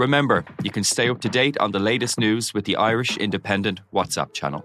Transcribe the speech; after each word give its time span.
Remember, 0.00 0.46
you 0.62 0.70
can 0.70 0.82
stay 0.82 1.10
up 1.10 1.20
to 1.20 1.28
date 1.28 1.58
on 1.58 1.72
the 1.72 1.78
latest 1.78 2.18
news 2.18 2.54
with 2.54 2.64
the 2.64 2.74
Irish 2.76 3.18
Independent 3.18 3.82
WhatsApp 3.92 4.32
channel. 4.32 4.64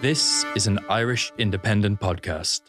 This 0.00 0.44
is 0.54 0.68
an 0.68 0.78
Irish 0.88 1.32
Independent 1.38 1.98
podcast. 1.98 2.60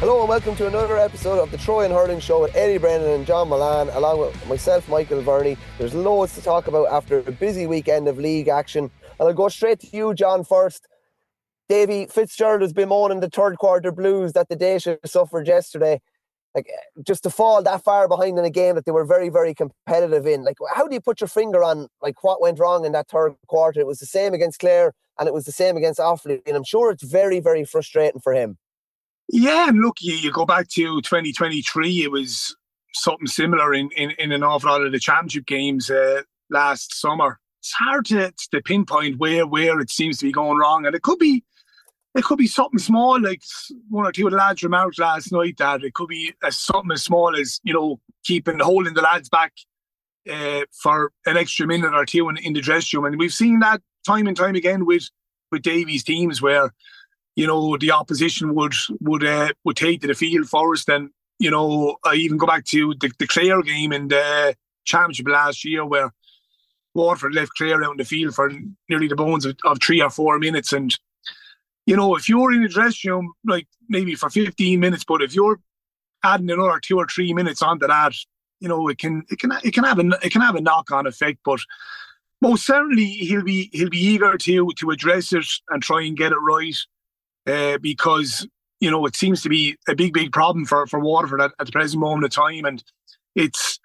Hello 0.00 0.20
and 0.20 0.28
welcome 0.28 0.54
to 0.56 0.66
another 0.66 0.98
episode 0.98 1.38
of 1.38 1.50
the 1.50 1.56
Throw-In 1.56 1.92
Hurling 1.92 2.20
Show 2.20 2.42
with 2.42 2.54
Eddie 2.54 2.76
Brennan 2.76 3.08
and 3.08 3.26
John 3.26 3.48
Mullane, 3.48 3.88
along 3.96 4.20
with 4.20 4.48
myself, 4.48 4.86
Michael 4.90 5.22
Verney. 5.22 5.56
There's 5.78 5.94
loads 5.94 6.34
to 6.34 6.42
talk 6.42 6.66
about 6.66 6.88
after 6.88 7.20
a 7.20 7.32
busy 7.32 7.66
weekend 7.66 8.06
of 8.06 8.18
league 8.18 8.48
action. 8.48 8.90
And 9.18 9.28
I'll 9.28 9.34
go 9.34 9.48
straight 9.48 9.80
to 9.80 9.96
you, 9.96 10.14
John, 10.14 10.44
first. 10.44 10.86
Davy 11.68 12.06
Fitzgerald 12.06 12.62
has 12.62 12.72
been 12.72 12.90
moaning 12.90 13.20
the 13.20 13.30
third 13.30 13.56
quarter 13.58 13.90
blues 13.90 14.34
that 14.34 14.48
the 14.48 14.56
Déise 14.56 14.98
suffered 15.06 15.46
yesterday. 15.46 16.00
Like 16.54 16.68
just 17.04 17.24
to 17.24 17.30
fall 17.30 17.62
that 17.62 17.82
far 17.82 18.06
behind 18.06 18.38
in 18.38 18.44
a 18.44 18.50
game 18.50 18.76
that 18.76 18.84
they 18.84 18.92
were 18.92 19.04
very, 19.04 19.28
very 19.28 19.54
competitive 19.54 20.26
in. 20.26 20.44
Like, 20.44 20.56
how 20.72 20.86
do 20.86 20.94
you 20.94 21.00
put 21.00 21.20
your 21.20 21.28
finger 21.28 21.64
on 21.64 21.88
like 22.00 22.22
what 22.22 22.40
went 22.40 22.60
wrong 22.60 22.84
in 22.84 22.92
that 22.92 23.08
third 23.08 23.34
quarter? 23.48 23.80
It 23.80 23.86
was 23.86 23.98
the 23.98 24.06
same 24.06 24.34
against 24.34 24.60
Clare 24.60 24.92
and 25.18 25.28
it 25.28 25.34
was 25.34 25.44
the 25.44 25.52
same 25.52 25.76
against 25.76 26.00
Offaly, 26.00 26.40
and 26.46 26.56
I'm 26.56 26.64
sure 26.64 26.90
it's 26.90 27.02
very, 27.02 27.40
very 27.40 27.64
frustrating 27.64 28.20
for 28.20 28.32
him. 28.32 28.58
Yeah, 29.28 29.68
and 29.68 29.80
look, 29.80 29.98
you, 30.00 30.14
you 30.14 30.32
go 30.32 30.44
back 30.44 30.68
to 30.70 31.00
2023, 31.00 32.02
it 32.02 32.10
was 32.10 32.56
something 32.92 33.26
similar 33.26 33.72
in, 33.74 33.90
in, 33.96 34.10
in 34.12 34.32
an 34.32 34.42
awful 34.42 34.70
lot 34.70 34.82
of 34.82 34.92
the 34.92 34.98
championship 34.98 35.46
games 35.46 35.90
uh, 35.90 36.22
last 36.50 36.94
summer. 37.00 37.40
It's 37.64 37.72
hard 37.72 38.04
to, 38.06 38.30
to 38.50 38.60
pinpoint 38.60 39.16
where 39.16 39.46
where 39.46 39.80
it 39.80 39.88
seems 39.88 40.18
to 40.18 40.26
be 40.26 40.32
going 40.32 40.58
wrong, 40.58 40.84
and 40.84 40.94
it 40.94 41.00
could 41.00 41.18
be 41.18 41.42
it 42.14 42.22
could 42.22 42.36
be 42.36 42.46
something 42.46 42.78
small, 42.78 43.18
like 43.18 43.42
one 43.88 44.04
or 44.04 44.12
two 44.12 44.26
of 44.26 44.32
the 44.32 44.36
lads 44.36 44.62
remarked 44.62 44.98
last 44.98 45.32
night 45.32 45.56
that 45.56 45.82
it 45.82 45.94
could 45.94 46.08
be 46.08 46.34
as 46.44 46.58
something 46.58 46.92
as 46.92 47.02
small 47.02 47.34
as 47.34 47.60
you 47.64 47.72
know 47.72 47.98
keeping 48.22 48.58
holding 48.58 48.92
the 48.92 49.00
lads 49.00 49.30
back 49.30 49.54
uh, 50.30 50.60
for 50.78 51.10
an 51.24 51.38
extra 51.38 51.66
minute 51.66 51.94
or 51.94 52.04
two 52.04 52.28
in, 52.28 52.36
in 52.36 52.52
the 52.52 52.60
dressing 52.60 53.00
room, 53.00 53.10
and 53.10 53.18
we've 53.18 53.32
seen 53.32 53.60
that 53.60 53.80
time 54.06 54.26
and 54.26 54.36
time 54.36 54.56
again 54.56 54.84
with 54.84 55.08
with 55.50 55.62
Davy's 55.62 56.04
teams 56.04 56.42
where 56.42 56.70
you 57.34 57.46
know 57.46 57.78
the 57.78 57.92
opposition 57.92 58.54
would 58.54 58.74
would 59.00 59.24
uh, 59.24 59.54
would 59.64 59.76
take 59.76 60.02
to 60.02 60.06
the 60.06 60.14
field 60.14 60.50
first, 60.50 60.86
and 60.90 61.08
you 61.38 61.50
know 61.50 61.96
I 62.04 62.16
even 62.16 62.36
go 62.36 62.46
back 62.46 62.66
to 62.66 62.92
the, 63.00 63.10
the 63.18 63.26
Clare 63.26 63.62
game 63.62 63.90
in 63.90 64.08
the 64.08 64.54
championship 64.84 65.28
last 65.28 65.64
year 65.64 65.86
where 65.86 66.12
Waterford 66.94 67.34
left 67.34 67.60
out 67.60 67.82
in 67.82 67.96
the 67.96 68.04
field 68.04 68.34
for 68.34 68.52
nearly 68.88 69.08
the 69.08 69.16
bones 69.16 69.44
of, 69.44 69.56
of 69.64 69.78
three 69.82 70.00
or 70.00 70.10
four 70.10 70.38
minutes, 70.38 70.72
and 70.72 70.96
you 71.86 71.96
know 71.96 72.16
if 72.16 72.28
you're 72.28 72.52
in 72.52 72.64
a 72.64 72.68
dressing 72.68 73.10
room 73.10 73.32
like 73.44 73.66
maybe 73.88 74.14
for 74.14 74.30
15 74.30 74.80
minutes, 74.80 75.04
but 75.04 75.22
if 75.22 75.34
you're 75.34 75.60
adding 76.22 76.50
another 76.50 76.80
two 76.80 76.98
or 76.98 77.06
three 77.06 77.34
minutes 77.34 77.62
onto 77.62 77.86
that, 77.86 78.14
you 78.60 78.68
know 78.68 78.88
it 78.88 78.98
can 78.98 79.24
it 79.30 79.38
can 79.38 79.52
it 79.62 79.74
can 79.74 79.84
have 79.84 79.98
a 79.98 80.08
it 80.22 80.32
can 80.32 80.42
have 80.42 80.54
a 80.54 80.60
knock 80.60 80.90
on 80.90 81.06
effect, 81.06 81.38
but 81.44 81.60
most 82.40 82.66
certainly 82.66 83.06
he'll 83.06 83.42
be 83.42 83.70
he'll 83.72 83.90
be 83.90 83.98
eager 83.98 84.36
to 84.36 84.70
to 84.78 84.90
address 84.90 85.32
it 85.32 85.46
and 85.70 85.82
try 85.82 86.02
and 86.02 86.16
get 86.16 86.32
it 86.32 86.36
right 86.36 86.76
uh, 87.46 87.78
because 87.78 88.46
you 88.80 88.90
know 88.90 89.06
it 89.06 89.16
seems 89.16 89.42
to 89.42 89.48
be 89.48 89.76
a 89.88 89.94
big 89.94 90.12
big 90.12 90.32
problem 90.32 90.64
for 90.64 90.86
for 90.86 91.00
Waterford 91.00 91.40
at, 91.40 91.52
at 91.58 91.66
the 91.66 91.72
present 91.72 92.00
moment 92.00 92.24
of 92.24 92.30
time. 92.30 92.64
And 92.64 92.82
it's 93.34 93.78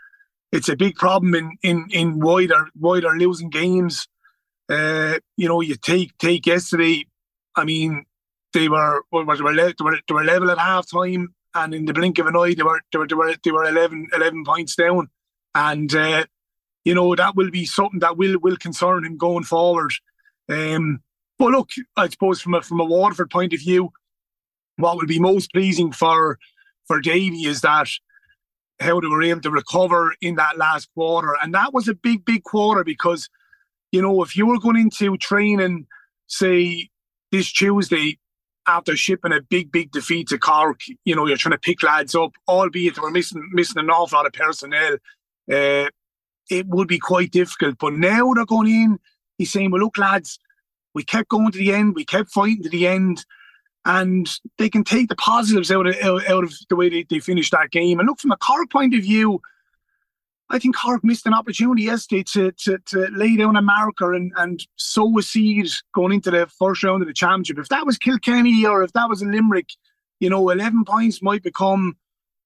it's 0.51 0.69
a 0.69 0.75
big 0.75 0.95
problem 0.95 1.35
in 1.35 1.57
in 1.63 1.87
in 1.91 2.19
why 2.19 2.47
they're 2.47 2.69
why 2.75 2.99
they're 2.99 3.17
losing 3.17 3.49
games 3.49 4.07
uh, 4.69 5.19
you 5.37 5.47
know 5.47 5.61
you 5.61 5.75
take 5.75 6.17
take 6.17 6.45
yesterday 6.45 7.05
I 7.55 7.65
mean 7.65 8.05
they 8.53 8.67
were 8.67 9.03
they 9.11 9.23
were, 9.23 9.35
they 9.35 9.43
were, 9.83 9.99
they 10.07 10.13
were 10.13 10.23
level 10.23 10.51
at 10.51 10.57
half 10.57 10.89
time 10.89 11.33
and 11.55 11.73
in 11.73 11.85
the 11.85 11.93
blink 11.93 12.19
of 12.19 12.27
an 12.27 12.35
eye 12.35 12.53
they 12.53 12.63
were 12.63 12.81
they 12.91 12.97
were 12.97 13.07
they 13.07 13.15
were, 13.15 13.35
they 13.43 13.51
were 13.51 13.65
11, 13.65 14.07
11 14.13 14.43
points 14.45 14.75
down 14.75 15.09
and 15.55 15.93
uh, 15.95 16.25
you 16.85 16.93
know 16.93 17.15
that 17.15 17.35
will 17.35 17.51
be 17.51 17.65
something 17.65 17.99
that 17.99 18.17
will 18.17 18.39
will 18.39 18.57
concern 18.57 19.05
him 19.05 19.17
going 19.17 19.43
forward. 19.43 19.91
Um, 20.49 21.01
but 21.37 21.51
look, 21.51 21.69
I 21.95 22.09
suppose 22.09 22.41
from 22.41 22.55
a 22.55 22.61
from 22.61 22.79
a 22.79 22.85
Waterford 22.85 23.29
point 23.29 23.53
of 23.53 23.59
view, 23.59 23.91
what 24.77 24.97
will 24.97 25.07
be 25.07 25.19
most 25.19 25.51
pleasing 25.51 25.91
for 25.91 26.37
for 26.87 26.99
Davy 26.99 27.45
is 27.45 27.61
that 27.61 27.89
how 28.79 28.99
they 28.99 29.07
were 29.07 29.23
able 29.23 29.41
to 29.41 29.51
recover 29.51 30.13
in 30.21 30.35
that 30.35 30.57
last 30.57 30.89
quarter, 30.93 31.35
and 31.41 31.53
that 31.53 31.73
was 31.73 31.87
a 31.87 31.93
big 31.93 32.25
big 32.25 32.43
quarter 32.43 32.83
because 32.83 33.29
you 33.91 34.01
know 34.01 34.23
if 34.23 34.35
you 34.35 34.47
were 34.47 34.59
going 34.59 34.77
into 34.77 35.17
training, 35.17 35.87
say 36.27 36.89
this 37.31 37.51
Tuesday 37.51 38.17
after 38.69 38.95
shipping 38.95 39.33
a 39.33 39.41
big, 39.41 39.71
big 39.71 39.91
defeat 39.91 40.27
to 40.27 40.37
Cork, 40.37 40.81
you 41.03 41.15
know, 41.15 41.25
you're 41.25 41.37
trying 41.37 41.53
to 41.53 41.57
pick 41.57 41.81
lads 41.81 42.13
up, 42.13 42.33
albeit 42.47 42.95
they 42.95 43.01
were 43.01 43.11
missing 43.11 43.49
missing 43.51 43.79
an 43.79 43.89
awful 43.89 44.17
lot 44.17 44.27
of 44.27 44.33
personnel. 44.33 44.97
Uh, 45.51 45.89
it 46.49 46.67
would 46.67 46.87
be 46.87 46.99
quite 46.99 47.31
difficult. 47.31 47.77
But 47.79 47.93
now 47.93 48.33
they're 48.33 48.45
going 48.45 48.67
in, 48.67 48.99
he's 49.37 49.51
saying, 49.51 49.71
well, 49.71 49.81
look, 49.81 49.97
lads, 49.97 50.39
we 50.93 51.03
kept 51.03 51.29
going 51.29 51.51
to 51.51 51.57
the 51.57 51.73
end, 51.73 51.95
we 51.95 52.05
kept 52.05 52.31
fighting 52.31 52.63
to 52.63 52.69
the 52.69 52.87
end, 52.87 53.25
and 53.89 54.39
they 54.59 54.69
can 54.69 54.83
take 54.83 55.09
the 55.09 55.15
positives 55.15 55.71
out 55.71 55.87
of, 55.87 55.95
out 55.95 56.43
of 56.43 56.53
the 56.69 56.75
way 56.75 56.89
they, 56.89 57.03
they 57.09 57.17
finished 57.17 57.51
that 57.51 57.71
game. 57.71 57.99
And 57.99 58.07
look, 58.07 58.19
from 58.19 58.31
a 58.31 58.37
Cork 58.37 58.69
point 58.69 58.93
of 58.93 59.01
view, 59.01 59.41
I 60.51 60.59
think 60.59 60.77
Cork 60.77 61.03
missed 61.03 61.25
an 61.25 61.33
opportunity 61.33 61.83
yesterday 61.83 62.21
to, 62.33 62.51
to, 62.51 62.77
to 62.85 63.07
lay 63.11 63.35
down 63.35 63.55
a 63.55 63.63
marker 63.63 64.13
and, 64.13 64.31
and 64.37 64.63
sow 64.75 65.17
a 65.17 65.23
seed 65.23 65.71
going 65.95 66.13
into 66.13 66.29
the 66.29 66.45
first 66.45 66.83
round 66.83 67.01
of 67.01 67.07
the 67.07 67.15
championship. 67.15 67.57
If 67.57 67.69
that 67.69 67.87
was 67.87 67.97
Kilkenny 67.97 68.63
or 68.63 68.83
if 68.83 68.93
that 68.93 69.09
was 69.09 69.23
a 69.23 69.25
Limerick, 69.25 69.69
you 70.19 70.29
know, 70.29 70.49
11 70.49 70.85
points 70.85 71.23
might 71.23 71.41
become 71.41 71.97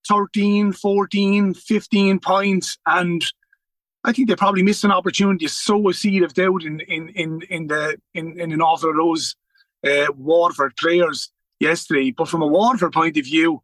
13, 0.08 0.72
14, 0.72 1.56
15 1.56 2.20
points. 2.20 2.78
And 2.86 3.22
I 4.06 4.14
think 4.14 4.30
they 4.30 4.36
probably 4.38 4.64
missed 4.64 4.86
an 4.86 4.92
opportunity 4.92 5.46
to 5.46 5.52
sow 5.52 5.90
a 5.90 5.94
seed 5.94 6.24
of 6.24 6.36
doubt 6.36 6.64
in 6.64 6.80
in 6.82 7.10
in, 7.10 7.42
in 7.50 7.68
the 7.68 7.98
in, 8.14 8.40
in 8.40 8.54
an 8.54 8.62
awful 8.62 8.92
of 8.92 8.96
those 8.96 9.36
uh, 9.86 10.08
Waterford 10.18 10.76
players 10.78 11.33
yesterday. 11.64 12.12
But 12.12 12.30
from 12.30 12.42
a 12.42 12.48
Waterford 12.48 12.94
point 12.94 13.18
of 13.18 13.26
view, 13.26 13.62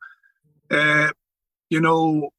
uh, 0.71 1.09
you 1.69 1.79
know, 1.79 2.29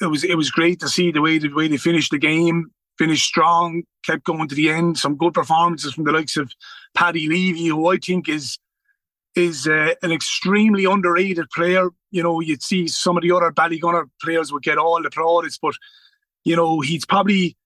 it 0.00 0.06
was 0.06 0.24
it 0.24 0.36
was 0.36 0.50
great 0.50 0.80
to 0.80 0.88
see 0.88 1.12
the 1.12 1.20
way 1.20 1.38
the 1.38 1.48
way 1.48 1.68
they 1.68 1.76
finished 1.76 2.10
the 2.10 2.18
game, 2.18 2.70
finished 2.98 3.26
strong, 3.26 3.82
kept 4.04 4.24
going 4.24 4.48
to 4.48 4.54
the 4.54 4.70
end. 4.70 4.98
Some 4.98 5.16
good 5.16 5.34
performances 5.34 5.94
from 5.94 6.04
the 6.04 6.12
likes 6.12 6.36
of 6.36 6.50
Paddy 6.94 7.28
Levy, 7.28 7.66
who 7.66 7.88
I 7.88 7.98
think 7.98 8.28
is 8.28 8.58
is 9.34 9.66
uh, 9.66 9.94
an 10.02 10.12
extremely 10.12 10.84
underrated 10.84 11.50
player. 11.50 11.88
You 12.10 12.22
know, 12.22 12.40
you'd 12.40 12.62
see 12.62 12.88
some 12.88 13.16
of 13.16 13.22
the 13.22 13.32
other 13.32 13.52
Ballygunner 13.52 14.08
players 14.20 14.52
would 14.52 14.62
get 14.62 14.78
all 14.78 15.02
the 15.02 15.10
plaudits, 15.10 15.58
but 15.58 15.74
you 16.44 16.56
know, 16.56 16.80
he's 16.80 17.06
probably 17.06 17.56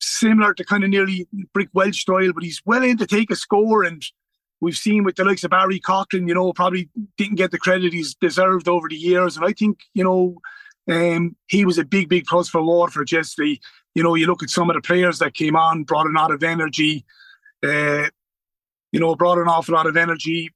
similar 0.00 0.54
to 0.54 0.64
kind 0.64 0.84
of 0.84 0.90
nearly 0.90 1.26
Brick 1.52 1.70
Walsh 1.72 2.02
style, 2.02 2.32
but 2.32 2.44
he's 2.44 2.62
well 2.64 2.82
in 2.82 2.98
to 2.98 3.06
take 3.06 3.30
a 3.30 3.36
score. 3.36 3.82
And 3.82 4.04
we've 4.60 4.76
seen 4.76 5.04
with 5.04 5.16
the 5.16 5.24
likes 5.24 5.44
of 5.44 5.50
Barry 5.50 5.80
Coughlan, 5.80 6.28
you 6.28 6.34
know, 6.34 6.52
probably 6.52 6.88
didn't 7.16 7.36
get 7.36 7.50
the 7.50 7.58
credit 7.58 7.92
he's 7.92 8.14
deserved 8.14 8.68
over 8.68 8.88
the 8.88 8.96
years. 8.96 9.36
And 9.36 9.46
I 9.46 9.52
think, 9.52 9.80
you 9.94 10.04
know, 10.04 10.40
um, 10.90 11.36
he 11.46 11.64
was 11.64 11.78
a 11.78 11.84
big, 11.84 12.08
big 12.08 12.26
plus 12.26 12.48
for 12.48 12.62
Waterford 12.62 13.12
yesterday. 13.12 13.60
You 13.94 14.02
know, 14.02 14.14
you 14.14 14.26
look 14.26 14.42
at 14.42 14.50
some 14.50 14.70
of 14.70 14.74
the 14.74 14.82
players 14.82 15.18
that 15.18 15.34
came 15.34 15.56
on, 15.56 15.84
brought 15.84 16.06
a 16.06 16.10
lot 16.10 16.30
of 16.30 16.42
energy, 16.42 17.04
uh, 17.62 18.08
you 18.92 19.00
know, 19.00 19.14
brought 19.14 19.38
an 19.38 19.48
awful 19.48 19.74
lot 19.74 19.86
of 19.86 19.96
energy, 19.96 20.52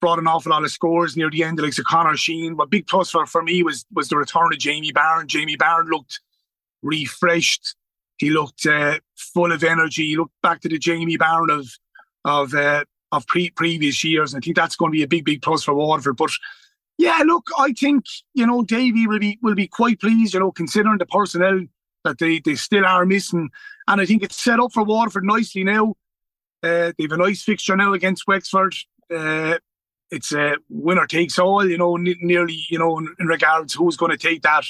brought 0.00 0.18
an 0.18 0.26
awful 0.26 0.50
lot 0.50 0.64
of 0.64 0.70
scores 0.70 1.16
near 1.16 1.30
the 1.30 1.42
end, 1.42 1.58
like 1.58 1.74
Connor 1.74 2.16
Sheehan. 2.16 2.54
But 2.54 2.70
big 2.70 2.86
plus 2.86 3.10
for, 3.10 3.26
for 3.26 3.42
me 3.42 3.62
was 3.62 3.86
was 3.92 4.08
the 4.08 4.16
return 4.16 4.52
of 4.52 4.58
Jamie 4.58 4.92
Barron. 4.92 5.28
Jamie 5.28 5.56
Barron 5.56 5.88
looked 5.88 6.20
refreshed. 6.82 7.76
He 8.18 8.30
looked 8.30 8.66
uh, 8.66 8.98
full 9.16 9.52
of 9.52 9.62
energy. 9.62 10.06
He 10.06 10.16
looked 10.16 10.40
back 10.42 10.60
to 10.62 10.68
the 10.68 10.78
Jamie 10.78 11.16
Barron 11.16 11.50
of 11.50 11.68
of 12.24 12.52
uh, 12.54 12.84
of 13.16 13.26
pre- 13.26 13.50
previous 13.50 14.02
years. 14.04 14.32
And 14.32 14.42
I 14.42 14.44
think 14.44 14.56
that's 14.56 14.76
going 14.76 14.92
to 14.92 14.96
be 14.96 15.02
a 15.02 15.08
big, 15.08 15.24
big 15.24 15.42
plus 15.42 15.64
for 15.64 15.74
Waterford. 15.74 16.16
But 16.16 16.30
yeah, 16.98 17.22
look, 17.24 17.48
I 17.58 17.72
think 17.72 18.04
you 18.34 18.46
know 18.46 18.62
Davy 18.62 19.06
will 19.06 19.18
be 19.18 19.38
will 19.42 19.54
be 19.54 19.68
quite 19.68 20.00
pleased. 20.00 20.34
You 20.34 20.40
know, 20.40 20.52
considering 20.52 20.98
the 20.98 21.06
personnel 21.06 21.64
that 22.04 22.18
they 22.18 22.40
they 22.40 22.54
still 22.54 22.86
are 22.86 23.04
missing, 23.04 23.50
and 23.88 24.00
I 24.00 24.06
think 24.06 24.22
it's 24.22 24.40
set 24.40 24.60
up 24.60 24.72
for 24.72 24.84
Waterford 24.84 25.24
nicely 25.24 25.64
now. 25.64 25.94
Uh, 26.62 26.92
they 26.96 27.04
have 27.04 27.12
a 27.12 27.16
nice 27.16 27.42
fixture 27.42 27.76
now 27.76 27.92
against 27.92 28.26
Wexford. 28.26 28.74
Uh, 29.14 29.58
it's 30.10 30.32
a 30.32 30.56
winner 30.68 31.06
takes 31.06 31.38
all, 31.38 31.68
you 31.68 31.76
know, 31.76 31.96
nearly, 31.96 32.64
you 32.70 32.78
know, 32.78 32.98
in, 32.98 33.14
in 33.18 33.26
regards 33.26 33.74
who's 33.74 33.96
going 33.96 34.10
to 34.10 34.16
take 34.16 34.42
that 34.42 34.64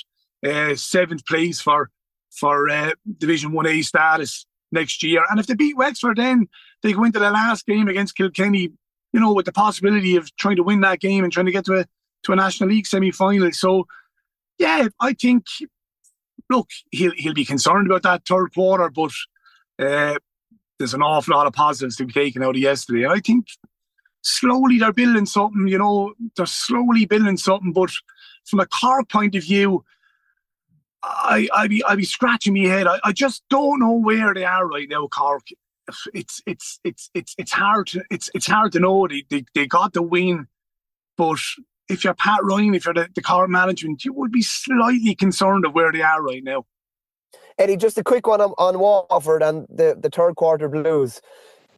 uh, 0.46 0.74
seventh 0.74 1.24
place 1.26 1.60
for 1.60 1.90
for 2.30 2.68
uh, 2.68 2.92
Division 3.18 3.52
One 3.52 3.66
A 3.66 3.82
status 3.82 4.46
next 4.76 5.02
year. 5.02 5.24
And 5.28 5.40
if 5.40 5.46
they 5.46 5.54
beat 5.54 5.76
Wexford, 5.76 6.18
then 6.18 6.48
they 6.82 6.92
go 6.92 7.04
into 7.04 7.18
the 7.18 7.30
last 7.30 7.66
game 7.66 7.88
against 7.88 8.16
Kilkenny, 8.16 8.70
you 9.12 9.20
know, 9.20 9.32
with 9.32 9.46
the 9.46 9.52
possibility 9.52 10.16
of 10.16 10.34
trying 10.36 10.56
to 10.56 10.62
win 10.62 10.80
that 10.82 11.00
game 11.00 11.24
and 11.24 11.32
trying 11.32 11.46
to 11.46 11.52
get 11.52 11.64
to 11.66 11.80
a 11.80 11.84
to 12.24 12.32
a 12.32 12.36
National 12.36 12.70
League 12.70 12.86
semi 12.86 13.10
final. 13.10 13.50
So, 13.52 13.86
yeah, 14.58 14.88
I 15.00 15.12
think. 15.12 15.44
Look, 16.48 16.68
he'll 16.92 17.16
he'll 17.16 17.34
be 17.34 17.44
concerned 17.44 17.86
about 17.86 18.04
that 18.04 18.24
third 18.24 18.54
quarter, 18.54 18.88
but 18.88 19.10
uh, 19.84 20.14
there's 20.78 20.94
an 20.94 21.02
awful 21.02 21.34
lot 21.34 21.48
of 21.48 21.52
positives 21.52 21.96
to 21.96 22.04
be 22.04 22.12
taken 22.12 22.42
out 22.42 22.54
of 22.54 22.60
yesterday. 22.60 23.02
And 23.02 23.12
I 23.12 23.20
think 23.20 23.46
slowly 24.22 24.78
they're 24.78 24.92
building 24.92 25.26
something, 25.26 25.68
you 25.68 25.78
know, 25.78 26.14
they're 26.36 26.46
slowly 26.46 27.04
building 27.04 27.36
something. 27.36 27.72
But 27.72 27.90
from 28.44 28.60
a 28.60 28.66
Cork 28.66 29.08
point 29.08 29.34
of 29.34 29.42
view, 29.42 29.84
I 31.06 31.48
I 31.54 31.68
be 31.68 31.84
I 31.84 31.94
be 31.94 32.04
scratching 32.04 32.54
my 32.54 32.68
head. 32.68 32.86
I, 32.86 32.98
I 33.04 33.12
just 33.12 33.44
don't 33.48 33.80
know 33.80 33.92
where 33.92 34.34
they 34.34 34.44
are 34.44 34.66
right 34.66 34.88
now, 34.88 35.06
Cork. 35.06 35.46
It's 36.12 36.42
it's 36.46 36.80
it's 36.82 37.10
it's 37.14 37.34
it's 37.38 37.52
hard 37.52 37.86
to 37.88 38.02
it's 38.10 38.28
it's 38.34 38.46
hard 38.46 38.72
to 38.72 38.80
know. 38.80 39.06
They 39.06 39.24
they, 39.30 39.44
they 39.54 39.66
got 39.66 39.92
the 39.92 40.02
win, 40.02 40.48
but 41.16 41.38
if 41.88 42.02
you're 42.02 42.14
Pat 42.14 42.40
Ryan, 42.42 42.74
if 42.74 42.84
you're 42.84 42.94
the, 42.94 43.08
the 43.14 43.22
Cork 43.22 43.48
management, 43.48 44.04
you 44.04 44.12
would 44.14 44.32
be 44.32 44.42
slightly 44.42 45.14
concerned 45.14 45.64
of 45.64 45.74
where 45.74 45.92
they 45.92 46.02
are 46.02 46.20
right 46.20 46.42
now. 46.42 46.66
Eddie, 47.58 47.76
just 47.76 47.96
a 47.98 48.04
quick 48.04 48.26
one 48.26 48.40
on, 48.40 48.52
on 48.58 48.78
Waterford 48.78 49.42
and 49.42 49.66
the, 49.70 49.96
the 49.98 50.10
third 50.10 50.34
quarter 50.34 50.68
blues. 50.68 51.20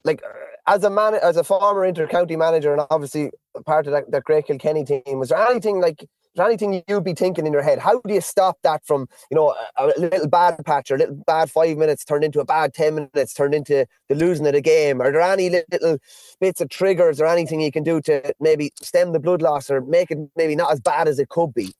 Like 0.05 0.23
as 0.67 0.85
a 0.85 0.91
man, 0.91 1.15
as 1.15 1.37
a 1.37 1.45
former 1.45 1.85
inter-county 1.85 2.37
manager, 2.37 2.73
and 2.73 2.87
obviously 2.91 3.31
part 3.67 3.87
of 3.87 3.93
that, 3.93 4.11
that 4.11 4.25
great 4.25 4.47
Kilkenny 4.47 4.85
team, 4.85 5.19
was 5.19 5.29
there 5.29 5.39
anything 5.39 5.81
like 5.81 6.05
there 6.39 6.47
anything 6.47 6.83
you'd 6.89 7.05
be 7.05 7.15
thinking 7.15 7.47
in 7.47 7.53
your 7.53 7.63
head? 7.63 7.79
How 7.79 8.01
do 8.01 8.15
you 8.15 8.21
stop 8.21 8.57
that 8.63 8.85
from, 8.87 9.09
you 9.31 9.37
know, 9.37 9.55
a, 9.77 9.87
a, 9.87 10.01
little 10.01 10.29
bad 10.29 10.65
patch 10.65 10.91
or 10.91 10.95
a 10.95 10.99
little 10.99 11.23
bad 11.27 11.51
five 11.51 11.77
minutes 11.77 12.05
turned 12.05 12.25
into 12.25 12.41
a 12.41 12.45
bad 12.45 12.73
10 12.73 12.95
minutes, 12.95 13.35
turned 13.35 13.55
into 13.55 13.87
the 14.09 14.15
losing 14.15 14.47
of 14.47 14.55
the 14.55 14.61
game? 14.61 15.03
Are 15.03 15.13
there 15.13 15.21
any 15.21 15.51
little 15.51 15.99
bits 16.41 16.61
of 16.61 16.71
triggers 16.71 17.21
or 17.21 17.27
anything 17.27 17.61
you 17.61 17.73
can 17.73 17.83
do 17.83 18.01
to 18.03 18.33
maybe 18.41 18.73
stem 18.81 19.13
the 19.13 19.21
blood 19.21 19.43
loss 19.43 19.71
or 19.71 19.83
make 19.83 20.11
it 20.11 20.19
maybe 20.37 20.57
not 20.57 20.73
as 20.73 20.81
bad 20.81 21.09
as 21.09 21.19
it 21.19 21.29
could 21.29 21.53
be? 21.53 21.73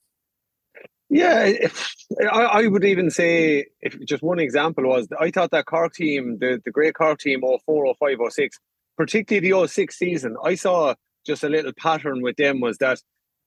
Yeah, 1.09 1.45
if, 1.45 1.95
I, 2.31 2.43
I, 2.43 2.67
would 2.67 2.83
even 2.83 3.09
say 3.09 3.65
if 3.81 3.99
just 4.05 4.21
one 4.21 4.39
example 4.39 4.87
was 4.87 5.07
I 5.19 5.31
thought 5.31 5.49
that 5.51 5.65
Cork 5.65 5.93
team, 5.93 6.37
the, 6.39 6.61
the 6.63 6.69
great 6.69 6.93
Cork 6.93 7.19
team, 7.19 7.41
04, 7.41 7.95
05, 7.95 8.17
06, 8.29 8.59
particularly 8.95 9.49
the 9.49 9.67
06 9.67 9.97
season, 9.97 10.37
I 10.43 10.53
saw 10.53 10.93
just 11.25 11.43
a 11.43 11.49
little 11.49 11.73
pattern 11.73 12.21
with 12.21 12.35
them 12.35 12.59
was 12.59 12.77
that 12.77 12.99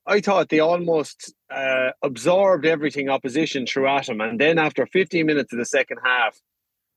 I 0.07 0.21
thought 0.21 0.49
they 0.49 0.61
almost 0.61 1.33
uh, 1.51 1.91
absorbed 2.03 2.67
everything 2.67 3.09
opposition 3.09 3.67
threw 3.67 3.87
at 3.87 4.07
them. 4.07 4.21
And 4.21 4.41
then 4.41 4.59
after 4.59 4.87
15 4.87 5.27
minutes 5.27 5.53
of 5.53 5.59
the 5.59 5.65
second 5.65 5.99
half, 6.05 6.41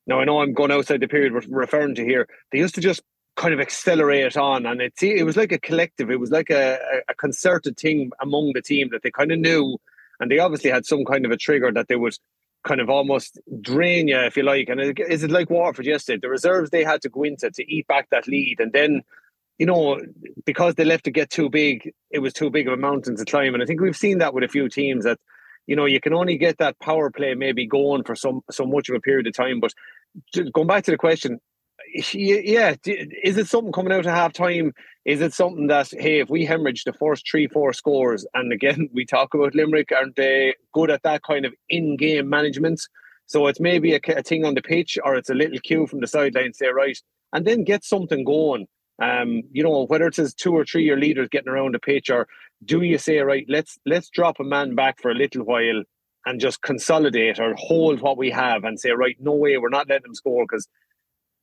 now 0.06 0.20
I 0.20 0.24
know 0.24 0.40
I'm 0.40 0.54
going 0.54 0.72
outside 0.72 1.00
the 1.00 1.08
period 1.08 1.32
we're 1.32 1.42
referring 1.48 1.94
to 1.96 2.04
here, 2.04 2.28
they 2.50 2.58
used 2.58 2.74
to 2.76 2.80
just 2.80 3.02
kind 3.36 3.54
of 3.54 3.60
accelerate 3.60 4.36
on. 4.36 4.66
And 4.66 4.80
it, 4.80 4.94
it 5.02 5.24
was 5.24 5.36
like 5.36 5.52
a 5.52 5.58
collective, 5.58 6.10
it 6.10 6.20
was 6.20 6.30
like 6.30 6.50
a, 6.50 6.78
a 7.08 7.14
concerted 7.14 7.76
thing 7.76 8.10
among 8.20 8.52
the 8.54 8.62
team 8.62 8.88
that 8.92 9.02
they 9.02 9.10
kind 9.10 9.30
of 9.30 9.38
knew. 9.38 9.78
And 10.18 10.30
they 10.30 10.38
obviously 10.38 10.70
had 10.70 10.86
some 10.86 11.04
kind 11.04 11.24
of 11.26 11.30
a 11.30 11.36
trigger 11.36 11.70
that 11.72 11.88
they 11.88 11.96
would 11.96 12.16
kind 12.66 12.80
of 12.80 12.90
almost 12.90 13.38
drain 13.60 14.08
you, 14.08 14.18
if 14.18 14.36
you 14.36 14.42
like. 14.42 14.68
And 14.68 14.98
is 14.98 15.22
it 15.22 15.30
like 15.30 15.50
Waterford 15.50 15.86
yesterday? 15.86 16.18
The 16.20 16.28
reserves 16.28 16.70
they 16.70 16.82
had 16.84 17.02
to 17.02 17.08
go 17.08 17.22
into 17.22 17.50
to 17.50 17.72
eat 17.72 17.86
back 17.86 18.08
that 18.10 18.26
lead. 18.26 18.58
And 18.58 18.72
then 18.72 19.02
you 19.58 19.66
know, 19.66 20.00
because 20.44 20.74
they 20.74 20.84
left 20.84 21.06
it 21.06 21.12
get 21.12 21.30
too 21.30 21.48
big, 21.48 21.92
it 22.10 22.18
was 22.18 22.32
too 22.32 22.50
big 22.50 22.66
of 22.66 22.74
a 22.74 22.76
mountain 22.76 23.16
to 23.16 23.24
climb. 23.24 23.54
And 23.54 23.62
I 23.62 23.66
think 23.66 23.80
we've 23.80 23.96
seen 23.96 24.18
that 24.18 24.34
with 24.34 24.44
a 24.44 24.48
few 24.48 24.68
teams 24.68 25.04
that, 25.04 25.18
you 25.66 25.74
know, 25.74 25.86
you 25.86 26.00
can 26.00 26.12
only 26.12 26.36
get 26.36 26.58
that 26.58 26.78
power 26.78 27.10
play 27.10 27.34
maybe 27.34 27.66
going 27.66 28.04
for 28.04 28.14
some 28.14 28.42
so 28.50 28.66
much 28.66 28.88
of 28.88 28.94
a 28.94 29.00
period 29.00 29.26
of 29.26 29.34
time. 29.34 29.60
But 29.60 29.72
going 30.52 30.66
back 30.66 30.84
to 30.84 30.90
the 30.90 30.98
question, 30.98 31.40
yeah, 32.12 32.74
is 32.84 33.38
it 33.38 33.48
something 33.48 33.72
coming 33.72 33.92
out 33.92 34.06
of 34.06 34.12
half 34.12 34.32
time? 34.32 34.72
Is 35.04 35.20
it 35.20 35.32
something 35.32 35.68
that 35.68 35.90
hey, 35.90 36.20
if 36.20 36.28
we 36.28 36.44
hemorrhage 36.44 36.84
the 36.84 36.92
first 36.92 37.28
three, 37.28 37.46
four 37.46 37.72
scores, 37.72 38.26
and 38.34 38.52
again 38.52 38.88
we 38.92 39.06
talk 39.06 39.34
about 39.34 39.54
Limerick, 39.54 39.90
aren't 39.92 40.16
they 40.16 40.54
good 40.72 40.90
at 40.90 41.02
that 41.02 41.22
kind 41.22 41.46
of 41.46 41.54
in-game 41.68 42.28
management? 42.28 42.80
So 43.26 43.46
it's 43.46 43.58
maybe 43.58 43.94
a, 43.94 44.00
a 44.08 44.22
thing 44.22 44.44
on 44.44 44.54
the 44.54 44.62
pitch, 44.62 44.98
or 45.02 45.16
it's 45.16 45.30
a 45.30 45.34
little 45.34 45.58
cue 45.58 45.86
from 45.86 46.00
the 46.00 46.06
sideline, 46.06 46.52
say 46.52 46.68
right, 46.68 46.98
and 47.32 47.46
then 47.46 47.64
get 47.64 47.84
something 47.84 48.22
going 48.22 48.66
um, 49.02 49.42
you 49.52 49.62
know, 49.62 49.84
whether 49.86 50.06
it's 50.06 50.34
two 50.34 50.54
or 50.54 50.64
three 50.64 50.84
year 50.84 50.96
leaders 50.96 51.28
getting 51.30 51.48
around 51.48 51.74
the 51.74 51.78
pitch, 51.78 52.10
or 52.10 52.26
do 52.64 52.82
you 52.82 52.98
say, 52.98 53.18
right, 53.18 53.44
let's 53.48 53.78
let's 53.84 54.08
drop 54.08 54.40
a 54.40 54.44
man 54.44 54.74
back 54.74 55.00
for 55.00 55.10
a 55.10 55.14
little 55.14 55.44
while 55.44 55.82
and 56.24 56.40
just 56.40 56.62
consolidate 56.62 57.38
or 57.38 57.54
hold 57.56 58.00
what 58.00 58.16
we 58.16 58.30
have 58.30 58.64
and 58.64 58.80
say, 58.80 58.90
right, 58.90 59.16
no 59.20 59.32
way, 59.32 59.56
we're 59.58 59.68
not 59.68 59.88
letting 59.88 60.02
them 60.02 60.14
score 60.14 60.44
because 60.44 60.66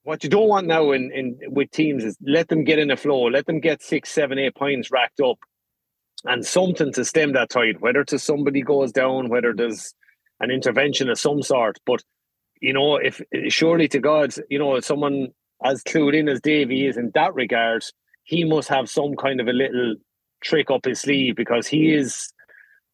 what 0.04 0.24
you 0.24 0.30
don't 0.30 0.50
want 0.50 0.68
now 0.68 0.92
in, 0.92 1.12
in 1.14 1.38
with 1.48 1.72
teams 1.72 2.04
is 2.04 2.18
let 2.26 2.50
them 2.50 2.66
get 2.66 2.80
in 2.80 2.92
a 2.92 2.98
flow, 2.98 3.30
let 3.30 3.46
them 3.46 3.62
get 3.62 3.82
six, 3.82 4.12
seven, 4.12 4.38
eight 4.38 4.56
points 4.56 4.92
racked 4.92 5.22
up, 5.22 5.40
and 6.26 6.46
something 6.46 6.92
to 6.94 7.06
stem 7.06 7.34
that 7.34 7.50
tide. 7.50 7.80
Whether 7.80 8.04
to 8.06 8.20
somebody 8.20 8.62
goes 8.62 8.92
down, 8.92 9.30
whether 9.30 9.54
there's 9.54 9.94
an 10.42 10.52
intervention 10.52 11.10
of 11.10 11.20
some 11.20 11.42
sort, 11.42 11.80
but 11.86 12.04
you 12.60 12.74
know, 12.74 12.96
if 12.96 13.22
surely 13.50 13.88
to 13.90 14.00
God, 14.00 14.34
you 14.50 14.58
know, 14.58 14.80
someone 14.80 15.30
as 15.64 15.84
clued 15.84 16.18
in 16.18 16.30
as 16.30 16.42
Davy 16.42 16.88
is 16.88 16.98
in 16.98 17.12
that 17.14 17.34
regard, 17.34 17.84
he 18.24 18.44
must 18.44 18.70
have 18.70 18.90
some 18.90 19.16
kind 19.16 19.40
of 19.40 19.48
a 19.48 19.54
little 19.54 19.96
trick 20.44 20.70
up 20.72 20.86
his 20.86 21.02
sleeve 21.02 21.36
because 21.36 21.68
he 21.68 21.94
is. 21.94 22.32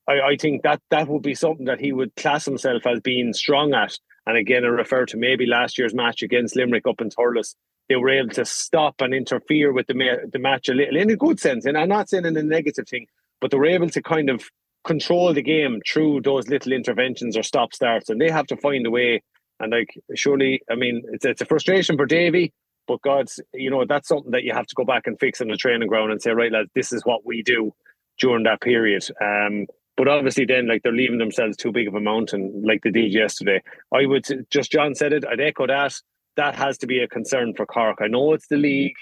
I, 0.08 0.22
I 0.22 0.36
think 0.38 0.64
that 0.64 0.82
that 0.90 1.08
would 1.08 1.22
be 1.22 1.36
something 1.36 1.66
that 1.66 1.80
he 1.80 1.92
would 1.92 2.16
class 2.16 2.46
himself 2.46 2.86
as 2.86 3.00
being 3.02 3.34
strong 3.34 3.74
at. 3.74 3.98
And 4.26 4.38
again, 4.38 4.64
I 4.64 4.68
refer 4.68 5.06
to 5.08 5.18
maybe 5.18 5.46
last 5.46 5.78
year's 5.78 5.94
match 5.94 6.22
against 6.22 6.56
Limerick 6.56 6.88
up 6.88 7.02
in 7.02 7.10
Thurles. 7.10 7.56
They 7.88 7.96
were 7.96 8.10
able 8.10 8.30
to 8.30 8.46
stop 8.46 9.02
and 9.02 9.14
interfere 9.14 9.74
with 9.74 9.88
the 9.88 9.96
ma- 9.96 10.28
the 10.32 10.40
match 10.40 10.70
a 10.70 10.74
little 10.74 10.98
in 10.98 11.10
a 11.10 11.16
good 11.16 11.40
sense, 11.40 11.66
and 11.66 11.78
I'm 11.78 11.90
not 11.90 12.10
saying 12.10 12.26
in 12.26 12.38
a 12.38 12.44
negative 12.44 12.88
thing, 12.88 13.08
but 13.42 13.52
they 13.52 13.58
were 13.58 13.66
able 13.66 13.90
to 13.90 14.02
kind 14.02 14.30
of 14.30 14.44
control 14.84 15.34
the 15.34 15.42
game 15.42 15.82
through 15.88 16.22
those 16.22 16.48
little 16.48 16.72
interventions 16.72 17.36
or 17.36 17.44
stop 17.44 17.74
starts, 17.74 18.10
and 18.10 18.22
they 18.22 18.30
have 18.30 18.48
to 18.48 18.58
find 18.58 18.86
a 18.86 18.92
way 18.92 19.22
and 19.60 19.72
like, 19.72 19.90
surely, 20.16 20.62
I 20.70 20.76
mean, 20.76 21.04
it's 21.12 21.26
it's 21.26 21.42
a 21.42 21.46
frustration 21.46 21.98
for 21.98 22.06
Davy, 22.06 22.54
but 22.88 23.02
God's, 23.02 23.40
you 23.54 23.70
know, 23.70 23.86
that's 23.86 24.08
something 24.08 24.32
that 24.32 24.44
you 24.44 24.54
have 24.54 24.68
to 24.68 24.76
go 24.76 24.86
back 24.86 25.08
and 25.08 25.20
fix 25.20 25.42
in 25.42 25.48
the 25.48 25.58
training 25.58 25.88
ground 25.88 26.12
and 26.12 26.22
say, 26.22 26.32
right, 26.32 26.52
lads, 26.52 26.70
this 26.76 26.92
is 26.92 27.06
what 27.06 27.26
we 27.26 27.44
do 27.44 27.74
during 28.20 28.44
that 28.44 28.62
period. 28.62 29.06
Um, 29.22 29.68
but 29.96 30.08
obviously, 30.08 30.46
then, 30.46 30.68
like 30.68 30.82
they're 30.84 30.94
leaving 30.94 31.18
themselves 31.18 31.58
too 31.58 31.72
big 31.72 31.88
of 31.88 31.96
a 31.96 32.00
mountain, 32.00 32.64
like 32.66 32.82
they 32.84 32.92
did 32.92 33.14
yesterday. 33.14 33.62
I 33.94 34.06
would 34.06 34.26
just 34.50 34.72
John 34.72 34.96
said 34.96 35.14
it. 35.14 35.26
I'd 35.26 35.42
echo 35.42 35.68
that. 35.68 35.94
That 36.38 36.56
has 36.56 36.78
to 36.80 36.88
be 36.88 37.00
a 37.00 37.08
concern 37.08 37.54
for 37.54 37.66
Cork. 37.66 37.98
I 38.02 38.08
know 38.08 38.32
it's 38.34 38.48
the 38.48 38.56
league, 38.56 38.96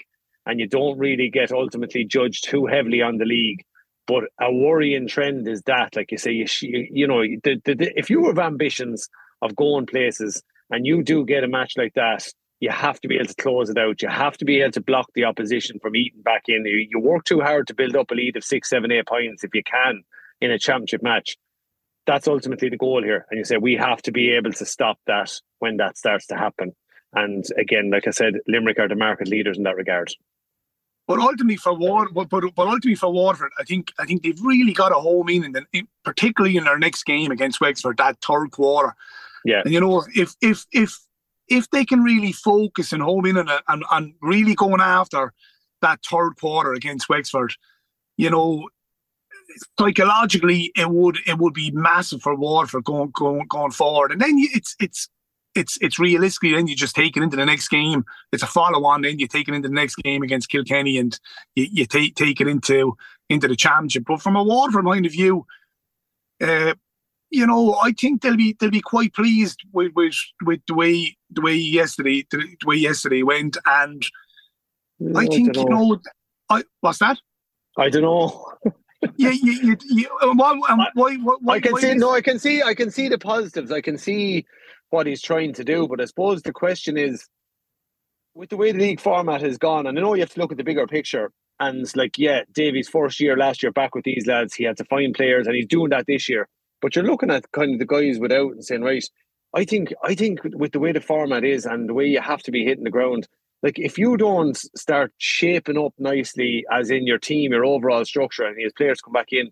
and 0.44 0.58
you 0.58 0.66
don't 0.66 0.98
really 0.98 1.30
get 1.30 1.52
ultimately 1.52 2.04
judged 2.04 2.48
too 2.48 2.66
heavily 2.66 3.00
on 3.00 3.18
the 3.18 3.24
league. 3.24 3.62
But 4.08 4.24
a 4.40 4.52
worrying 4.52 5.06
trend 5.06 5.46
is 5.46 5.62
that, 5.62 5.94
like 5.94 6.10
you 6.10 6.18
say, 6.18 6.32
you, 6.32 6.46
you 6.62 7.06
know, 7.06 7.20
the, 7.20 7.60
the, 7.64 7.74
the, 7.74 7.98
if 7.98 8.10
you 8.10 8.26
have 8.26 8.38
ambitions 8.38 9.08
of 9.42 9.56
going 9.56 9.86
places 9.86 10.42
and 10.70 10.86
you 10.86 11.02
do 11.02 11.24
get 11.24 11.44
a 11.44 11.48
match 11.48 11.74
like 11.76 11.94
that, 11.94 12.26
you 12.60 12.70
have 12.70 13.00
to 13.00 13.08
be 13.08 13.16
able 13.16 13.26
to 13.26 13.34
close 13.34 13.70
it 13.70 13.78
out. 13.78 14.02
You 14.02 14.08
have 14.08 14.36
to 14.38 14.44
be 14.44 14.60
able 14.60 14.72
to 14.72 14.80
block 14.80 15.10
the 15.14 15.24
opposition 15.24 15.78
from 15.78 15.94
eating 15.94 16.22
back 16.22 16.42
in. 16.48 16.64
You, 16.64 16.98
work 16.98 17.24
too 17.24 17.40
hard 17.40 17.68
to 17.68 17.74
build 17.74 17.94
up 17.96 18.10
a 18.10 18.14
lead 18.14 18.36
of 18.36 18.44
six, 18.44 18.68
seven, 18.68 18.90
eight 18.90 19.06
points 19.06 19.44
if 19.44 19.54
you 19.54 19.62
can 19.62 20.02
in 20.40 20.50
a 20.50 20.58
championship 20.58 21.02
match. 21.02 21.36
That's 22.06 22.26
ultimately 22.26 22.68
the 22.68 22.76
goal 22.76 23.02
here. 23.02 23.26
And 23.30 23.38
you 23.38 23.44
say 23.44 23.58
we 23.58 23.74
have 23.76 24.02
to 24.02 24.12
be 24.12 24.30
able 24.32 24.52
to 24.52 24.64
stop 24.64 24.98
that 25.06 25.32
when 25.60 25.76
that 25.76 25.96
starts 25.96 26.26
to 26.28 26.36
happen. 26.36 26.74
And 27.12 27.44
again, 27.56 27.90
like 27.90 28.06
I 28.06 28.10
said, 28.10 28.34
Limerick 28.48 28.78
are 28.78 28.88
the 28.88 28.96
market 28.96 29.28
leaders 29.28 29.56
in 29.56 29.62
that 29.64 29.76
regard. 29.76 30.12
But 31.06 31.20
ultimately 31.20 31.56
for 31.56 31.72
Water, 31.72 32.10
but, 32.12 32.28
but, 32.28 32.44
but 32.54 32.66
ultimately 32.66 32.94
for 32.94 33.10
Waterford, 33.10 33.50
I 33.58 33.64
think 33.64 33.92
I 33.98 34.04
think 34.04 34.22
they've 34.22 34.40
really 34.42 34.74
got 34.74 34.92
a 34.92 34.96
home 34.96 35.30
in, 35.30 35.54
in 35.72 35.88
particularly 36.04 36.58
in 36.58 36.64
their 36.64 36.78
next 36.78 37.04
game 37.04 37.30
against 37.30 37.62
Wexford, 37.62 37.96
that 37.96 38.18
third 38.20 38.50
quarter. 38.50 38.94
Yeah. 39.48 39.62
And 39.64 39.72
you 39.72 39.80
know, 39.80 40.04
if 40.14 40.34
if 40.42 40.66
if 40.72 40.98
if 41.48 41.70
they 41.70 41.84
can 41.84 42.02
really 42.02 42.32
focus 42.32 42.92
and 42.92 43.02
home 43.02 43.24
in 43.24 43.38
and, 43.38 43.50
and, 43.66 43.82
and 43.90 44.12
really 44.20 44.54
going 44.54 44.82
after 44.82 45.32
that 45.80 46.00
third 46.04 46.34
quarter 46.38 46.74
against 46.74 47.08
Wexford, 47.08 47.54
you 48.18 48.28
know, 48.28 48.68
psychologically 49.80 50.70
it 50.76 50.90
would 50.90 51.18
it 51.26 51.38
would 51.38 51.54
be 51.54 51.70
massive 51.70 52.20
for 52.20 52.34
Waterford 52.34 52.84
going 52.84 53.10
going 53.14 53.46
going 53.48 53.70
forward. 53.70 54.12
And 54.12 54.20
then 54.20 54.34
it's 54.36 54.76
it's 54.78 55.08
it's 55.54 55.78
it's 55.80 55.98
realistically 55.98 56.52
then 56.52 56.66
you 56.66 56.76
just 56.76 56.94
take 56.94 57.16
it 57.16 57.22
into 57.22 57.38
the 57.38 57.46
next 57.46 57.68
game. 57.68 58.04
It's 58.32 58.42
a 58.42 58.46
follow 58.46 58.84
on. 58.84 59.00
Then 59.00 59.18
you 59.18 59.26
take 59.26 59.48
it 59.48 59.54
into 59.54 59.68
the 59.68 59.74
next 59.74 59.96
game 59.96 60.22
against 60.22 60.50
Kilkenny, 60.50 60.98
and 60.98 61.18
you, 61.54 61.68
you 61.72 61.86
take 61.86 62.16
take 62.16 62.42
it 62.42 62.48
into 62.48 62.98
into 63.30 63.48
the 63.48 63.56
championship. 63.56 64.04
But 64.06 64.20
from 64.20 64.36
a 64.36 64.42
Waterford 64.42 64.84
point 64.84 65.06
of 65.06 65.12
view, 65.12 65.46
uh, 66.42 66.74
you 67.30 67.46
know, 67.46 67.74
I 67.74 67.92
think 67.92 68.22
they'll 68.22 68.36
be 68.36 68.56
they'll 68.58 68.70
be 68.70 68.80
quite 68.80 69.14
pleased 69.14 69.60
with 69.72 69.92
with, 69.94 70.16
with 70.44 70.60
the 70.66 70.74
way 70.74 71.16
the 71.30 71.40
way 71.40 71.54
yesterday 71.54 72.26
the, 72.30 72.44
way 72.64 72.76
yesterday 72.76 73.22
went, 73.22 73.56
and 73.66 74.06
I 75.16 75.26
think 75.26 75.56
you 75.56 75.64
know. 75.64 75.98
I 76.50 76.64
what's 76.80 76.98
that? 76.98 77.18
I 77.76 77.90
don't 77.90 78.02
know. 78.02 78.52
yeah, 79.16 79.30
you, 79.30 79.52
you, 79.52 79.76
you, 79.82 80.18
um, 80.22 80.36
why, 80.38 80.58
um, 80.68 80.80
why, 80.94 81.14
why, 81.16 81.54
I 81.56 81.60
can 81.60 81.76
see. 81.76 81.94
No, 81.94 82.12
I 82.12 82.20
can 82.20 82.38
see. 82.38 82.62
I 82.62 82.74
can 82.74 82.90
see 82.90 83.08
the 83.08 83.18
positives. 83.18 83.70
I 83.70 83.80
can 83.80 83.98
see 83.98 84.44
what 84.90 85.06
he's 85.06 85.22
trying 85.22 85.52
to 85.54 85.64
do. 85.64 85.86
But 85.86 86.00
I 86.00 86.06
suppose 86.06 86.42
the 86.42 86.52
question 86.52 86.96
is, 86.96 87.28
with 88.34 88.50
the 88.50 88.56
way 88.56 88.72
the 88.72 88.78
league 88.78 89.00
format 89.00 89.42
has 89.42 89.58
gone, 89.58 89.86
and 89.86 89.98
I 89.98 90.02
know 90.02 90.14
you 90.14 90.20
have 90.20 90.34
to 90.34 90.40
look 90.40 90.50
at 90.50 90.58
the 90.58 90.64
bigger 90.64 90.86
picture. 90.86 91.30
And 91.60 91.80
it's 91.80 91.96
like, 91.96 92.18
yeah, 92.18 92.42
Davy's 92.52 92.88
first 92.88 93.18
year 93.18 93.36
last 93.36 93.64
year 93.64 93.72
back 93.72 93.94
with 93.94 94.04
these 94.04 94.26
lads, 94.28 94.54
he 94.54 94.62
had 94.64 94.76
to 94.76 94.84
find 94.84 95.14
players, 95.14 95.46
and 95.46 95.56
he's 95.56 95.66
doing 95.66 95.90
that 95.90 96.06
this 96.06 96.28
year. 96.28 96.48
But 96.80 96.94
you're 96.94 97.04
looking 97.04 97.30
at 97.30 97.50
kind 97.52 97.72
of 97.72 97.78
the 97.78 97.86
guys 97.86 98.18
without 98.18 98.52
and 98.52 98.64
saying, 98.64 98.82
right, 98.82 99.04
I 99.54 99.64
think, 99.64 99.92
I 100.04 100.14
think 100.14 100.40
with 100.44 100.72
the 100.72 100.78
way 100.78 100.92
the 100.92 101.00
format 101.00 101.44
is 101.44 101.66
and 101.66 101.88
the 101.88 101.94
way 101.94 102.06
you 102.06 102.20
have 102.20 102.42
to 102.42 102.50
be 102.50 102.64
hitting 102.64 102.84
the 102.84 102.90
ground, 102.90 103.26
like 103.62 103.78
if 103.78 103.98
you 103.98 104.16
don't 104.16 104.56
start 104.76 105.12
shaping 105.18 105.78
up 105.78 105.94
nicely, 105.98 106.64
as 106.70 106.90
in 106.90 107.06
your 107.06 107.18
team, 107.18 107.52
your 107.52 107.64
overall 107.64 108.04
structure, 108.04 108.44
and 108.44 108.60
his 108.60 108.72
players 108.72 109.00
come 109.00 109.12
back 109.12 109.32
in, 109.32 109.50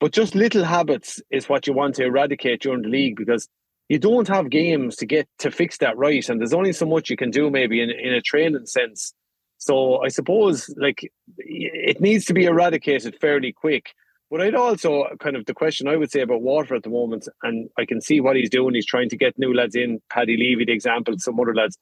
but 0.00 0.12
just 0.12 0.34
little 0.34 0.64
habits 0.64 1.20
is 1.30 1.48
what 1.48 1.66
you 1.66 1.72
want 1.72 1.94
to 1.96 2.04
eradicate 2.04 2.62
during 2.62 2.82
the 2.82 2.88
league 2.88 3.16
because 3.16 3.48
you 3.88 3.98
don't 3.98 4.28
have 4.28 4.50
games 4.50 4.96
to 4.96 5.06
get 5.06 5.28
to 5.38 5.50
fix 5.50 5.78
that 5.78 5.96
right, 5.96 6.28
and 6.28 6.40
there's 6.40 6.52
only 6.52 6.72
so 6.72 6.86
much 6.86 7.08
you 7.08 7.16
can 7.16 7.30
do 7.30 7.50
maybe 7.50 7.80
in 7.80 7.90
in 7.90 8.12
a 8.12 8.20
training 8.20 8.66
sense. 8.66 9.14
So 9.56 10.02
I 10.04 10.08
suppose 10.08 10.72
like 10.76 11.10
it 11.38 12.00
needs 12.00 12.26
to 12.26 12.34
be 12.34 12.44
eradicated 12.44 13.16
fairly 13.20 13.52
quick. 13.52 13.94
But 14.30 14.42
I'd 14.42 14.54
also 14.54 15.06
kind 15.20 15.36
of 15.36 15.46
the 15.46 15.54
question 15.54 15.88
I 15.88 15.96
would 15.96 16.10
say 16.10 16.20
about 16.20 16.42
Water 16.42 16.74
at 16.74 16.82
the 16.82 16.90
moment, 16.90 17.28
and 17.42 17.70
I 17.78 17.86
can 17.86 18.00
see 18.00 18.20
what 18.20 18.36
he's 18.36 18.50
doing. 18.50 18.74
He's 18.74 18.84
trying 18.84 19.08
to 19.08 19.16
get 19.16 19.38
new 19.38 19.54
lads 19.54 19.74
in. 19.74 20.00
Paddy 20.10 20.36
Levy, 20.36 20.66
the 20.66 20.72
example, 20.72 21.14
some 21.18 21.40
other 21.40 21.54
lads. 21.54 21.78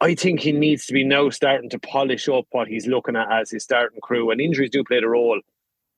I 0.00 0.16
think 0.16 0.40
he 0.40 0.50
needs 0.50 0.86
to 0.86 0.92
be 0.92 1.04
now 1.04 1.30
starting 1.30 1.70
to 1.70 1.78
polish 1.78 2.28
up 2.28 2.46
what 2.50 2.66
he's 2.66 2.88
looking 2.88 3.14
at 3.14 3.30
as 3.30 3.50
his 3.50 3.62
starting 3.62 4.00
crew. 4.02 4.30
And 4.30 4.40
injuries 4.40 4.70
do 4.70 4.82
play 4.82 5.00
the 5.00 5.08
role. 5.08 5.40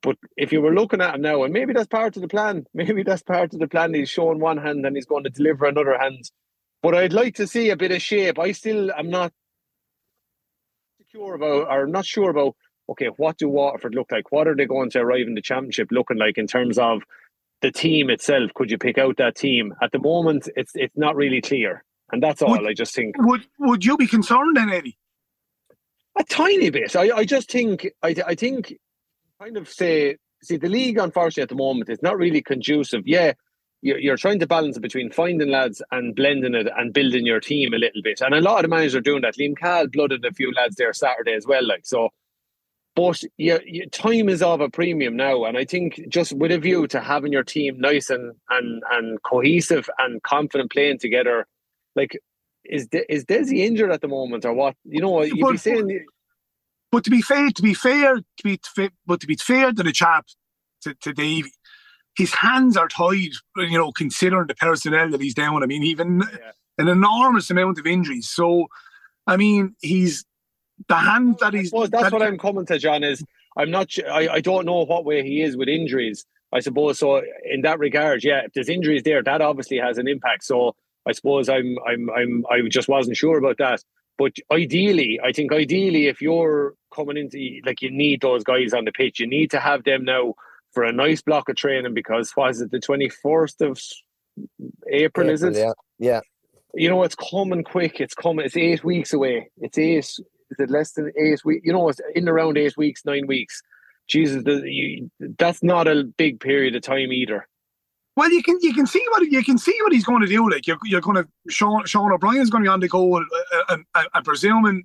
But 0.02 0.18
if 0.36 0.52
you 0.52 0.60
were 0.60 0.74
looking 0.74 1.00
at 1.00 1.14
him 1.14 1.22
now, 1.22 1.42
and 1.44 1.52
maybe 1.52 1.72
that's 1.72 1.88
part 1.88 2.14
of 2.16 2.22
the 2.22 2.28
plan, 2.28 2.66
maybe 2.74 3.02
that's 3.02 3.22
part 3.22 3.54
of 3.54 3.58
the 3.58 3.66
plan. 3.66 3.94
He's 3.94 4.10
showing 4.10 4.38
one 4.38 4.58
hand 4.58 4.84
and 4.84 4.94
he's 4.94 5.06
going 5.06 5.24
to 5.24 5.30
deliver 5.30 5.64
another 5.64 5.96
hand. 5.98 6.30
But 6.82 6.94
I'd 6.94 7.14
like 7.14 7.36
to 7.36 7.46
see 7.46 7.70
a 7.70 7.76
bit 7.76 7.90
of 7.90 8.02
shape. 8.02 8.38
I 8.38 8.52
still 8.52 8.92
am 8.92 9.08
not 9.08 9.32
secure 10.98 11.34
about, 11.34 11.68
or 11.70 11.86
not 11.86 12.04
sure 12.04 12.30
about. 12.30 12.54
Okay, 12.88 13.06
what 13.16 13.36
do 13.38 13.48
Waterford 13.48 13.94
look 13.94 14.12
like? 14.12 14.30
What 14.30 14.46
are 14.46 14.54
they 14.54 14.66
going 14.66 14.90
to 14.90 15.00
arrive 15.00 15.26
in 15.26 15.34
the 15.34 15.42
championship 15.42 15.88
looking 15.90 16.18
like 16.18 16.38
in 16.38 16.46
terms 16.46 16.78
of 16.78 17.02
the 17.62 17.72
team 17.72 18.10
itself? 18.10 18.52
Could 18.54 18.70
you 18.70 18.78
pick 18.78 18.96
out 18.98 19.16
that 19.16 19.34
team? 19.36 19.74
At 19.82 19.92
the 19.92 19.98
moment, 19.98 20.48
it's 20.56 20.72
it's 20.74 20.96
not 20.96 21.16
really 21.16 21.40
clear, 21.40 21.82
and 22.12 22.22
that's 22.22 22.42
all. 22.42 22.50
Would- 22.50 22.66
I 22.66 22.74
just 22.74 22.94
think 22.94 23.16
Would 23.18 23.46
would 23.58 23.84
you 23.84 23.96
be 23.96 24.06
concerned 24.06 24.56
then, 24.56 24.70
Eddie? 24.70 24.96
a 26.18 26.24
tiny 26.24 26.70
bit. 26.70 26.96
I, 26.96 27.10
I 27.14 27.24
just 27.24 27.50
think 27.50 27.86
I, 28.02 28.14
I 28.26 28.34
think 28.34 28.74
kind 29.40 29.56
of 29.58 29.68
say 29.68 30.16
see 30.42 30.56
the 30.56 30.68
league 30.68 30.96
unfortunately 30.98 31.42
at 31.42 31.48
the 31.50 31.54
moment 31.56 31.90
is 31.90 32.02
not 32.02 32.16
really 32.16 32.40
conducive. 32.40 33.02
Yeah, 33.06 33.32
you're, 33.82 33.98
you're 33.98 34.16
trying 34.16 34.38
to 34.40 34.46
balance 34.46 34.76
it 34.76 34.80
between 34.80 35.10
finding 35.10 35.50
lads 35.50 35.82
and 35.90 36.14
blending 36.14 36.54
it 36.54 36.68
and 36.74 36.92
building 36.94 37.26
your 37.26 37.40
team 37.40 37.74
a 37.74 37.78
little 37.78 38.00
bit. 38.02 38.20
And 38.22 38.34
a 38.34 38.40
lot 38.40 38.56
of 38.56 38.62
the 38.62 38.68
managers 38.74 38.94
are 38.94 39.00
doing 39.02 39.22
that. 39.22 39.36
Liam 39.36 39.56
Cahill 39.58 39.88
blooded 39.88 40.24
a 40.24 40.32
few 40.32 40.52
lads 40.54 40.76
there 40.76 40.92
Saturday 40.94 41.34
as 41.34 41.46
well. 41.46 41.66
Like 41.66 41.84
so. 41.84 42.08
But 42.96 43.20
yeah, 43.36 43.58
yeah, 43.66 43.84
time 43.92 44.28
is 44.30 44.42
of 44.42 44.62
a 44.62 44.70
premium 44.70 45.16
now, 45.16 45.44
and 45.44 45.58
I 45.58 45.66
think 45.66 46.00
just 46.08 46.32
with 46.32 46.50
a 46.50 46.58
view 46.58 46.86
to 46.88 46.98
having 47.00 47.30
your 47.30 47.44
team 47.44 47.78
nice 47.78 48.08
and 48.08 48.32
and 48.50 48.82
and 48.90 49.22
cohesive 49.22 49.88
and 49.98 50.22
confident 50.22 50.72
playing 50.72 50.98
together, 50.98 51.46
like 51.94 52.18
is 52.64 52.86
De- 52.88 53.10
is 53.12 53.24
Desi 53.26 53.58
injured 53.58 53.92
at 53.92 54.00
the 54.00 54.08
moment 54.08 54.44
or 54.46 54.54
what? 54.54 54.74
You 54.84 55.02
know, 55.02 55.22
you'd 55.22 55.36
be 55.36 55.42
But- 55.42 55.60
saying 55.60 56.06
But 56.90 57.04
to 57.04 57.10
be 57.10 57.20
fair, 57.20 57.50
to 57.50 57.62
be 57.62 57.74
fair, 57.74 58.16
to 58.16 58.42
be 58.42 58.58
fa- 58.64 58.90
but 59.06 59.20
to 59.20 59.26
be 59.26 59.36
fair 59.36 59.72
to 59.72 59.82
the 59.82 59.92
chap, 59.92 60.24
to, 60.82 60.94
to 60.94 61.12
Davy, 61.12 61.52
his 62.16 62.32
hands 62.32 62.78
are 62.78 62.88
tied. 62.88 63.32
You 63.56 63.76
know, 63.78 63.92
considering 63.92 64.46
the 64.46 64.54
personnel 64.54 65.10
that 65.10 65.20
he's 65.20 65.34
down. 65.34 65.62
I 65.62 65.66
mean, 65.66 65.82
even 65.82 66.20
Yeah. 66.20 66.52
an 66.78 66.88
enormous 66.88 67.50
amount 67.50 67.78
of 67.78 67.86
injuries. 67.86 68.28
So, 68.30 68.68
I 69.26 69.36
mean, 69.36 69.74
he's 69.82 70.24
the 70.88 70.94
hand 70.96 71.38
that 71.40 71.54
he's. 71.54 71.70
suppose 71.70 71.90
that's 71.90 72.04
that- 72.04 72.12
what 72.12 72.22
I'm 72.22 72.38
coming 72.38 72.66
to, 72.66 72.78
John. 72.78 73.04
Is 73.04 73.24
I'm 73.56 73.70
not. 73.70 73.90
I, 74.10 74.28
I 74.28 74.40
don't 74.40 74.66
know 74.66 74.84
what 74.84 75.04
way 75.04 75.22
he 75.22 75.42
is 75.42 75.56
with 75.56 75.68
injuries. 75.68 76.24
I 76.52 76.60
suppose 76.60 76.98
so. 76.98 77.22
In 77.44 77.62
that 77.62 77.78
regard, 77.78 78.24
yeah, 78.24 78.42
if 78.44 78.52
there's 78.52 78.68
injuries 78.68 79.02
there, 79.02 79.22
that 79.22 79.40
obviously 79.40 79.78
has 79.78 79.98
an 79.98 80.08
impact. 80.08 80.44
So 80.44 80.74
I 81.06 81.12
suppose 81.12 81.48
I'm. 81.48 81.76
I'm. 81.86 82.10
I'm. 82.10 82.44
I 82.50 82.60
just 82.68 82.88
wasn't 82.88 83.16
sure 83.16 83.38
about 83.38 83.58
that. 83.58 83.82
But 84.18 84.32
ideally, 84.50 85.20
I 85.22 85.32
think 85.32 85.52
ideally, 85.52 86.06
if 86.06 86.22
you're 86.22 86.74
coming 86.94 87.16
into 87.18 87.60
like 87.66 87.82
you 87.82 87.90
need 87.90 88.22
those 88.22 88.44
guys 88.44 88.72
on 88.72 88.84
the 88.84 88.92
pitch, 88.92 89.20
you 89.20 89.26
need 89.26 89.50
to 89.50 89.60
have 89.60 89.84
them 89.84 90.04
now 90.04 90.34
for 90.72 90.84
a 90.84 90.92
nice 90.92 91.22
block 91.22 91.48
of 91.48 91.56
training 91.56 91.94
because 91.94 92.32
was 92.36 92.60
it 92.60 92.70
the 92.70 92.78
21st 92.78 93.70
of 93.70 93.80
April? 94.90 95.28
is 95.30 95.42
it? 95.42 95.54
Yeah, 95.54 95.72
yeah. 95.98 96.20
you 96.74 96.88
know, 96.88 97.02
it's 97.02 97.14
coming 97.14 97.64
quick. 97.64 98.00
It's 98.00 98.14
coming. 98.14 98.44
It's 98.46 98.56
eight 98.56 98.84
weeks 98.84 99.12
away. 99.12 99.50
It's 99.58 99.78
eight. 99.78 100.18
Is 100.50 100.60
it 100.60 100.70
less 100.70 100.92
than 100.92 101.12
eight 101.18 101.44
weeks? 101.44 101.66
You 101.66 101.72
know, 101.72 101.88
it's 101.88 102.00
in 102.14 102.28
around 102.28 102.56
eight 102.58 102.76
weeks, 102.76 103.04
nine 103.04 103.26
weeks. 103.26 103.62
Jesus, 104.08 104.44
the, 104.44 104.62
you, 104.64 105.10
that's 105.38 105.62
not 105.62 105.88
a 105.88 106.04
big 106.04 106.40
period 106.40 106.76
of 106.76 106.82
time 106.82 107.12
either. 107.12 107.48
Well, 108.16 108.30
you 108.30 108.42
can 108.42 108.58
you 108.62 108.72
can 108.72 108.86
see 108.86 109.04
what 109.10 109.22
you 109.30 109.44
can 109.44 109.58
see 109.58 109.76
what 109.82 109.92
he's 109.92 110.04
going 110.04 110.22
to 110.22 110.26
do. 110.26 110.48
Like 110.48 110.66
you're 110.66 110.78
you're 110.84 111.02
going 111.02 111.22
to 111.22 111.28
Sean 111.50 111.84
Sean 111.84 112.12
O'Brien's 112.12 112.48
going 112.48 112.64
to 112.64 112.68
be 112.68 112.72
on 112.72 112.80
the 112.80 112.88
goal. 112.88 113.18
Uh, 113.18 113.62
and 113.68 113.84
and 113.94 114.08
I'm 114.14 114.22
presuming, 114.22 114.84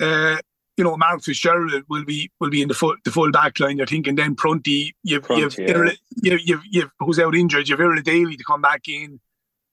uh, 0.00 0.38
you 0.76 0.82
know, 0.82 0.96
Mark 0.96 1.22
Fitzgerald 1.22 1.84
will 1.88 2.04
be 2.04 2.32
will 2.40 2.50
be 2.50 2.62
in 2.62 2.68
the 2.68 2.74
full 2.74 2.96
the 3.04 3.12
full 3.12 3.30
back 3.30 3.60
line. 3.60 3.76
You're 3.76 3.86
thinking 3.86 4.16
then 4.16 4.34
Prunty, 4.34 4.96
you've 5.04 5.24
you've, 5.30 5.54
Prunty, 5.54 5.98
yeah. 6.20 6.32
you've 6.32 6.40
you've 6.44 6.62
you've 6.68 6.90
who's 6.98 7.20
out 7.20 7.36
injured. 7.36 7.68
You've 7.68 7.78
Iarlaith 7.78 8.04
Daly 8.04 8.36
to 8.36 8.44
come 8.44 8.62
back 8.62 8.88
in. 8.88 9.20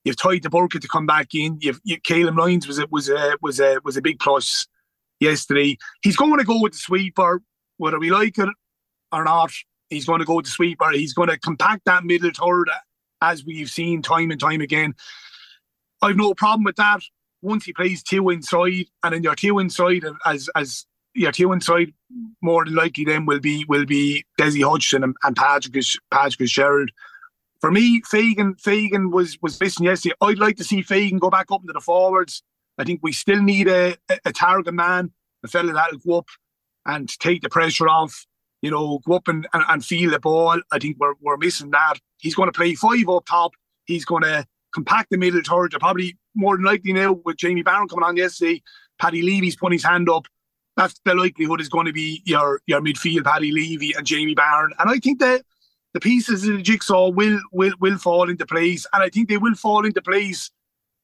You've 0.03 0.17
Tadhg 0.17 0.41
de 0.41 0.49
Búrca 0.49 0.79
to 0.79 0.87
come 0.87 1.07
back 1.07 1.33
in. 1.33 1.57
You've 1.61 1.79
you, 1.83 1.99
Calum 2.01 2.35
Lyons 2.35 2.67
was 2.67 2.77
a, 2.77 2.85
was 2.91 3.09
a 3.09 3.35
was 3.41 3.59
a 3.59 3.79
was 3.83 3.97
a 3.97 4.01
big 4.01 4.19
plus 4.19 4.67
yesterday. 5.19 5.77
He's 6.01 6.17
going 6.17 6.37
to 6.37 6.45
go 6.45 6.61
with 6.61 6.73
the 6.73 6.79
sweeper, 6.79 7.41
whether 7.77 7.99
we 7.99 8.11
like 8.11 8.37
it 8.37 8.49
or 9.11 9.23
not. 9.23 9.51
He's 9.89 10.05
going 10.05 10.19
to 10.19 10.25
go 10.25 10.35
with 10.35 10.45
the 10.45 10.51
sweeper. 10.51 10.91
He's 10.91 11.13
going 11.13 11.29
to 11.29 11.39
compact 11.39 11.85
that 11.85 12.03
middle 12.03 12.31
third, 12.31 12.69
as 13.21 13.43
we've 13.43 13.69
seen 13.69 14.01
time 14.01 14.31
and 14.31 14.39
time 14.39 14.61
again. 14.61 14.93
I've 16.01 16.15
no 16.15 16.33
problem 16.33 16.63
with 16.63 16.77
that. 16.77 17.01
Once 17.41 17.65
he 17.65 17.73
plays 17.73 18.03
two 18.03 18.29
inside, 18.29 18.85
and 19.03 19.13
then 19.13 19.23
your 19.23 19.35
two 19.35 19.59
inside, 19.59 20.03
as 20.25 20.49
as 20.55 20.85
your 21.13 21.31
two 21.31 21.51
inside, 21.51 21.93
more 22.41 22.65
than 22.65 22.75
likely 22.75 23.05
then 23.05 23.25
will 23.25 23.39
be 23.39 23.65
will 23.67 23.85
be 23.85 24.25
Dessie 24.37 24.61
Hutchinson 24.61 25.03
and, 25.03 25.15
and 25.23 25.35
Patrick 25.35 25.83
Patrick 26.11 26.49
Sherrod. 26.49 26.89
For 27.61 27.71
me, 27.71 28.01
Fagan 28.05 28.55
Fagan 28.55 29.11
was 29.11 29.37
was 29.41 29.59
missing 29.59 29.85
yesterday. 29.85 30.15
I'd 30.21 30.37
like 30.37 30.57
to 30.57 30.63
see 30.63 30.81
Fagan 30.81 31.17
go 31.17 31.29
back 31.29 31.47
up 31.51 31.61
into 31.61 31.73
the 31.73 31.81
forwards. 31.81 32.43
I 32.79 32.85
think 32.85 33.01
we 33.03 33.11
still 33.11 33.41
need 33.41 33.67
a, 33.67 33.97
a, 34.25 34.31
target 34.31 34.73
man, 34.73 35.11
a 35.43 35.49
fella 35.49 35.73
that'll 35.73 35.99
go 35.99 36.19
up 36.19 36.27
and 36.85 37.09
take 37.19 37.41
the 37.41 37.49
pressure 37.49 37.89
off. 37.89 38.25
You 38.61 38.71
know, 38.71 38.99
go 39.05 39.15
up 39.15 39.27
and, 39.27 39.47
and, 39.53 39.63
and 39.67 39.85
feel 39.85 40.11
the 40.11 40.19
ball. 40.19 40.59
I 40.71 40.79
think 40.79 40.97
we're 40.97 41.13
we're 41.21 41.37
missing 41.37 41.71
that. 41.71 41.95
He's 42.17 42.35
going 42.35 42.51
to 42.51 42.57
play 42.57 42.73
five 42.75 43.07
up 43.09 43.25
top. 43.25 43.51
He's 43.85 44.05
going 44.05 44.23
to 44.23 44.45
compact 44.73 45.09
the 45.11 45.17
middle 45.17 45.41
third. 45.45 45.75
Probably 45.79 46.17
more 46.35 46.55
than 46.55 46.65
likely 46.65 46.93
now 46.93 47.19
with 47.25 47.37
Jamie 47.37 47.63
Barron 47.63 47.87
coming 47.87 48.05
on 48.05 48.17
yesterday. 48.17 48.61
Paddy 48.97 49.21
Levy's 49.21 49.55
putting 49.55 49.77
his 49.77 49.83
hand 49.83 50.09
up. 50.09 50.25
That's 50.77 50.99
the 51.03 51.15
likelihood 51.15 51.61
is 51.61 51.69
going 51.69 51.85
to 51.85 51.93
be 51.93 52.21
your 52.25 52.61
your 52.65 52.81
midfield, 52.81 53.25
Paddy 53.25 53.51
Levy 53.51 53.93
and 53.93 54.07
Jamie 54.07 54.35
Barron. 54.35 54.71
And 54.79 54.89
I 54.89 54.99
think 54.99 55.19
that 55.19 55.43
the 55.93 55.99
pieces 55.99 56.47
of 56.47 56.55
the 56.55 56.61
jigsaw 56.61 57.09
will 57.09 57.39
will 57.51 57.73
will 57.81 57.97
fall 57.97 58.29
into 58.29 58.45
place, 58.45 58.85
and 58.93 59.03
I 59.03 59.09
think 59.09 59.27
they 59.27 59.37
will 59.37 59.55
fall 59.55 59.85
into 59.85 60.01
place 60.01 60.49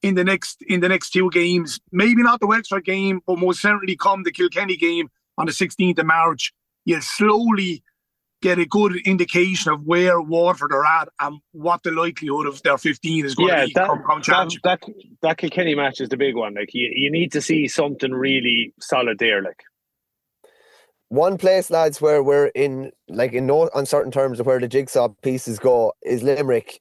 in 0.05 0.13
the 0.13 0.24
next 0.24 0.62
in 0.67 0.81
the 0.81 0.89
next 0.89 1.09
two 1.09 1.31
games. 1.31 1.79
Maybe 1.91 2.21
not 2.21 2.39
the 2.39 2.45
Wexford 2.47 2.85
game, 2.85 3.21
but 3.25 3.39
most 3.39 3.59
certainly 3.59 3.95
come 3.95 4.21
the 4.21 4.31
Kilkenny 4.31 4.77
game 4.77 5.09
on 5.35 5.47
the 5.47 5.51
16th 5.51 5.97
of 5.97 6.05
March. 6.05 6.53
You'll 6.85 7.01
slowly 7.01 7.83
get 8.43 8.59
a 8.59 8.65
good 8.67 8.97
indication 8.97 9.71
of 9.71 9.81
where 9.83 10.21
Waterford 10.21 10.71
are 10.71 10.85
at 10.85 11.09
and 11.19 11.39
what 11.53 11.81
the 11.81 11.89
likelihood 11.89 12.45
of 12.45 12.62
their 12.62 12.77
15 12.77 13.25
is 13.25 13.33
going 13.33 13.47
Yeah, 13.47 13.62
to 13.62 13.67
be 13.67 13.74
that, 13.74 13.88
come, 13.88 14.03
come 14.05 14.21
that, 14.27 14.51
that 14.63 14.83
that 15.24 15.38
Kilkenny 15.39 15.74
match 15.74 16.00
is 16.00 16.09
the 16.09 16.17
big 16.17 16.35
one. 16.35 16.53
Like 16.53 16.69
you, 16.74 16.88
you 16.93 17.09
need 17.12 17.31
to 17.31 17.41
see 17.41 17.67
something 17.67 18.12
really 18.12 18.74
solid 18.79 19.17
there. 19.17 19.41
Like 19.41 19.63
One 21.09 21.39
place, 21.39 21.71
lads, 21.71 22.00
where 22.00 22.21
we're 22.21 22.51
in 22.53 22.91
like 23.07 23.33
in 23.33 23.47
no 23.47 23.71
uncertain 23.74 24.12
terms 24.12 24.39
of 24.39 24.45
where 24.45 24.59
the 24.59 24.67
jigsaw 24.67 25.07
pieces 25.24 25.57
go 25.57 25.93
is 26.03 26.21
Limerick. 26.21 26.79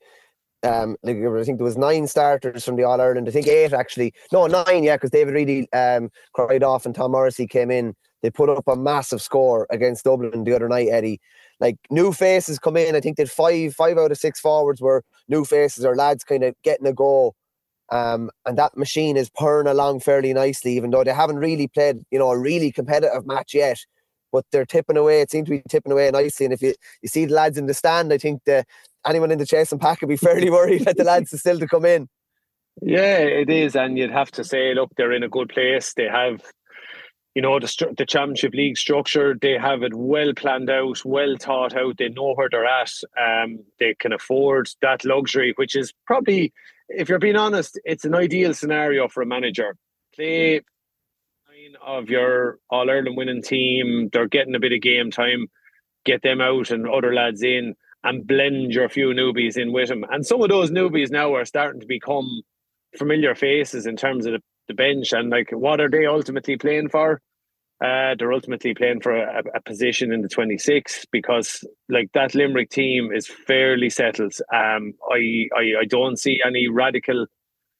Um, 0.64 0.97
like 1.02 1.16
I 1.16 1.44
think 1.44 1.59
there 1.59 1.64
was 1.64 1.76
nine 1.76 2.06
starters 2.06 2.64
from 2.64 2.76
the 2.76 2.85
All 2.85 3.00
Ireland. 3.00 3.28
I 3.28 3.33
think 3.33 3.47
eight 3.47 3.73
actually. 3.73 4.14
No, 4.33 4.47
nine, 4.47 4.83
yeah, 4.83 4.97
because 4.97 5.11
David 5.11 5.35
Reidy 5.35 5.71
um, 5.73 6.11
cried 6.33 6.62
off 6.62 6.87
and 6.87 6.94
Tom 6.94 7.12
Morrissey 7.12 7.47
came 7.47 7.71
in. 7.71 7.94
They 8.23 8.30
put 8.30 8.49
up 8.49 8.66
a 8.66 8.76
massive 8.76 9.21
score 9.23 9.66
against 9.71 10.04
Dublin 10.04 10.44
the 10.44 10.54
other 10.54 10.68
night, 10.68 10.88
Eddie. 10.90 11.21
Like 11.61 11.76
new 11.90 12.12
faces 12.12 12.59
come 12.59 12.76
in. 12.78 12.97
I 12.97 13.00
think 13.00 13.18
that 13.18 13.28
five 13.28 13.75
five 13.75 13.99
out 13.99 14.12
of 14.12 14.18
six 14.18 14.40
forwards 14.40 14.80
were 14.80 15.04
new 15.28 15.44
faces 15.44 15.85
or 15.85 15.94
lads 15.97 16.25
kind 16.25 16.42
of 16.44 16.54
getting 16.64 16.87
a 16.87 16.92
go 16.94 17.35
Um, 17.92 18.30
and 18.47 18.59
that 18.59 18.76
machine 18.76 19.16
is 19.16 19.30
purring 19.30 19.66
along 19.68 20.00
fairly 20.00 20.33
nicely, 20.33 20.73
even 20.76 20.90
though 20.90 21.04
they 21.04 21.12
haven't 21.12 21.37
really 21.37 21.68
played, 21.68 21.99
you 22.11 22.18
know, 22.18 22.30
a 22.30 22.38
really 22.38 22.73
competitive 22.73 23.26
match 23.26 23.54
yet. 23.54 23.78
But 24.33 24.44
they're 24.50 24.66
tipping 24.66 24.97
away. 24.97 25.21
It 25.21 25.30
seems 25.30 25.47
to 25.49 25.52
be 25.52 25.62
tipping 25.68 25.92
away 25.92 26.11
nicely. 26.11 26.47
And 26.47 26.52
if 26.54 26.62
you, 26.62 26.75
you 27.02 27.09
see 27.09 27.26
the 27.26 27.35
lads 27.35 27.59
in 27.59 27.66
the 27.66 27.75
stand, 27.75 28.12
I 28.12 28.18
think 28.18 28.42
the 28.47 28.64
anyone 29.06 29.30
in 29.30 29.38
the 29.38 29.46
chase 29.46 29.73
and 29.73 29.80
pack 29.80 30.00
would 30.00 30.08
be 30.08 30.16
fairly 30.16 30.50
worried 30.50 30.84
that 30.84 30.96
the 30.96 31.04
lads 31.04 31.32
are 31.32 31.38
still 31.38 31.58
to 31.58 31.66
come 31.66 31.84
in. 31.84 32.08
Yeah, 32.82 33.18
it 33.18 33.50
is, 33.50 33.76
and 33.76 33.96
you'd 33.96 34.11
have 34.11 34.32
to 34.32 34.44
say, 34.44 34.75
look, 34.75 34.90
they're 34.96 35.12
in 35.12 35.23
a 35.23 35.28
good 35.28 35.49
place. 35.49 35.94
They 35.94 36.08
have 36.08 36.42
you 37.34 37.42
know 37.42 37.58
the 37.58 37.94
the 37.96 38.06
championship 38.06 38.54
league 38.54 38.76
structure 38.76 39.34
they 39.40 39.58
have 39.58 39.82
it 39.82 39.94
well 39.94 40.32
planned 40.34 40.70
out 40.70 41.04
well 41.04 41.37
thought 41.38 41.76
out 41.76 41.96
they 41.99 42.08
know 42.08 42.34
where 42.34 42.49
they're 42.49 42.64
at 42.64 42.92
um, 43.20 43.58
they 43.78 43.94
can 43.94 44.12
afford 44.12 44.68
that 44.82 45.04
luxury 45.04 45.52
which 45.56 45.75
is 45.75 45.92
probably 46.06 46.52
if 46.88 47.08
you're 47.08 47.18
being 47.18 47.37
honest 47.37 47.78
it's 47.84 48.04
an 48.04 48.14
ideal 48.14 48.54
scenario 48.54 49.08
for 49.08 49.23
a 49.23 49.26
manager 49.26 49.76
play 50.14 50.61
nine 51.49 51.75
of 51.84 52.08
your 52.08 52.58
all 52.70 52.88
ireland 52.88 53.16
winning 53.16 53.42
team 53.42 54.08
they're 54.12 54.28
getting 54.28 54.54
a 54.54 54.61
bit 54.61 54.73
of 54.73 54.80
game 54.80 55.11
time 55.11 55.49
get 56.04 56.23
them 56.23 56.40
out 56.40 56.70
and 56.70 56.88
other 56.88 57.12
lads 57.12 57.42
in 57.42 57.75
and 58.04 58.26
blend 58.26 58.73
your 58.73 58.88
few 58.88 59.08
newbies 59.08 59.56
in 59.56 59.73
with 59.73 59.88
them 59.88 60.04
and 60.11 60.25
some 60.25 60.40
of 60.40 60.49
those 60.49 60.70
newbies 60.70 61.11
now 61.11 61.34
are 61.34 61.44
starting 61.44 61.80
to 61.80 61.87
become 61.87 62.42
familiar 62.96 63.34
faces 63.34 63.87
in 63.87 63.96
terms 63.96 64.25
of 64.26 64.32
the 64.32 64.40
the 64.68 64.75
bench 64.75 65.12
and 65.12 65.30
like 65.30 65.50
what 65.50 65.80
are 65.80 65.90
they 65.90 66.06
ultimately 66.06 66.56
playing 66.56 66.88
for? 66.88 67.20
Uh, 67.84 68.14
they're 68.18 68.32
ultimately 68.32 68.73
playing 68.73 69.00
for 69.00 69.14
a, 69.14 69.42
a, 69.54 69.61
position 69.61 70.12
in 70.12 70.23
the 70.23 70.28
26 70.28 71.06
because 71.11 71.64
like 71.88 72.08
that 72.14 72.34
Limerick 72.34 72.70
team 72.70 73.11
is 73.12 73.26
fairly 73.26 73.90
settled. 73.90 74.32
Um, 74.52 74.94
I, 75.11 75.49
I, 75.54 75.73
I 75.80 75.84
don't 75.88 76.16
see 76.16 76.40
any 76.46 76.68
radical 76.68 77.26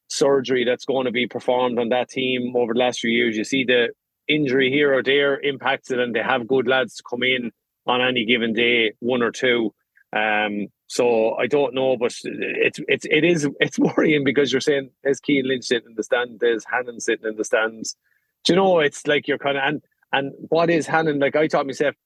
surgery 0.09 0.65
that's 0.65 0.85
going 0.85 1.07
to 1.07 1.13
be 1.13 1.27
performed 1.29 1.79
on 1.79 1.91
that 1.91 2.11
team 2.11 2.55
over 2.57 2.75
the 2.75 2.81
last 2.81 3.01
few 3.01 3.11
years. 3.11 3.37
You 3.37 3.45
see 3.45 3.65
the 3.65 3.91
injury 4.27 4.69
here 4.69 4.93
or 4.93 5.03
there 5.03 5.41
impacts 5.41 5.91
it, 5.91 6.01
and 6.01 6.15
they 6.15 6.23
have 6.23 6.49
good 6.49 6.67
lads 6.67 6.97
to 6.97 7.03
come 7.09 7.23
in 7.23 7.53
on 7.87 8.03
any 8.03 8.25
given 8.27 8.53
day, 8.53 8.95
one 8.99 9.23
or 9.23 9.31
two. 9.31 9.73
Um, 10.15 10.69
so 10.87 11.35
I 11.35 11.47
don't 11.47 11.75
know, 11.75 11.97
but 11.97 12.15
it's 12.25 12.79
it's 12.87 13.07
it 13.11 13.25
is 13.25 13.49
it's 13.59 13.79
worrying 13.97 14.25
because 14.25 14.53
you're 14.53 14.61
saying 14.61 14.91
there's 15.03 15.21
Cian 15.25 15.49
Lynch 15.49 15.65
sitting 15.65 15.91
in 15.91 15.95
the 15.97 16.03
stand, 16.03 16.39
there's 16.41 16.65
Hannon 16.65 17.01
sitting 17.01 17.27
in 17.27 17.37
the 17.37 17.45
stands. 17.45 17.97
Do 18.45 18.53
you 18.53 18.57
know 18.57 18.79
it's 18.79 19.07
like 19.07 19.27
you're 19.27 19.39
kind 19.39 19.57
of 19.57 19.65
and 19.65 19.83
and 20.13 20.33
what 20.49 20.71
is 20.71 20.87
Hannon 20.87 21.19
like? 21.19 21.35
I 21.35 21.49
thought 21.49 21.67
myself, 21.67 21.97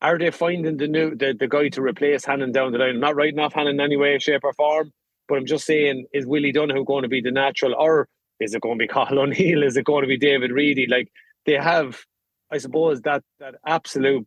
are 0.00 0.18
they 0.18 0.30
finding 0.30 0.78
the 0.78 0.88
new 0.88 1.14
the, 1.14 1.34
the 1.38 1.48
guy 1.48 1.68
to 1.70 1.82
replace 1.82 2.24
Hannon 2.24 2.52
down 2.52 2.72
the 2.72 2.78
line? 2.78 2.90
I'm 2.90 3.00
not 3.00 3.16
writing 3.16 3.40
off 3.40 3.52
Hannon 3.52 3.74
in 3.74 3.80
any 3.80 3.96
way, 3.96 4.18
shape, 4.18 4.44
or 4.44 4.54
form, 4.54 4.92
but 5.28 5.36
I'm 5.36 5.46
just 5.46 5.66
saying, 5.66 6.06
is 6.14 6.26
Willie 6.26 6.52
Donoghue 6.52 6.84
going 6.84 7.02
to 7.02 7.08
be 7.08 7.20
the 7.20 7.30
natural, 7.30 7.74
or 7.74 8.08
is 8.38 8.54
it 8.54 8.62
going 8.62 8.78
to 8.78 8.82
be 8.82 8.88
Cathal 8.92 9.18
O'Neill? 9.18 9.62
Is 9.64 9.76
it 9.76 9.84
going 9.84 10.02
to 10.02 10.08
be 10.08 10.16
David 10.16 10.52
Reidy? 10.52 10.86
Like 10.86 11.12
they 11.44 11.54
have, 11.54 12.00
I 12.50 12.56
suppose 12.56 13.02
that 13.02 13.22
that 13.38 13.56
absolute 13.66 14.26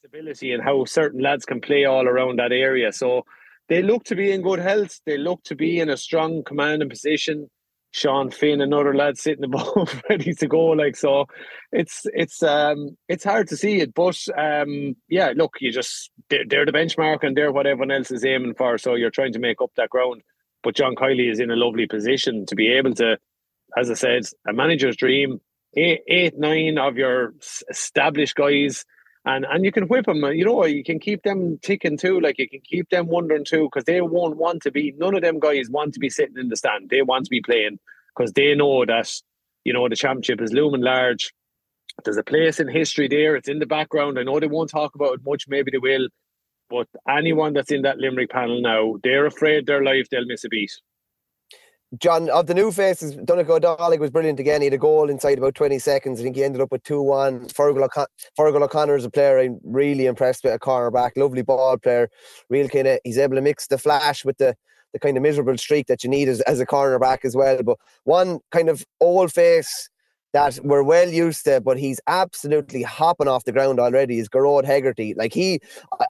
flexibility 0.00 0.52
and 0.52 0.62
how 0.62 0.84
certain 0.84 1.20
lads 1.20 1.44
can 1.44 1.60
play 1.60 1.84
all 1.84 2.06
around 2.06 2.38
that 2.38 2.52
area. 2.52 2.92
So 2.92 3.24
they 3.68 3.82
look 3.82 4.04
to 4.04 4.14
be 4.14 4.32
in 4.32 4.42
good 4.42 4.58
health. 4.58 5.00
They 5.06 5.18
look 5.18 5.42
to 5.44 5.56
be 5.56 5.80
in 5.80 5.88
a 5.88 5.96
strong 5.96 6.42
commanding 6.44 6.88
position. 6.88 7.48
Sean 7.90 8.30
Finn, 8.30 8.60
another 8.60 8.94
lad 8.94 9.16
sitting 9.16 9.44
above, 9.44 10.02
ready 10.10 10.34
to 10.34 10.46
go. 10.46 10.66
Like 10.66 10.94
so, 10.94 11.24
it's 11.72 12.02
it's 12.12 12.42
um 12.42 12.96
it's 13.08 13.24
hard 13.24 13.48
to 13.48 13.56
see 13.56 13.80
it, 13.80 13.94
but 13.94 14.18
um 14.36 14.94
yeah, 15.08 15.32
look, 15.34 15.56
you 15.60 15.72
just 15.72 16.10
they're, 16.28 16.44
they're 16.46 16.66
the 16.66 16.72
benchmark 16.72 17.24
and 17.24 17.36
they're 17.36 17.50
what 17.50 17.66
everyone 17.66 17.90
else 17.90 18.10
is 18.10 18.24
aiming 18.24 18.54
for. 18.54 18.76
So 18.76 18.94
you're 18.94 19.10
trying 19.10 19.32
to 19.32 19.38
make 19.38 19.62
up 19.62 19.72
that 19.76 19.90
ground. 19.90 20.22
But 20.62 20.76
John 20.76 20.96
Kiely 20.96 21.30
is 21.30 21.40
in 21.40 21.50
a 21.50 21.56
lovely 21.56 21.86
position 21.86 22.44
to 22.46 22.54
be 22.54 22.68
able 22.68 22.94
to, 22.96 23.16
as 23.76 23.90
I 23.90 23.94
said, 23.94 24.24
a 24.46 24.52
manager's 24.52 24.96
dream. 24.96 25.40
Eight, 25.76 26.00
eight 26.08 26.38
nine 26.38 26.78
of 26.78 26.96
your 26.96 27.34
established 27.70 28.34
guys 28.34 28.84
and 29.24 29.44
and 29.48 29.64
you 29.64 29.72
can 29.72 29.84
whip 29.84 30.06
them. 30.06 30.24
Uh, 30.24 30.30
you 30.30 30.44
know, 30.44 30.64
you 30.64 30.84
can 30.84 30.98
keep 30.98 31.22
them 31.22 31.58
ticking 31.62 31.96
too. 31.96 32.20
Like 32.20 32.38
you 32.38 32.48
can 32.48 32.60
keep 32.60 32.88
them 32.90 33.06
wondering 33.06 33.44
too, 33.44 33.68
because 33.70 33.84
they 33.84 34.00
won't 34.00 34.36
want 34.36 34.62
to 34.62 34.70
be. 34.70 34.94
None 34.96 35.14
of 35.14 35.22
them 35.22 35.38
guys 35.38 35.68
want 35.70 35.94
to 35.94 36.00
be 36.00 36.10
sitting 36.10 36.38
in 36.38 36.48
the 36.48 36.56
stand. 36.56 36.90
They 36.90 37.02
want 37.02 37.24
to 37.26 37.30
be 37.30 37.40
playing 37.40 37.78
because 38.16 38.32
they 38.32 38.54
know 38.54 38.84
that 38.84 39.12
you 39.64 39.72
know 39.72 39.88
the 39.88 39.96
championship 39.96 40.40
is 40.40 40.52
looming 40.52 40.82
large. 40.82 41.32
There's 42.04 42.16
a 42.16 42.22
place 42.22 42.60
in 42.60 42.68
history 42.68 43.08
there. 43.08 43.34
It's 43.34 43.48
in 43.48 43.58
the 43.58 43.66
background. 43.66 44.18
I 44.18 44.22
know 44.22 44.38
they 44.38 44.46
won't 44.46 44.70
talk 44.70 44.94
about 44.94 45.14
it 45.14 45.20
much. 45.24 45.46
Maybe 45.48 45.70
they 45.72 45.78
will. 45.78 46.08
But 46.70 46.86
anyone 47.08 47.54
that's 47.54 47.72
in 47.72 47.82
that 47.82 47.98
Limerick 47.98 48.30
panel 48.30 48.60
now, 48.60 48.96
they're 49.02 49.26
afraid 49.26 49.66
their 49.66 49.82
life 49.82 50.08
they'll 50.10 50.26
miss 50.26 50.44
a 50.44 50.48
beat. 50.48 50.70
John, 51.96 52.28
of 52.28 52.46
the 52.46 52.54
new 52.54 52.70
faces, 52.70 53.16
Donnacha 53.16 53.48
Ó 53.48 53.60
Dálaigh 53.60 53.98
was 53.98 54.10
brilliant 54.10 54.38
again. 54.38 54.60
He 54.60 54.66
had 54.66 54.74
a 54.74 54.78
goal 54.78 55.08
inside 55.08 55.38
about 55.38 55.54
20 55.54 55.78
seconds. 55.78 56.20
I 56.20 56.22
think 56.22 56.36
he 56.36 56.44
ended 56.44 56.60
up 56.60 56.70
with 56.70 56.82
2 56.82 57.00
1. 57.00 57.46
Fergal, 57.48 57.84
O'Con- 57.84 58.06
Fergal 58.38 58.62
O'Connor 58.62 58.96
is 58.96 59.06
a 59.06 59.10
player 59.10 59.38
I'm 59.38 59.58
really 59.64 60.04
impressed 60.04 60.44
with, 60.44 60.52
a 60.52 60.58
cornerback, 60.58 61.12
lovely 61.16 61.40
ball 61.40 61.78
player. 61.78 62.10
Real 62.50 62.68
kind 62.68 62.88
of, 62.88 62.98
he's 63.04 63.16
able 63.16 63.36
to 63.36 63.40
mix 63.40 63.68
the 63.68 63.78
flash 63.78 64.22
with 64.22 64.36
the, 64.36 64.54
the 64.92 64.98
kind 64.98 65.16
of 65.16 65.22
miserable 65.22 65.56
streak 65.56 65.86
that 65.86 66.04
you 66.04 66.10
need 66.10 66.28
as, 66.28 66.42
as 66.42 66.60
a 66.60 66.66
cornerback 66.66 67.24
as 67.24 67.34
well. 67.34 67.62
But 67.62 67.78
one 68.04 68.40
kind 68.52 68.68
of 68.68 68.84
old 69.00 69.32
face 69.32 69.88
that 70.32 70.58
we're 70.62 70.82
well 70.82 71.08
used 71.08 71.44
to, 71.44 71.60
but 71.60 71.78
he's 71.78 72.00
absolutely 72.06 72.82
hopping 72.82 73.28
off 73.28 73.44
the 73.44 73.52
ground 73.52 73.80
already 73.80 74.18
is 74.18 74.28
Gearóid 74.28 74.64
Hegarty. 74.64 75.14
Like 75.14 75.32
he, 75.32 75.60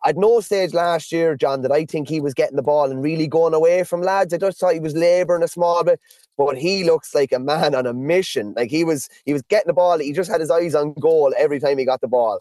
at 0.05 0.17
no 0.17 0.41
stage 0.41 0.75
last 0.75 1.13
year, 1.13 1.37
John, 1.37 1.63
that 1.63 1.73
I 1.73 1.85
think 1.85 2.09
he 2.09 2.21
was 2.21 2.35
getting 2.35 2.57
the 2.57 2.63
ball 2.63 2.91
and 2.91 3.03
really 3.03 3.29
going 3.29 3.55
away 3.55 3.85
from 3.85 4.03
lads. 4.03 4.35
I 4.35 4.39
just 4.39 4.59
thought 4.59 4.75
he 4.75 4.81
was 4.81 4.95
labouring 4.95 5.43
a 5.43 5.49
small 5.49 5.85
bit, 5.85 6.01
but 6.37 6.59
he 6.59 6.85
looks 6.85 7.15
like 7.15 7.33
a 7.33 7.39
man 7.39 7.75
on 7.75 7.87
a 7.87 7.95
mission. 7.95 8.55
Like 8.57 8.71
he 8.71 8.85
was, 8.85 9.09
he 9.25 9.33
was 9.33 9.43
getting 9.43 9.69
the 9.69 9.75
ball. 9.75 9.99
He 9.99 10.13
just 10.13 10.31
had 10.31 10.41
his 10.41 10.51
eyes 10.51 10.75
on 10.75 10.95
goal 10.95 11.33
every 11.39 11.61
time 11.61 11.79
he 11.79 11.85
got 11.85 12.01
the 12.01 12.09
ball. 12.09 12.41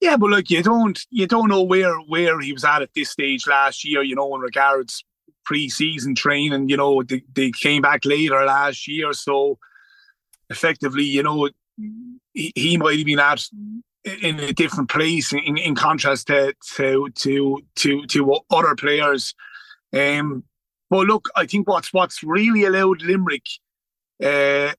Yeah, 0.00 0.16
but 0.16 0.30
like 0.30 0.50
you 0.50 0.62
don't, 0.62 1.00
you 1.10 1.28
don't 1.28 1.48
know 1.48 1.62
where 1.62 1.94
where 2.00 2.40
he 2.40 2.52
was 2.52 2.64
at 2.64 2.82
at 2.82 2.92
this 2.92 3.10
stage 3.10 3.46
last 3.46 3.84
year. 3.84 4.02
You 4.02 4.16
know, 4.16 4.34
in 4.34 4.40
regards 4.40 5.04
pre-season 5.44 6.14
training. 6.14 6.68
You 6.68 6.76
know, 6.76 7.02
they, 7.02 7.22
they 7.34 7.50
came 7.50 7.82
back 7.82 8.04
later 8.04 8.44
last 8.44 8.88
year, 8.88 9.12
so 9.12 9.58
effectively, 10.52 11.04
you 11.04 11.22
know, 11.22 11.48
he, 12.32 12.52
he 12.54 12.76
might 12.76 12.98
have 12.98 13.06
been 13.06 13.18
at 13.18 13.44
in 14.04 14.40
a 14.40 14.52
different 14.52 14.90
place 14.90 15.32
in, 15.32 15.56
in 15.56 15.74
contrast 15.74 16.26
to 16.28 16.54
to 16.74 17.08
to 17.14 17.62
to 17.76 18.06
to 18.06 18.36
other 18.50 18.74
players. 18.74 19.34
Um, 19.92 20.44
but 20.90 21.06
look, 21.06 21.28
I 21.36 21.46
think 21.46 21.68
what's 21.68 21.92
what's 21.92 22.22
really 22.22 22.64
allowed 22.64 23.02
Limerick 23.02 23.46
uh, 24.22 24.72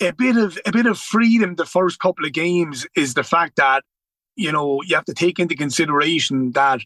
a 0.00 0.12
bit 0.12 0.36
of 0.36 0.58
a 0.66 0.72
bit 0.72 0.86
of 0.86 0.98
freedom 0.98 1.54
the 1.54 1.66
first 1.66 1.98
couple 1.98 2.24
of 2.24 2.32
games 2.32 2.86
is 2.96 3.14
the 3.14 3.24
fact 3.24 3.56
that 3.56 3.84
you 4.36 4.52
know 4.52 4.82
you 4.82 4.94
have 4.94 5.04
to 5.04 5.14
take 5.14 5.38
into 5.38 5.54
consideration 5.54 6.52
that 6.52 6.80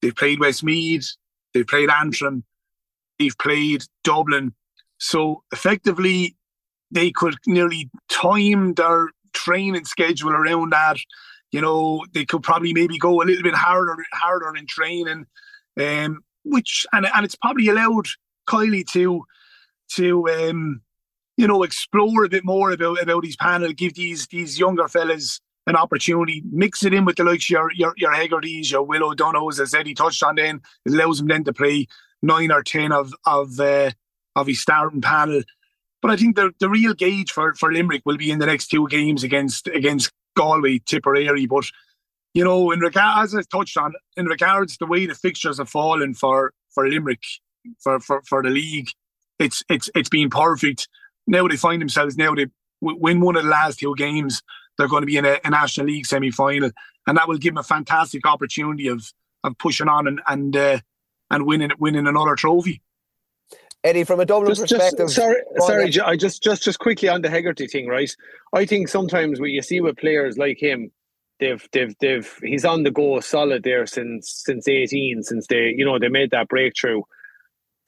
they've 0.00 0.16
played 0.16 0.40
Westmeath, 0.40 1.16
they've 1.52 1.66
played 1.66 1.90
Antrim, 1.90 2.44
they've 3.18 3.36
played 3.38 3.82
Dublin. 4.04 4.54
So 4.98 5.42
effectively, 5.52 6.36
they 6.90 7.10
could 7.10 7.36
nearly 7.46 7.90
time 8.08 8.74
their 8.74 9.10
training 9.32 9.84
schedule 9.84 10.32
around 10.32 10.72
that. 10.72 10.98
You 11.52 11.60
know, 11.60 12.04
they 12.12 12.24
could 12.24 12.42
probably 12.42 12.72
maybe 12.72 12.98
go 12.98 13.22
a 13.22 13.24
little 13.24 13.42
bit 13.42 13.54
harder, 13.54 13.96
harder 14.12 14.56
in 14.56 14.66
training, 14.66 15.26
um, 15.80 16.20
which 16.44 16.86
and 16.92 17.06
and 17.14 17.24
it's 17.24 17.36
probably 17.36 17.68
allowed 17.68 18.06
Kiely 18.48 18.84
to 18.92 19.24
to 19.94 20.28
um, 20.28 20.82
you 21.36 21.46
know 21.46 21.62
explore 21.62 22.24
a 22.24 22.28
bit 22.28 22.44
more 22.44 22.72
about 22.72 23.02
about 23.02 23.24
his 23.24 23.36
panel, 23.36 23.72
give 23.72 23.94
these 23.94 24.26
these 24.26 24.58
younger 24.58 24.88
fellas 24.88 25.40
an 25.66 25.76
opportunity, 25.76 26.42
mix 26.50 26.84
it 26.84 26.94
in 26.94 27.04
with 27.04 27.16
the 27.16 27.24
likes 27.24 27.50
your 27.50 27.72
your 27.72 27.94
your 27.96 28.12
Hegartys, 28.12 28.70
your 28.70 28.82
Willie 28.82 29.14
O'Donoghue's, 29.14 29.60
as 29.60 29.74
Eddie 29.74 29.94
touched 29.94 30.22
on. 30.22 30.36
Then 30.36 30.60
it 30.84 30.92
allows 30.92 31.20
him 31.20 31.28
then 31.28 31.44
to 31.44 31.52
play 31.52 31.86
nine 32.22 32.52
or 32.52 32.62
ten 32.62 32.92
of 32.92 33.12
of 33.24 33.58
uh, 33.60 33.92
of 34.34 34.46
his 34.46 34.60
starting 34.60 35.00
panel 35.00 35.42
but 36.06 36.12
I 36.12 36.16
think 36.16 36.36
the 36.36 36.52
the 36.60 36.68
real 36.68 36.94
gauge 36.94 37.32
for, 37.32 37.52
for 37.54 37.72
Limerick 37.72 38.02
will 38.04 38.16
be 38.16 38.30
in 38.30 38.38
the 38.38 38.46
next 38.46 38.68
two 38.68 38.86
games 38.86 39.24
against 39.24 39.66
against 39.66 40.12
Galway, 40.36 40.78
Tipperary. 40.78 41.46
But 41.46 41.64
you 42.32 42.44
know, 42.44 42.70
in 42.70 42.78
regard 42.78 43.24
as 43.24 43.34
I 43.34 43.42
touched 43.42 43.76
on, 43.76 43.92
in 44.16 44.26
regards 44.26 44.76
the 44.76 44.86
way 44.86 45.06
the 45.06 45.16
fixtures 45.16 45.58
have 45.58 45.68
fallen 45.68 46.14
for 46.14 46.52
for 46.70 46.88
Limerick 46.88 47.24
for, 47.80 47.98
for, 47.98 48.22
for 48.24 48.40
the 48.40 48.50
league, 48.50 48.88
it's 49.40 49.64
it's 49.68 49.90
it's 49.96 50.08
been 50.08 50.30
perfect. 50.30 50.88
Now 51.26 51.48
they 51.48 51.56
find 51.56 51.82
themselves 51.82 52.16
now 52.16 52.36
they 52.36 52.46
win 52.80 53.20
one 53.20 53.34
of 53.34 53.42
the 53.42 53.50
last 53.50 53.80
two 53.80 53.96
games, 53.96 54.44
they're 54.78 54.86
going 54.86 55.02
to 55.02 55.06
be 55.06 55.16
in 55.16 55.24
a, 55.24 55.40
a 55.44 55.50
National 55.50 55.88
League 55.88 56.06
semi 56.06 56.30
final, 56.30 56.70
and 57.08 57.18
that 57.18 57.26
will 57.26 57.38
give 57.38 57.52
them 57.54 57.58
a 57.58 57.64
fantastic 57.64 58.24
opportunity 58.28 58.86
of 58.86 59.12
of 59.42 59.58
pushing 59.58 59.88
on 59.88 60.06
and 60.06 60.20
and 60.28 60.56
uh, 60.56 60.78
and 61.32 61.46
winning 61.46 61.72
winning 61.80 62.06
another 62.06 62.36
trophy. 62.36 62.80
Eddie, 63.86 64.04
from 64.04 64.20
a 64.20 64.26
Dublin 64.26 64.54
just, 64.54 64.62
perspective. 64.62 65.06
Just, 65.06 65.16
sorry, 65.16 65.42
sorry, 65.58 66.00
I 66.00 66.16
just 66.16 66.42
just 66.42 66.62
just 66.62 66.78
quickly 66.78 67.08
on 67.08 67.22
the 67.22 67.30
Hegarty 67.30 67.68
thing, 67.68 67.86
right? 67.86 68.10
I 68.52 68.66
think 68.66 68.88
sometimes 68.88 69.38
what 69.40 69.50
you 69.50 69.62
see 69.62 69.80
with 69.80 69.96
players 69.96 70.36
like 70.36 70.60
him, 70.60 70.90
they've 71.40 71.64
they've 71.72 71.94
they've 72.00 72.30
he's 72.42 72.64
on 72.64 72.82
the 72.82 72.90
go 72.90 73.20
solid 73.20 73.62
there 73.62 73.86
since 73.86 74.42
since 74.44 74.66
eighteen, 74.66 75.22
since 75.22 75.46
they 75.46 75.74
you 75.76 75.84
know 75.84 75.98
they 75.98 76.08
made 76.08 76.32
that 76.32 76.48
breakthrough. 76.48 77.02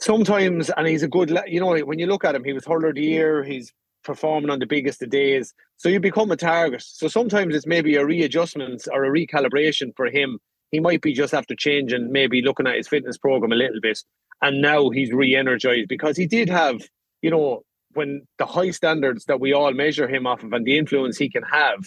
sometimes, 0.01 0.71
and 0.71 0.87
he's 0.87 1.03
a 1.03 1.09
good, 1.09 1.37
you 1.47 1.61
know, 1.61 1.77
when 1.81 1.99
you 1.99 2.07
look 2.07 2.25
at 2.25 2.35
him, 2.35 2.45
he 2.45 2.53
was 2.53 2.65
hurler 2.65 2.89
of 2.89 2.95
the 2.95 3.03
year. 3.03 3.43
He's 3.43 3.73
performing 4.05 4.51
on 4.51 4.59
the 4.59 4.67
biggest 4.67 5.03
of 5.03 5.11
days. 5.11 5.55
So 5.77 5.89
you 5.89 6.01
become 6.01 6.31
a 6.31 6.37
target. 6.37 6.83
So 6.83 7.09
sometimes 7.09 7.55
it's 7.55 7.67
maybe 7.67 7.97
a 7.97 8.05
readjustment 8.05 8.87
or 8.93 9.05
a 9.05 9.11
recalibration 9.11 9.95
for 9.97 10.07
him. 10.07 10.39
He 10.71 10.81
might 10.81 11.01
be 11.01 11.13
just 11.13 11.35
after 11.35 11.55
changing, 11.55 12.13
maybe 12.13 12.43
looking 12.43 12.67
at 12.67 12.77
his 12.77 12.89
fitness 12.89 13.17
program 13.17 13.53
a 13.53 13.57
little 13.57 13.81
bit. 13.81 14.03
And 14.41 14.63
now 14.63 14.91
he's 14.91 15.13
re 15.13 15.35
energized 15.35 15.89
because 15.89 16.17
he 16.17 16.27
did 16.27 16.49
have, 16.49 16.81
you 17.23 17.31
know, 17.31 17.63
when 17.95 18.23
the 18.39 18.47
high 18.47 18.71
standards 18.71 19.25
that 19.25 19.41
we 19.41 19.53
all 19.53 19.73
measure 19.73 20.09
him 20.09 20.27
off 20.27 20.43
of 20.43 20.53
and 20.53 20.65
the 20.65 20.79
influence 20.79 21.17
he 21.17 21.29
can 21.29 21.43
have, 21.43 21.85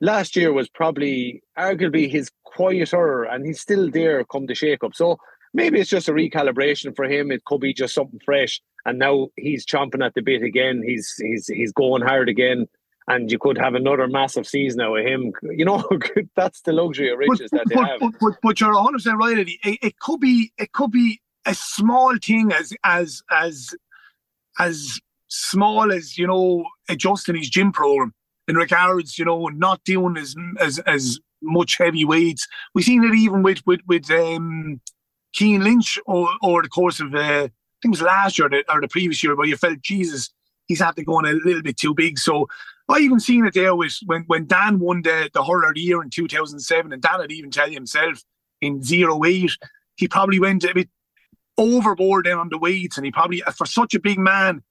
last 0.00 0.36
year 0.36 0.52
was 0.52 0.68
probably 0.68 1.42
arguably 1.58 2.10
his 2.10 2.30
quieter 2.44 3.24
and 3.24 3.44
he's 3.44 3.60
still 3.60 3.90
there 3.90 4.24
come 4.24 4.46
the 4.46 4.54
shake 4.54 4.84
up. 4.84 4.94
So 4.94 5.18
maybe 5.52 5.80
it's 5.80 5.90
just 5.90 6.08
a 6.08 6.12
recalibration 6.12 6.94
for 6.94 7.04
him. 7.04 7.30
It 7.30 7.44
could 7.44 7.60
be 7.60 7.74
just 7.74 7.94
something 7.94 8.20
fresh. 8.24 8.60
And 8.84 8.98
now 8.98 9.28
he's 9.36 9.66
chomping 9.66 10.04
at 10.04 10.14
the 10.14 10.22
bit 10.22 10.42
again. 10.42 10.82
He's 10.84 11.14
he's 11.18 11.46
he's 11.46 11.72
going 11.72 12.02
hard 12.02 12.28
again. 12.28 12.66
And 13.08 13.30
you 13.30 13.38
could 13.38 13.58
have 13.58 13.74
another 13.74 14.06
massive 14.06 14.46
season 14.46 14.78
now 14.78 14.92
with 14.92 15.06
him. 15.06 15.32
You 15.42 15.64
know, 15.64 15.84
that's 16.36 16.60
the 16.62 16.72
luxury 16.72 17.10
of 17.10 17.18
riches 17.18 17.50
but, 17.50 17.58
that 17.58 17.68
they 17.68 17.74
but, 17.74 17.88
have. 17.88 18.00
But, 18.00 18.12
but, 18.20 18.38
but 18.42 18.60
you're 18.60 18.72
100 18.72 18.92
percent 18.92 19.18
right, 19.18 19.38
Eddie. 19.38 19.58
It, 19.64 19.78
it 19.82 19.98
could 19.98 20.20
be 20.20 20.52
it 20.58 20.72
could 20.72 20.92
be 20.92 21.20
a 21.50 21.54
small 21.54 22.16
thing 22.16 22.52
as 22.52 22.72
as 22.84 23.22
as 23.30 23.74
as 24.58 25.00
small 25.28 25.92
as 25.92 26.16
you 26.16 26.26
know 26.26 26.64
adjusting 26.88 27.36
his 27.36 27.50
gym 27.50 27.72
program 27.72 28.12
in 28.48 28.56
regards, 28.56 29.18
you 29.18 29.24
know, 29.24 29.46
not 29.48 29.82
doing 29.84 30.16
as 30.16 30.34
as 30.58 30.78
as 30.80 31.20
much 31.42 31.78
heavy 31.78 32.04
weights. 32.04 32.46
We've 32.74 32.84
seen 32.84 33.04
it 33.04 33.14
even 33.14 33.42
with 33.42 33.64
with 33.66 33.80
with 33.86 34.10
um, 34.10 34.80
Lynch 35.40 35.98
over, 36.06 36.30
over 36.42 36.62
the 36.62 36.68
course 36.68 37.00
of 37.00 37.14
uh, 37.14 37.18
I 37.18 37.50
think 37.80 37.84
it 37.84 37.90
was 37.90 38.02
last 38.02 38.38
year 38.38 38.46
or 38.46 38.50
the, 38.50 38.64
or 38.72 38.80
the 38.80 38.88
previous 38.88 39.22
year, 39.22 39.36
where 39.36 39.46
you 39.46 39.56
felt 39.56 39.80
Jesus, 39.80 40.30
he's 40.66 40.80
had 40.80 40.96
to 40.96 41.04
go 41.04 41.14
on 41.14 41.26
a 41.26 41.32
little 41.32 41.62
bit 41.62 41.78
too 41.78 41.94
big. 41.94 42.18
So 42.18 42.48
I 42.88 42.98
even 42.98 43.20
seen 43.20 43.46
it 43.46 43.54
there 43.54 43.74
with 43.74 43.98
when 44.04 44.24
when 44.26 44.46
Dan 44.46 44.80
won 44.80 45.02
the 45.02 45.30
the 45.32 45.44
hurler 45.44 45.72
year 45.74 46.02
in 46.02 46.10
2007, 46.10 46.92
and 46.92 47.00
Dan 47.00 47.20
had 47.20 47.32
even 47.32 47.50
tell 47.50 47.68
you 47.68 47.74
himself 47.74 48.22
in 48.60 48.82
zero 48.82 49.24
eight, 49.24 49.56
he 49.96 50.08
probably 50.08 50.40
went 50.40 50.64
a 50.64 50.74
bit 50.74 50.90
overboard 51.60 52.26
then 52.26 52.38
on 52.38 52.48
the 52.48 52.58
weights, 52.58 52.96
and 52.96 53.06
he 53.06 53.12
probably 53.12 53.42
for 53.56 53.66
such 53.66 53.94
a 53.94 54.00
big 54.00 54.18
man 54.18 54.62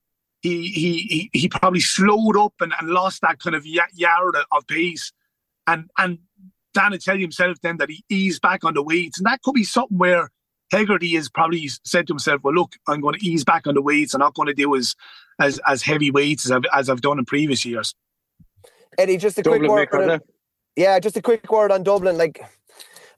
he 0.42 0.68
he 0.70 1.30
he, 1.34 1.50
probably 1.50 1.80
slowed 1.80 2.38
up 2.38 2.54
and, 2.62 2.74
and 2.80 2.90
lost 2.90 3.22
that 3.22 3.40
kind 3.40 3.56
of 3.56 3.66
yard 3.66 4.36
of 4.52 4.68
pace. 4.68 5.12
And 5.68 5.90
and 5.98 6.20
Dan 6.74 6.92
had 6.92 7.02
tell 7.02 7.18
himself 7.18 7.58
then 7.62 7.78
that 7.78 7.90
he 7.90 8.04
eased 8.10 8.42
back 8.42 8.64
on 8.64 8.74
the 8.74 8.84
weights. 8.84 9.18
And 9.18 9.26
that 9.26 9.42
could 9.42 9.54
be 9.54 9.64
something 9.64 9.98
where 9.98 10.30
Hegarty 10.72 11.16
has 11.16 11.30
probably 11.30 11.70
said 11.84 12.08
to 12.08 12.14
himself, 12.14 12.42
well, 12.44 12.54
look, 12.54 12.74
I'm 12.88 13.02
going 13.02 13.18
to 13.18 13.26
ease 13.26 13.44
back 13.44 13.68
on 13.68 13.74
the 13.74 13.82
weights. 13.82 14.14
I'm 14.14 14.20
not 14.20 14.36
going 14.36 14.48
to 14.48 14.54
do 14.54 14.76
as 14.76 14.96
as, 15.40 15.60
as 15.68 15.82
heavy 15.82 16.12
weights 16.12 16.46
as 16.46 16.52
I've, 16.52 16.66
as 16.74 16.90
I've 16.90 17.02
done 17.02 17.20
in 17.20 17.26
previous 17.26 17.66
years. 17.66 17.96
Eddie, 18.98 19.18
just 19.18 19.38
a 19.38 19.42
Dublin 19.42 19.70
quick 19.70 19.92
word. 19.94 20.22
yeah, 20.76 21.00
just 21.00 21.16
a 21.18 21.22
quick 21.22 21.50
word 21.52 21.72
on 21.72 21.84
Dublin. 21.84 22.18
Like 22.18 22.42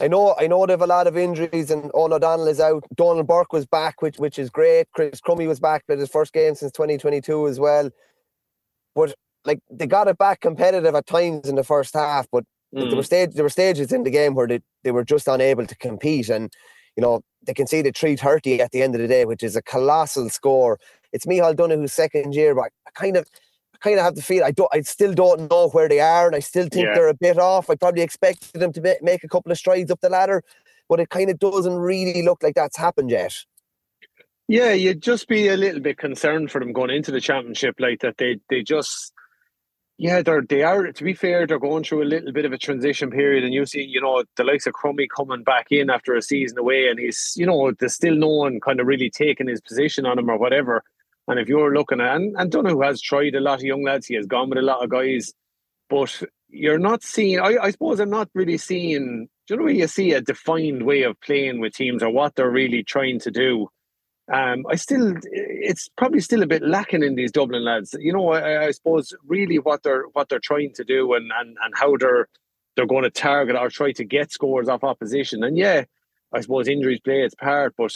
I 0.02 0.08
know 0.08 0.36
I 0.40 0.48
know 0.48 0.66
they 0.66 0.74
have 0.74 0.82
a 0.82 0.88
lot 0.88 1.06
of 1.06 1.16
injuries 1.16 1.70
and 1.70 1.92
Owen 1.94 2.12
O'Donnell 2.12 2.48
is 2.48 2.60
out. 2.60 2.84
Donal 2.96 3.24
Burke 3.24 3.54
was 3.54 3.68
back, 3.68 4.02
which 4.02 4.18
which 4.18 4.40
is 4.40 4.50
great. 4.50 4.88
Chris 4.96 5.22
Crummey 5.22 5.48
was 5.48 5.60
back 5.60 5.86
for 5.86 5.96
his 5.96 6.10
first 6.10 6.34
game 6.34 6.56
since 6.56 6.72
2022 6.72 7.48
as 7.48 7.60
well. 7.60 7.92
But 8.96 9.14
like 9.46 9.60
they 9.70 9.86
got 9.86 10.08
it 10.08 10.18
back 10.18 10.42
competitive 10.42 10.96
at 10.96 11.06
times 11.06 11.48
in 11.48 11.56
the 11.56 11.64
first 11.64 11.94
half, 11.94 12.28
but 12.32 12.44
mm. 12.76 12.88
there 12.88 12.96
were 12.96 13.04
stage 13.04 13.36
there 13.36 13.44
were 13.44 13.50
stages 13.50 13.92
in 13.92 14.04
the 14.04 14.10
game 14.10 14.34
where 14.34 14.48
they, 14.48 14.62
they 14.84 14.92
were 14.92 15.06
just 15.06 15.28
unable 15.28 15.68
to 15.68 15.76
compete. 15.76 16.30
And 16.30 16.52
you 16.98 17.02
know, 17.02 17.22
they 17.46 17.54
conceded 17.54 17.96
330 17.96 18.60
at 18.60 18.72
the 18.72 18.82
end 18.82 18.96
of 18.96 19.02
the 19.02 19.08
day, 19.08 19.26
which 19.26 19.44
is 19.44 19.56
a 19.56 19.62
colossal 19.62 20.30
score. 20.30 20.80
It's 21.14 21.28
Micheál 21.28 21.56
Donoghue's 21.56 21.94
second 21.94 22.34
year, 22.34 22.56
but 22.56 22.72
I 22.88 22.92
kind 22.96 23.18
of 23.18 23.28
kind 23.82 23.98
of 23.98 24.06
have 24.06 24.16
the 24.16 24.22
feel 24.22 24.44
I 24.44 24.52
don't, 24.52 24.70
I 24.72 24.82
still 24.82 25.14
don't 25.14 25.50
know 25.50 25.70
where 25.70 25.90
they 25.90 26.00
are, 26.00 26.28
and 26.28 26.36
I 26.36 26.40
still 26.40 26.68
think 26.72 26.86
yeah. 26.86 26.94
they're 26.94 27.08
a 27.08 27.14
bit 27.14 27.38
off. 27.38 27.70
I 27.70 27.76
probably 27.76 28.02
expected 28.02 28.62
them 28.62 28.72
to 28.74 28.98
make 29.02 29.24
a 29.24 29.28
couple 29.28 29.52
of 29.52 29.58
strides 29.58 29.92
up 29.92 30.02
the 30.02 30.10
ladder, 30.10 30.44
but 30.88 31.00
it 31.00 31.10
kind 31.10 31.30
of 31.30 31.40
doesn't 31.40 31.78
really 31.78 32.22
look 32.22 32.44
like 32.44 32.56
that's 32.56 32.78
happened 32.78 33.10
yet. 33.10 33.36
Yeah, 34.48 34.74
you'd 34.74 35.02
just 35.02 35.28
be 35.28 35.48
a 35.48 35.56
little 35.56 35.80
bit 35.80 35.98
concerned 35.98 36.52
for 36.52 36.60
them 36.60 36.74
going 36.74 36.90
into 36.90 37.12
the 37.12 37.22
championship, 37.22 37.76
like 37.80 38.02
that. 38.02 38.18
They 38.18 38.40
they 38.50 38.64
just, 38.64 39.14
yeah, 39.98 40.22
they're 40.22 40.42
they 40.42 40.64
are. 40.64 40.92
To 40.92 41.04
be 41.04 41.14
fair, 41.14 41.48
they're 41.48 41.58
going 41.58 41.86
through 41.86 42.04
a 42.04 42.12
little 42.12 42.34
bit 42.34 42.44
of 42.44 42.52
a 42.52 42.58
transition 42.58 43.10
period, 43.12 43.46
and 43.46 43.54
you 43.54 43.66
see, 43.66 43.82
you 43.82 44.02
know, 44.02 44.26
the 44.36 44.44
likes 44.44 44.68
of 44.68 44.74
Crummey 44.74 45.08
coming 45.16 45.44
back 45.44 45.68
in 45.72 45.90
after 45.90 46.16
a 46.16 46.22
season 46.22 46.58
away, 46.58 46.90
and 46.90 47.00
he's, 47.00 47.34
you 47.38 47.46
know, 47.46 47.72
there's 47.80 47.96
still 47.96 48.16
no 48.16 48.28
one 48.28 48.60
kind 48.60 48.82
of 48.82 48.88
really 48.88 49.10
taking 49.10 49.48
his 49.48 49.62
position 49.62 50.06
on 50.06 50.20
him 50.20 50.30
or 50.30 50.38
whatever. 50.38 50.84
And 51.28 51.40
if 51.40 51.48
you're 51.48 51.74
looking 51.74 52.02
at, 52.02 52.16
and, 52.16 52.36
and 52.38 52.52
Donoghue 52.52 52.82
has 52.82 53.02
tried 53.02 53.36
a 53.36 53.40
lot 53.40 53.60
of 53.60 53.64
young 53.64 53.84
lads, 53.84 54.08
he 54.08 54.16
has 54.16 54.26
gone 54.26 54.50
with 54.50 54.58
a 54.58 54.64
lot 54.64 54.84
of 54.84 54.90
guys, 54.90 55.32
but 55.90 56.22
you're 56.50 56.80
not 56.80 57.04
seeing, 57.04 57.40
I, 57.40 57.58
I 57.62 57.72
suppose 57.72 58.00
I'm 58.00 58.10
not 58.10 58.30
really 58.34 58.58
seeing, 58.58 59.30
do 59.48 59.54
you 59.54 59.60
know 59.60 59.68
you 59.68 59.88
see 59.88 60.14
a 60.14 60.22
defined 60.22 60.84
way 60.84 61.04
of 61.04 61.20
playing 61.22 61.60
with 61.60 61.74
teams 61.74 62.04
or 62.04 62.10
what 62.10 62.36
they're 62.36 62.50
really 62.50 62.84
trying 62.84 63.20
to 63.22 63.32
do? 63.32 63.70
Um, 64.32 64.66
I 64.70 64.76
still, 64.76 65.14
it's 65.32 65.90
probably 65.98 66.22
still 66.22 66.42
a 66.42 66.48
bit 66.48 66.64
lacking 66.64 67.04
in 67.04 67.16
these 67.16 67.32
Dublin 67.32 67.66
lads. 67.66 67.96
You 68.00 68.14
know, 68.14 68.30
I, 68.30 68.68
I 68.68 68.72
suppose 68.72 69.14
really 69.26 69.60
what 69.60 69.84
they're 69.84 70.04
what 70.14 70.30
they're 70.30 70.40
trying 70.40 70.74
to 70.76 70.86
do 70.86 71.14
and 71.14 71.30
and 71.38 71.58
and 71.62 71.74
how 71.76 71.98
they're 71.98 72.30
they're 72.76 72.86
going 72.86 73.04
to 73.04 73.10
target 73.10 73.58
or 73.58 73.70
try 73.70 73.92
to 73.94 74.06
get 74.06 74.32
scores 74.32 74.70
off 74.70 74.86
opposition. 74.86 75.44
And 75.44 75.58
yeah, 75.58 75.84
I 76.34 76.40
suppose 76.40 76.70
injuries 76.70 77.02
play 77.02 77.24
its 77.24 77.36
part, 77.36 77.74
but 77.78 77.94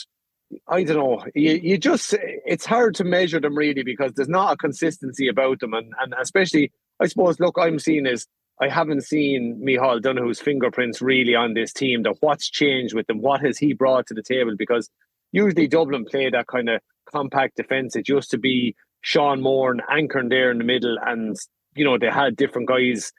I 0.67 0.83
don't 0.83 0.97
know. 0.97 1.25
You, 1.33 1.59
mm. 1.59 1.63
you 1.63 1.77
just 1.77 2.15
it's 2.19 2.65
hard 2.65 2.95
to 2.95 3.03
measure 3.03 3.39
them 3.39 3.57
really 3.57 3.83
because 3.83 4.13
there's 4.13 4.29
not 4.29 4.53
a 4.53 4.57
consistency 4.57 5.27
about 5.27 5.59
them, 5.59 5.73
and 5.73 5.93
and 5.99 6.13
especially 6.19 6.71
I 6.99 7.07
suppose. 7.07 7.39
Look, 7.39 7.57
I'm 7.59 7.79
seeing 7.79 8.05
is 8.05 8.27
I 8.61 8.69
haven't 8.69 9.01
seen 9.01 9.61
Micheál 9.65 10.01
Donoghue's 10.01 10.39
fingerprints 10.39 11.01
really 11.01 11.35
on 11.35 11.53
this 11.53 11.73
team. 11.73 12.03
That 12.03 12.17
what's 12.21 12.49
changed 12.49 12.95
with 12.95 13.07
them? 13.07 13.21
What 13.21 13.41
has 13.41 13.57
he 13.57 13.73
brought 13.73 14.07
to 14.07 14.13
the 14.13 14.23
table? 14.23 14.55
Because 14.57 14.89
usually 15.31 15.67
Dublin 15.67 16.05
play 16.05 16.29
that 16.29 16.47
kind 16.47 16.69
of 16.69 16.81
compact 17.11 17.57
defence. 17.57 17.95
It 17.95 18.07
used 18.07 18.31
to 18.31 18.37
be 18.37 18.75
Sean 19.01 19.41
Moore 19.41 19.71
and 19.71 19.81
anchoring 19.89 20.29
there 20.29 20.51
in 20.51 20.57
the 20.57 20.63
middle, 20.63 20.97
and 21.01 21.35
you 21.75 21.85
know 21.85 21.97
they 21.97 22.09
had 22.09 22.35
different 22.35 22.67
guys. 22.67 23.11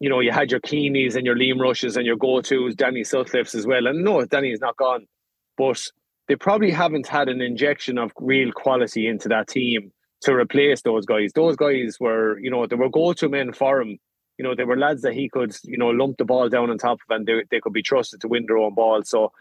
You 0.00 0.08
know, 0.08 0.20
you 0.20 0.30
had 0.30 0.52
your 0.52 0.60
Keaneys 0.60 1.16
and 1.16 1.26
your 1.26 1.34
Liam 1.34 1.58
Rushes 1.58 1.96
and 1.96 2.06
your 2.06 2.14
go-tos, 2.14 2.76
Danny 2.76 3.02
Sutcliffe's 3.02 3.56
as 3.56 3.66
well. 3.66 3.88
And 3.88 4.04
no, 4.04 4.24
Danny 4.24 4.52
is 4.52 4.60
not 4.60 4.76
gone, 4.76 5.08
but 5.56 5.82
they 6.28 6.36
probably 6.36 6.70
haven't 6.70 7.06
had 7.06 7.28
an 7.28 7.40
injection 7.40 7.98
of 7.98 8.12
real 8.18 8.52
quality 8.52 9.08
into 9.08 9.28
that 9.28 9.48
team 9.48 9.90
to 10.20 10.34
replace 10.34 10.82
those 10.82 11.06
guys. 11.06 11.32
Those 11.34 11.56
guys 11.56 11.96
were, 11.98 12.38
you 12.38 12.50
know, 12.50 12.66
they 12.66 12.76
were 12.76 12.90
go-to 12.90 13.28
men 13.28 13.52
for 13.52 13.80
him. 13.80 13.98
You 14.36 14.44
know, 14.44 14.54
they 14.54 14.64
were 14.64 14.76
lads 14.76 15.02
that 15.02 15.14
he 15.14 15.28
could, 15.28 15.56
you 15.64 15.78
know, 15.78 15.88
lump 15.88 16.18
the 16.18 16.24
ball 16.24 16.48
down 16.48 16.70
on 16.70 16.78
top 16.78 16.98
of 17.08 17.16
and 17.16 17.26
they, 17.26 17.44
they 17.50 17.60
could 17.60 17.72
be 17.72 17.82
trusted 17.82 18.20
to 18.20 18.28
win 18.28 18.44
their 18.46 18.58
own 18.58 18.74
ball. 18.74 19.02
So 19.04 19.32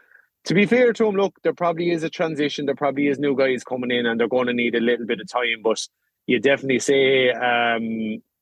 to 0.46 0.54
be 0.54 0.66
fair 0.66 0.94
to 0.94 1.06
him, 1.06 1.16
look, 1.16 1.36
there 1.44 1.54
probably 1.54 1.92
is 1.92 2.04
a 2.04 2.10
transition. 2.10 2.66
There 2.66 2.76
probably 2.76 3.08
is 3.08 3.20
new 3.20 3.36
guys 3.36 3.64
coming 3.64 3.92
in 3.92 4.06
and 4.06 4.20
they're 4.20 4.28
going 4.28 4.48
to 4.48 4.54
need 4.54 4.76
a 4.76 4.80
little 4.80 5.06
bit 5.06 5.20
of 5.20 5.28
time. 5.28 5.62
But 5.64 5.86
you 6.26 6.40
definitely 6.40 6.80
say, 6.80 7.32
um, 7.32 7.84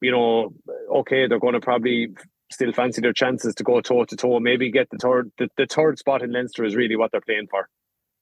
you 0.02 0.12
know, 0.12 0.54
okay, 0.98 1.28
they're 1.28 1.40
going 1.40 1.54
to 1.54 1.60
probably 1.60 2.10
still 2.52 2.72
fancy 2.74 3.02
their 3.02 3.12
chances 3.12 3.56
to 3.56 3.64
go 3.64 3.82
toe 3.82 4.06
to 4.06 4.16
toe. 4.16 4.40
Maybe 4.40 4.72
get 4.72 4.90
the 4.92 4.98
third, 4.98 5.32
the, 5.38 5.50
the 5.58 5.66
third 5.66 5.98
spot 5.98 6.22
in 6.22 6.32
Leinster 6.32 6.64
is 6.64 6.76
really 6.76 6.96
what 6.96 7.12
they're 7.12 7.22
playing 7.22 7.48
for. 7.50 7.68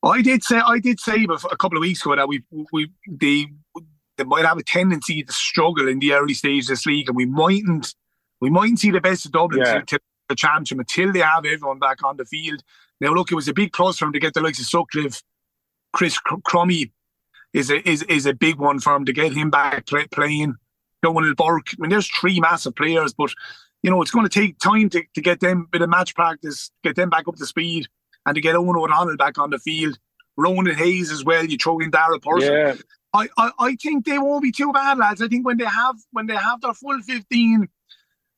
I 0.04 0.22
did 0.22 0.44
say 0.44 0.58
I 0.58 0.80
did 0.80 1.00
say 1.00 1.26
a 1.52 1.58
couple 1.58 1.78
of 1.78 1.82
weeks 1.82 2.02
ago 2.02 2.16
that 2.16 2.28
we 2.28 2.44
we 2.72 2.92
they 3.08 3.48
they 4.18 4.24
might 4.26 4.46
have 4.46 4.58
a 4.58 4.63
tendency 4.63 5.24
to 5.24 5.34
struggle 5.34 5.88
in 5.88 6.00
the 6.00 6.13
early 6.13 6.34
stages 6.34 6.70
of 6.70 6.74
this 6.74 6.86
league, 6.86 7.08
and 7.08 7.16
we 7.16 7.26
mightn't 7.26 7.96
we 8.42 8.50
mightn't 8.50 8.80
see 8.80 8.92
the 8.92 9.02
best 9.02 9.26
of 9.26 9.32
Dublin 9.32 9.62
yeah. 9.66 9.82
to, 9.82 10.00
the 10.30 10.36
championship 10.36 10.80
until 10.80 11.12
they 11.12 11.20
have 11.20 11.46
everyone 11.46 11.80
back 11.80 12.04
on 12.04 12.18
the 12.18 12.26
field. 12.26 12.62
Now, 13.02 13.13
look, 13.13 13.32
it 13.32 13.36
was 13.36 13.48
a 13.48 13.54
big 13.54 13.74
plus 13.74 13.98
for 13.98 14.06
him 14.06 14.13
to 14.13 14.20
get 14.20 14.34
the 14.34 14.42
likes 14.42 14.60
of 14.60 14.66
Sutcliffe, 14.66 15.22
Chris 15.94 16.18
Crummey 16.20 16.92
is 17.54 17.70
a 17.70 17.88
is 17.88 18.04
is 18.04 18.26
a 18.26 18.34
big 18.34 18.58
one 18.58 18.80
for 18.80 18.96
him 18.96 19.06
to 19.06 19.13
get 19.13 19.34
him 19.34 19.50
back 19.50 19.86
play, 19.86 20.08
playing. 20.08 20.56
Donal 21.02 21.36
Burke. 21.36 21.68
I 21.74 21.76
mean, 21.80 21.89
there's 21.89 22.08
three 22.08 22.39
massive 22.39 22.76
players, 22.76 23.13
but 23.13 23.34
you 23.84 23.92
know 23.92 24.02
it's 24.02 24.12
going 24.12 24.28
to 24.28 24.39
take 24.39 24.58
time 24.60 24.89
to, 24.89 25.04
to 25.13 25.22
get 25.22 25.39
them 25.39 25.66
a 25.68 25.70
bit 25.72 25.82
of 25.82 25.89
match 25.89 26.16
practice, 26.16 26.72
get 26.84 26.96
them 26.96 27.10
back 27.10 27.28
up 27.28 27.36
to 27.36 27.46
speed 27.46 27.88
and 28.25 28.36
to 28.36 28.41
get 28.41 28.55
Owen 28.55 28.75
O'Donnell 28.75 29.17
back 29.17 29.38
on 29.38 29.49
the 29.49 29.59
field, 29.59 29.97
Ronan 30.38 30.75
Hayes 30.75 31.12
as 31.12 31.23
well. 31.23 31.45
You 31.45 31.57
throw 31.57 31.79
in 31.79 31.91
Dara 31.91 32.19
Purcell. 32.19 32.53
Yeah. 32.53 32.75
I, 33.13 33.27
I, 33.38 33.51
I 33.59 33.75
think 33.75 34.05
they 34.05 34.17
won't 34.17 34.41
be 34.41 34.51
too 34.51 34.71
bad, 34.73 34.97
lads. 34.97 35.21
I 35.21 35.27
think 35.27 35.45
when 35.45 35.57
they 35.57 35.65
have 35.65 35.95
when 36.12 36.25
they 36.25 36.36
have 36.36 36.62
their 36.62 36.73
full 36.73 36.99
fifteen, 37.01 37.69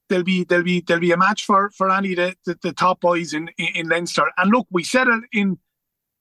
there'll 0.10 0.26
be 0.26 0.44
there'll 0.44 0.66
be 0.66 0.82
there'll 0.82 1.02
be 1.02 1.14
a 1.14 1.18
match 1.18 1.46
for 1.46 1.70
for 1.70 1.90
any 1.90 2.12
of 2.12 2.18
the, 2.18 2.36
the, 2.46 2.60
the 2.62 2.74
top 2.74 3.00
boys 3.00 3.34
in, 3.34 3.50
in, 3.58 3.68
in 3.76 3.88
Leinster. 3.88 4.30
And 4.38 4.52
look, 4.52 4.68
we 4.70 4.84
said 4.84 5.08
it 5.08 5.24
in 5.32 5.58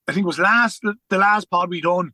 I 0.07 0.13
think 0.13 0.25
it 0.25 0.27
was 0.27 0.39
last 0.39 0.83
the 0.83 1.19
last 1.19 1.51
pod 1.51 1.71
we 1.71 1.81
done. 1.81 2.13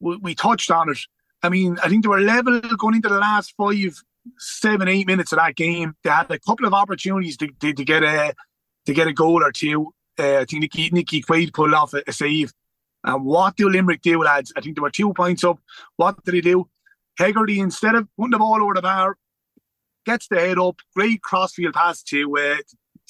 We, 0.00 0.16
we 0.16 0.34
touched 0.34 0.70
on 0.70 0.90
it. 0.90 0.98
I 1.42 1.50
mean, 1.50 1.78
I 1.82 1.88
think 1.88 2.02
they 2.02 2.08
were 2.08 2.20
level 2.20 2.60
going 2.60 2.96
into 2.96 3.10
the 3.10 3.18
last 3.18 3.54
five, 3.56 4.02
seven, 4.38 4.88
eight 4.88 5.06
minutes 5.06 5.30
of 5.30 5.38
that 5.38 5.54
game. 5.54 5.94
They 6.02 6.10
had 6.10 6.30
a 6.30 6.38
couple 6.38 6.66
of 6.66 6.74
opportunities 6.74 7.36
to, 7.36 7.48
to, 7.60 7.72
to 7.74 7.84
get 7.84 8.02
a 8.02 8.34
to 8.86 8.94
get 8.94 9.06
a 9.06 9.12
goal 9.12 9.44
or 9.44 9.52
two. 9.52 9.94
Uh, 10.18 10.38
I 10.38 10.44
think 10.44 10.62
Nicky 10.62 10.90
Nicky 10.90 11.22
Quaid 11.22 11.52
pulled 11.52 11.74
off 11.74 11.94
a, 11.94 12.02
a, 12.06 12.12
save. 12.12 12.52
And 13.02 13.24
what 13.24 13.56
do 13.56 13.68
Limerick 13.68 14.02
do, 14.02 14.22
lads? 14.22 14.52
I 14.56 14.60
think 14.60 14.76
they 14.76 14.80
were 14.80 14.90
two 14.90 15.12
points 15.12 15.44
up. 15.44 15.58
What 15.96 16.22
did 16.24 16.34
he 16.34 16.40
do? 16.40 16.68
Hegarty, 17.18 17.60
instead 17.60 17.94
of 17.94 18.08
putting 18.16 18.30
the 18.30 18.38
ball 18.38 18.62
over 18.62 18.74
the 18.74 18.82
bar, 18.82 19.16
gets 20.06 20.28
the 20.28 20.36
head 20.36 20.58
up. 20.58 20.80
Great 20.94 21.22
crossfield 21.22 21.74
pass 21.74 22.02
to 22.04 22.36
uh, 22.36 22.56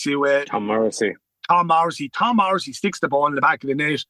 to 0.01 0.27
uh, 0.27 0.45
Tom 0.47 0.67
Morrissey. 0.67 1.15
Tom 1.49 1.67
Morrissey. 1.67 2.09
Tom 2.09 2.37
Morrissey 2.37 2.73
sticks 2.73 3.01
the 3.01 3.09
ball 3.09 3.27
in 3.27 3.35
the 3.35 3.41
back 3.41 3.63
of 3.63 3.69
the 3.69 3.75
net. 3.75 4.05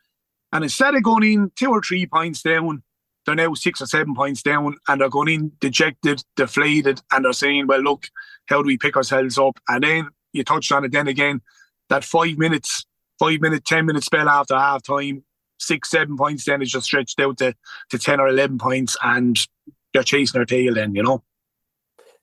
And 0.53 0.63
instead 0.63 0.95
of 0.95 1.03
going 1.03 1.25
in 1.25 1.51
two 1.57 1.71
or 1.71 1.83
three 1.83 2.07
points 2.07 2.43
down, 2.43 2.83
they're 3.27 3.35
now 3.35 3.55
six 3.55 3.81
or 3.81 3.87
seven 3.87 4.15
points 4.15 4.43
down 4.43 4.77
and 4.87 5.01
they're 5.01 5.09
going 5.09 5.29
in 5.29 5.53
dejected, 5.61 6.23
deflated, 6.37 7.03
and 7.11 7.25
they're 7.25 7.33
saying, 7.33 7.67
well, 7.67 7.81
look, 7.81 8.09
how 8.47 8.63
do 8.63 8.67
we 8.67 8.79
pick 8.79 8.97
ourselves 8.97 9.39
up? 9.39 9.59
And 9.69 9.83
then 9.83 10.09
you 10.33 10.45
touched 10.45 10.71
on 10.73 10.85
it 10.85 10.93
then 10.93 11.09
again, 11.09 11.41
that 11.89 12.05
five 12.05 12.39
minutes, 12.39 12.85
five 13.19 13.41
minute, 13.41 13.65
10 13.65 13.87
minute 13.87 14.05
spell 14.05 14.29
after 14.29 14.57
half 14.57 14.83
time, 14.83 15.25
six, 15.59 15.91
seven 15.91 16.17
points 16.17 16.45
then 16.45 16.63
is 16.63 16.71
just 16.71 16.87
stretched 16.87 17.21
out 17.21 17.39
to, 17.39 17.55
to 17.91 17.99
10 17.99 18.21
or 18.21 18.29
11 18.29 18.59
points 18.59 18.97
and 19.03 19.47
they're 19.93 20.03
chasing 20.03 20.39
their 20.39 20.45
tail 20.45 20.75
then, 20.75 20.95
you 20.95 21.03
know. 21.03 21.23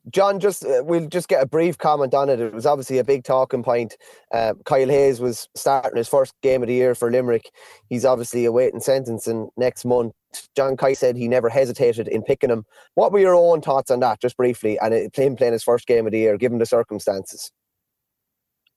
John, 0.09 0.39
just 0.39 0.65
uh, 0.65 0.81
we'll 0.83 1.07
just 1.07 1.27
get 1.27 1.43
a 1.43 1.45
brief 1.45 1.77
comment 1.77 2.15
on 2.15 2.27
it. 2.27 2.39
It 2.39 2.53
was 2.53 2.65
obviously 2.65 2.97
a 2.97 3.03
big 3.03 3.23
talking 3.23 3.61
point. 3.61 3.97
Uh, 4.33 4.55
Kyle 4.65 4.87
Hayes 4.87 5.19
was 5.19 5.47
starting 5.55 5.95
his 5.95 6.07
first 6.07 6.33
game 6.41 6.63
of 6.63 6.67
the 6.67 6.73
year 6.73 6.95
for 6.95 7.11
Limerick. 7.11 7.51
He's 7.87 8.03
obviously 8.03 8.45
awaiting 8.45 8.79
sentencing 8.79 9.49
next 9.57 9.85
month. 9.85 10.13
John 10.55 10.75
Kiely 10.75 10.97
said 10.97 11.17
he 11.17 11.27
never 11.27 11.49
hesitated 11.49 12.07
in 12.07 12.23
picking 12.23 12.49
him. 12.49 12.65
What 12.95 13.11
were 13.11 13.19
your 13.19 13.35
own 13.35 13.61
thoughts 13.61 13.91
on 13.91 13.99
that, 13.99 14.21
just 14.21 14.37
briefly, 14.37 14.79
and 14.79 14.93
it, 14.93 15.15
him 15.15 15.35
playing 15.35 15.53
his 15.53 15.63
first 15.63 15.85
game 15.85 16.07
of 16.07 16.13
the 16.13 16.19
year, 16.19 16.37
given 16.37 16.57
the 16.57 16.65
circumstances? 16.65 17.51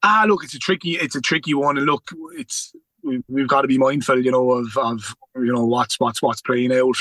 Ah, 0.07 0.27
look, 0.29 0.45
it's 0.45 0.55
a 0.55 0.59
tricky, 0.59 0.93
it's 0.93 1.17
a 1.17 1.21
tricky 1.21 1.55
one, 1.55 1.79
and 1.79 1.87
look, 1.87 2.11
it's 2.37 2.73
we've, 3.03 3.25
we've 3.27 3.49
got 3.49 3.62
to 3.62 3.69
be 3.69 3.79
mindful, 3.79 4.23
you 4.23 4.31
know, 4.31 4.53
of 4.53 4.77
of 4.77 5.14
you 5.35 5.53
know 5.53 5.64
what's 5.64 5.99
what's 5.99 6.23
what's 6.23 6.43
playing 6.43 6.73
out. 6.73 6.97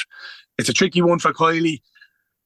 It's 0.58 0.70
a 0.70 0.74
tricky 0.74 1.02
one 1.02 1.20
for 1.20 1.34
Kiely 1.34 1.82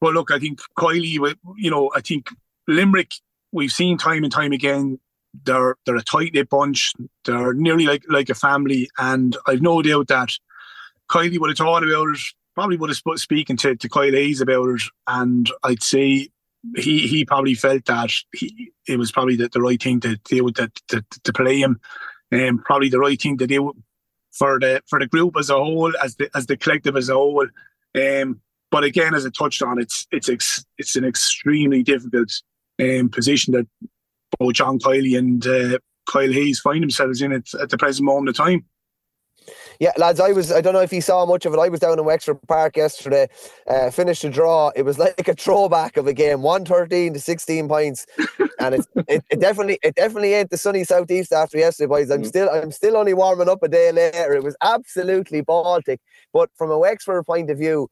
well, 0.01 0.13
look, 0.13 0.31
I 0.31 0.39
think 0.39 0.59
Kiely, 0.77 1.35
you 1.57 1.71
know, 1.71 1.91
I 1.95 2.01
think 2.01 2.29
Limerick, 2.67 3.13
we've 3.51 3.71
seen 3.71 3.97
time 3.97 4.23
and 4.23 4.31
time 4.31 4.51
again, 4.51 4.99
they're 5.43 5.75
they're 5.85 5.95
a 5.95 6.03
tight 6.03 6.33
knit 6.33 6.49
bunch. 6.49 6.93
They're 7.25 7.53
nearly 7.53 7.85
like 7.85 8.03
like 8.07 8.29
a 8.29 8.35
family, 8.35 8.89
and 8.97 9.35
I've 9.47 9.61
no 9.61 9.81
doubt 9.81 10.07
that 10.07 10.29
Kiely 11.09 11.39
would 11.39 11.49
have 11.49 11.57
thought 11.57 11.83
about 11.83 12.09
it. 12.09 12.19
Probably 12.55 12.77
would 12.77 12.89
have 12.89 13.19
speaking 13.19 13.57
to 13.57 13.75
to 13.75 13.89
Kyle 13.89 14.41
about 14.41 14.69
it, 14.69 14.81
and 15.07 15.49
I'd 15.63 15.83
say 15.83 16.29
he 16.75 17.07
he 17.07 17.25
probably 17.25 17.53
felt 17.53 17.85
that 17.85 18.11
he 18.33 18.71
it 18.87 18.97
was 18.97 19.11
probably 19.11 19.35
the, 19.35 19.49
the 19.49 19.61
right 19.61 19.81
thing 19.81 19.99
to 20.01 20.17
do 20.25 20.51
to, 20.51 20.71
to 20.89 21.03
to 21.23 21.33
play 21.33 21.59
him, 21.59 21.79
and 22.31 22.49
um, 22.49 22.59
probably 22.59 22.89
the 22.89 22.99
right 22.99 23.21
thing 23.21 23.37
to 23.37 23.47
do 23.47 23.73
for 24.31 24.59
the 24.59 24.81
for 24.87 24.99
the 24.99 25.07
group 25.07 25.35
as 25.37 25.49
a 25.49 25.55
whole, 25.55 25.93
as 26.03 26.15
the 26.15 26.29
as 26.35 26.45
the 26.45 26.57
collective 26.57 26.95
as 26.95 27.09
a 27.09 27.13
whole. 27.13 27.47
Um, 27.95 28.41
but 28.69 28.83
again, 28.83 29.15
as 29.15 29.25
I 29.25 29.29
touched 29.29 29.61
on, 29.61 29.79
it's 29.79 30.07
it's 30.11 30.29
ex, 30.29 30.65
it's 30.77 30.95
an 30.95 31.05
extremely 31.05 31.83
difficult 31.83 32.31
um, 32.81 33.09
position 33.09 33.53
that 33.53 33.67
both 34.37 34.53
John 34.53 34.79
Kiely 34.79 35.17
and 35.17 35.45
uh, 35.47 35.79
Kyle 36.07 36.31
Hayes 36.31 36.59
find 36.59 36.83
themselves 36.83 37.21
in 37.21 37.31
at, 37.31 37.53
at 37.61 37.69
the 37.69 37.77
present 37.77 38.05
moment 38.05 38.29
of 38.29 38.35
time. 38.35 38.65
Yeah, 39.79 39.91
lads, 39.97 40.19
I 40.19 40.31
was, 40.31 40.51
I 40.51 40.61
don't 40.61 40.73
know 40.73 40.81
if 40.81 40.91
you 40.91 41.01
saw 41.01 41.25
much 41.25 41.45
of 41.45 41.53
it. 41.53 41.59
I 41.59 41.69
was 41.69 41.79
down 41.79 41.99
in 41.99 42.05
Wexford 42.05 42.39
Park 42.47 42.77
yesterday, 42.77 43.27
uh, 43.67 43.91
finished 43.91 44.23
a 44.23 44.29
draw. 44.29 44.71
It 44.75 44.83
was 44.83 44.97
like 44.99 45.27
a 45.27 45.33
throwback 45.33 45.97
of 45.97 46.07
a 46.07 46.13
game, 46.13 46.41
113 46.41 47.13
to 47.13 47.19
16 47.19 47.67
points. 47.67 48.05
and 48.59 48.75
it's, 48.75 48.87
it, 49.07 49.23
it 49.29 49.39
definitely, 49.39 49.79
it 49.83 49.95
definitely 49.95 50.33
ain't 50.33 50.49
the 50.49 50.57
sunny 50.57 50.83
southeast 50.83 51.31
after 51.31 51.57
yesterday, 51.57 51.87
boys. 51.87 52.09
I'm 52.09 52.23
mm. 52.23 52.27
still, 52.27 52.49
I'm 52.49 52.71
still 52.71 52.97
only 52.97 53.13
warming 53.13 53.49
up 53.49 53.61
a 53.63 53.67
day 53.67 53.91
later. 53.91 54.33
It 54.33 54.43
was 54.43 54.55
absolutely 54.61 55.41
Baltic. 55.41 55.99
But 56.33 56.49
from 56.55 56.71
a 56.71 56.79
Wexford 56.79 57.25
point 57.25 57.49
of 57.49 57.57
view, 57.57 57.89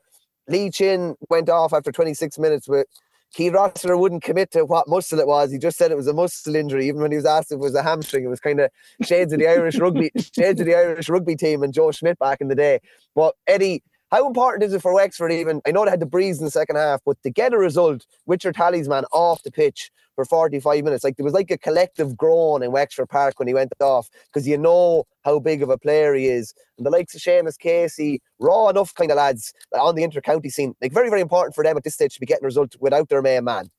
Lee 0.47 0.69
Chin 0.69 1.15
went 1.29 1.49
off 1.49 1.73
after 1.73 1.91
26 1.91 2.37
minutes 2.37 2.67
with 2.67 2.87
Keith 3.35 3.51
Rossiter 3.51 3.97
wouldn't 3.97 4.23
commit 4.23 4.51
to 4.51 4.63
what 4.63 4.87
muscle 4.87 5.19
it 5.19 5.27
was. 5.27 5.51
He 5.51 5.57
just 5.57 5.77
said 5.77 5.91
it 5.91 5.97
was 5.97 6.07
a 6.07 6.13
muscle 6.13 6.55
injury, 6.55 6.87
even 6.87 7.01
when 7.01 7.11
he 7.11 7.17
was 7.17 7.25
asked 7.25 7.51
if 7.51 7.57
it 7.57 7.59
was 7.59 7.75
a 7.75 7.83
hamstring. 7.83 8.23
It 8.23 8.29
was 8.29 8.39
kind 8.39 8.61
of 8.61 8.71
shades 9.01 9.33
of 9.33 9.39
the 9.39 9.47
Irish 9.47 9.77
rugby, 9.77 10.09
shades 10.33 10.61
of 10.61 10.65
the 10.65 10.73
Irish 10.73 11.09
rugby 11.09 11.35
team 11.35 11.61
and 11.61 11.73
Joe 11.73 11.91
Schmidt 11.91 12.17
back 12.17 12.39
in 12.39 12.47
the 12.47 12.55
day. 12.55 12.79
But 13.13 13.35
Eddie, 13.45 13.83
how 14.11 14.27
important 14.27 14.63
is 14.63 14.73
it 14.73 14.81
for 14.81 14.93
Wexford 14.93 15.31
even? 15.31 15.61
I 15.65 15.71
know 15.71 15.83
they 15.83 15.91
had 15.91 15.99
the 15.99 16.05
breeze 16.05 16.39
in 16.39 16.45
the 16.45 16.51
second 16.51 16.75
half, 16.75 17.01
but 17.05 17.21
to 17.23 17.29
get 17.29 17.53
a 17.53 17.57
result 17.57 18.05
with 18.25 18.43
your 18.43 18.53
talisman 18.53 19.05
off 19.11 19.43
the 19.43 19.51
pitch 19.51 19.91
for 20.15 20.25
45 20.25 20.83
minutes, 20.83 21.03
like 21.03 21.17
there 21.17 21.23
was 21.23 21.33
like 21.33 21.51
a 21.51 21.57
collective 21.57 22.15
groan 22.15 22.63
in 22.63 22.71
Wexford 22.71 23.09
Park 23.09 23.39
when 23.39 23.47
he 23.47 23.53
went 23.53 23.73
off 23.79 24.09
because 24.27 24.47
you 24.47 24.57
know 24.57 25.05
how 25.23 25.39
big 25.39 25.61
of 25.61 25.69
a 25.69 25.77
player 25.77 26.13
he 26.13 26.27
is. 26.27 26.53
And 26.77 26.85
the 26.85 26.91
likes 26.91 27.15
of 27.15 27.21
Seamus 27.21 27.57
Casey, 27.57 28.21
raw 28.39 28.69
enough 28.69 28.93
kind 28.93 29.11
of 29.11 29.17
lads 29.17 29.53
uh, 29.75 29.83
on 29.83 29.95
the 29.95 30.03
inter-county 30.03 30.49
scene, 30.49 30.75
like 30.81 30.93
very, 30.93 31.09
very 31.09 31.21
important 31.21 31.55
for 31.55 31.63
them 31.63 31.75
at 31.75 31.83
this 31.83 31.95
stage 31.95 32.13
to 32.13 32.19
be 32.19 32.25
getting 32.25 32.45
a 32.45 32.47
result 32.47 32.75
without 32.79 33.09
their 33.09 33.21
main 33.21 33.43
man. 33.43 33.69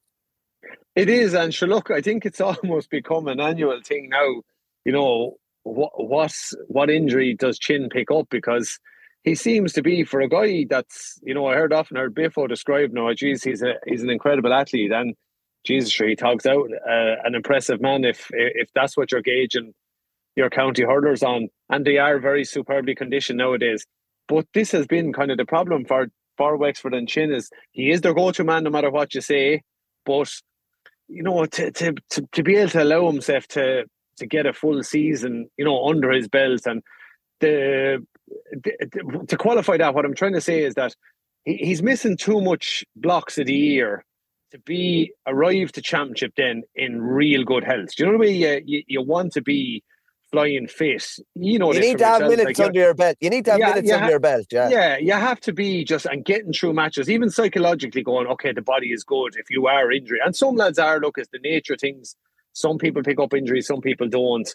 It 0.97 1.09
is, 1.09 1.35
and 1.35 1.55
sure, 1.55 1.69
look, 1.69 1.91
I 1.91 2.01
think 2.01 2.27
it's 2.27 2.41
almost 2.43 2.91
become 2.91 3.29
an 3.29 3.41
annual 3.41 3.81
thing 3.83 4.09
now. 4.09 4.43
You 4.85 4.93
know, 4.93 5.37
what 5.63 5.93
what 5.95 6.35
what 6.69 6.91
injury 6.91 7.35
does 7.35 7.59
Chin 7.59 7.89
pick 7.89 8.11
up 8.11 8.29
because 8.31 8.79
he 9.27 9.35
seems 9.35 9.73
to 9.75 9.83
be 9.83 10.05
for 10.05 10.21
a 10.23 10.29
guy 10.29 10.65
that's 10.71 11.19
you 11.23 11.35
know 11.35 11.47
I 11.47 11.57
heard 11.57 11.75
often 11.75 11.99
heard 11.99 12.15
Biffo 12.15 12.47
describe 12.47 12.93
now. 12.93 13.13
geez 13.13 13.43
he's 13.45 13.63
a 13.63 13.75
he's 13.87 14.03
an 14.03 14.09
incredible 14.09 14.55
athlete 14.55 14.93
and 14.93 15.15
Jesus 15.67 15.91
sure 15.91 16.09
he 16.09 16.17
talks 16.17 16.47
out 16.47 16.71
uh, 16.89 17.17
an 17.25 17.35
impressive 17.35 17.83
man 17.83 18.05
if 18.05 18.29
if 18.31 18.71
that's 18.75 18.97
what 18.97 19.13
you're 19.13 19.21
gauging 19.21 19.75
your 20.37 20.49
county 20.49 20.85
hurlers 20.85 21.23
on 21.23 21.49
and 21.69 21.85
they 21.85 21.99
are 21.99 22.19
very 22.19 22.45
superbly 22.45 22.95
conditioned 22.95 23.39
nowadays 23.39 23.85
but 24.29 24.47
this 24.55 24.71
has 24.71 24.87
been 24.87 25.13
kind 25.13 25.31
of 25.31 25.37
the 25.37 25.45
problem 25.45 25.85
for 25.85 26.07
for 26.37 26.57
Wexford 26.57 26.95
and 26.95 27.09
Chin 27.09 27.33
is 27.33 27.51
he 27.73 27.91
is 27.91 28.01
their 28.03 28.15
go-to 28.15 28.45
man 28.45 28.65
no 28.65 28.71
matter 28.71 28.91
what 28.91 29.15
you 29.15 29.21
say 29.21 29.63
but 30.07 30.33
you 31.09 31.23
know 31.23 31.45
to 31.47 31.73
to 31.73 31.95
to, 32.11 32.29
to 32.33 32.43
be 32.45 32.57
able 32.57 32.71
to 32.71 32.83
allow 32.83 33.11
himself 33.11 33.49
to 33.49 33.85
to 34.19 34.27
get 34.27 34.47
a 34.47 34.53
full 34.53 34.83
season 34.85 35.49
you 35.57 35.65
know 35.65 35.89
under 35.89 36.13
his 36.13 36.29
belt 36.29 36.61
and 36.67 36.83
the 37.41 38.07
to 39.29 39.37
qualify 39.37 39.77
that, 39.77 39.95
what 39.95 40.05
I'm 40.05 40.15
trying 40.15 40.35
to 40.35 40.41
say 40.41 40.65
is 40.65 40.75
that 40.75 40.95
he's 41.45 41.83
missing 41.83 42.17
too 42.17 42.41
much 42.41 42.85
blocks 42.97 43.39
of 43.39 43.47
the 43.47 43.59
mm. 43.59 43.71
year 43.71 44.05
to 44.53 44.59
be 44.61 45.13
arrived 45.27 45.75
to 45.75 45.83
championship 45.83 46.33
then 46.37 46.63
in 46.75 47.03
real 47.03 47.45
good 47.45 47.65
health. 47.65 47.95
Do 47.97 48.05
you 48.05 48.07
know 48.07 48.13
the 48.13 48.19
way 48.19 48.33
you, 48.33 48.63
you, 48.65 48.83
you 48.87 49.03
want 49.03 49.33
to 49.33 49.43
be 49.43 49.83
flying 50.31 50.69
fit? 50.69 51.05
You 51.35 51.59
know, 51.59 51.73
you 51.73 51.81
need 51.81 51.99
to 51.99 52.05
have 52.05 52.21
yourself. 52.21 52.39
minutes 52.39 52.59
like, 52.59 52.67
under 52.67 52.81
your 52.81 52.95
belt. 52.95 53.17
You 53.21 53.31
need 53.31 53.45
to 53.47 53.53
have 53.53 53.61
yeah, 53.61 53.69
minutes 53.71 53.93
under 53.93 54.05
ha- 54.05 54.11
your 54.11 54.21
belt. 54.21 54.47
Yeah, 54.51 54.69
yeah, 54.69 54.99
you 54.99 55.13
have 55.13 55.41
to 55.41 55.53
be 55.53 55.85
just 55.85 56.07
and 56.07 56.25
getting 56.25 56.53
through 56.53 56.75
matches, 56.75 57.11
even 57.11 57.31
psychologically 57.31 58.03
going. 58.03 58.27
Okay, 58.29 58.53
the 58.53 58.63
body 58.63 58.93
is 58.93 59.05
good 59.05 59.35
if 59.37 59.51
you 59.51 59.67
are 59.67 59.91
injured, 59.91 60.21
and 60.25 60.35
some 60.35 60.57
lads 60.57 60.79
are. 60.79 61.01
Look, 61.01 61.19
it's 61.19 61.31
the 61.33 61.39
nature 61.39 61.75
of 61.75 61.81
things. 61.81 62.17
Some 62.53 62.79
people 62.79 63.03
pick 63.03 63.21
up 63.21 63.35
injuries, 63.35 63.67
some 63.67 63.81
people 63.81 64.09
don't. 64.09 64.49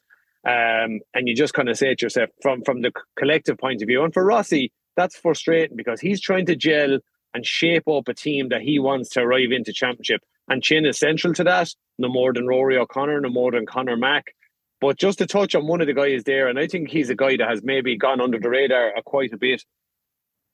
Um, 0.44 1.02
and 1.14 1.28
you 1.28 1.36
just 1.36 1.54
kind 1.54 1.70
of 1.70 1.78
say 1.78 1.94
to 1.94 2.06
yourself 2.06 2.30
from 2.42 2.64
from 2.64 2.82
the 2.82 2.92
collective 3.18 3.58
point 3.58 3.82
of 3.82 3.88
view. 3.88 4.04
And 4.04 4.14
for 4.14 4.26
Rossi, 4.26 4.72
that's 4.96 5.16
frustrating 5.16 5.78
because 5.78 6.02
he's 6.02 6.20
trying 6.20 6.46
to 6.48 6.56
gel 6.56 7.00
and 7.34 7.46
shape 7.46 7.88
up 7.88 8.08
a 8.08 8.14
team 8.14 8.50
that 8.50 8.62
he 8.62 8.80
wants 8.80 9.10
to 9.10 9.22
arrive 9.22 9.52
into 9.52 9.72
championship. 9.72 10.22
And 10.48 10.64
Chin 10.64 10.86
is 10.86 11.00
central 11.00 11.34
to 11.36 11.44
that, 11.46 11.70
no 11.98 12.10
more 12.10 12.34
than 12.34 12.48
Rory 12.48 12.78
O'Connor, 12.78 13.22
no 13.22 13.30
more 13.30 13.52
than 13.52 13.66
Connor 13.66 13.96
Mack. 13.96 14.34
But 14.82 14.98
just 14.98 15.20
to 15.20 15.28
touch 15.28 15.54
on 15.54 15.68
one 15.68 15.80
of 15.80 15.88
the 15.88 15.94
guys 15.94 16.24
there, 16.24 16.48
and 16.48 16.60
I 16.60 16.68
think 16.68 16.90
he's 16.90 17.10
a 17.10 17.16
guy 17.16 17.38
that 17.38 17.48
has 17.48 17.62
maybe 17.64 17.96
gone 17.96 18.20
under 18.20 18.40
the 18.40 18.50
radar 18.50 18.92
quite 19.06 19.32
a 19.32 19.38
bit. 19.38 19.64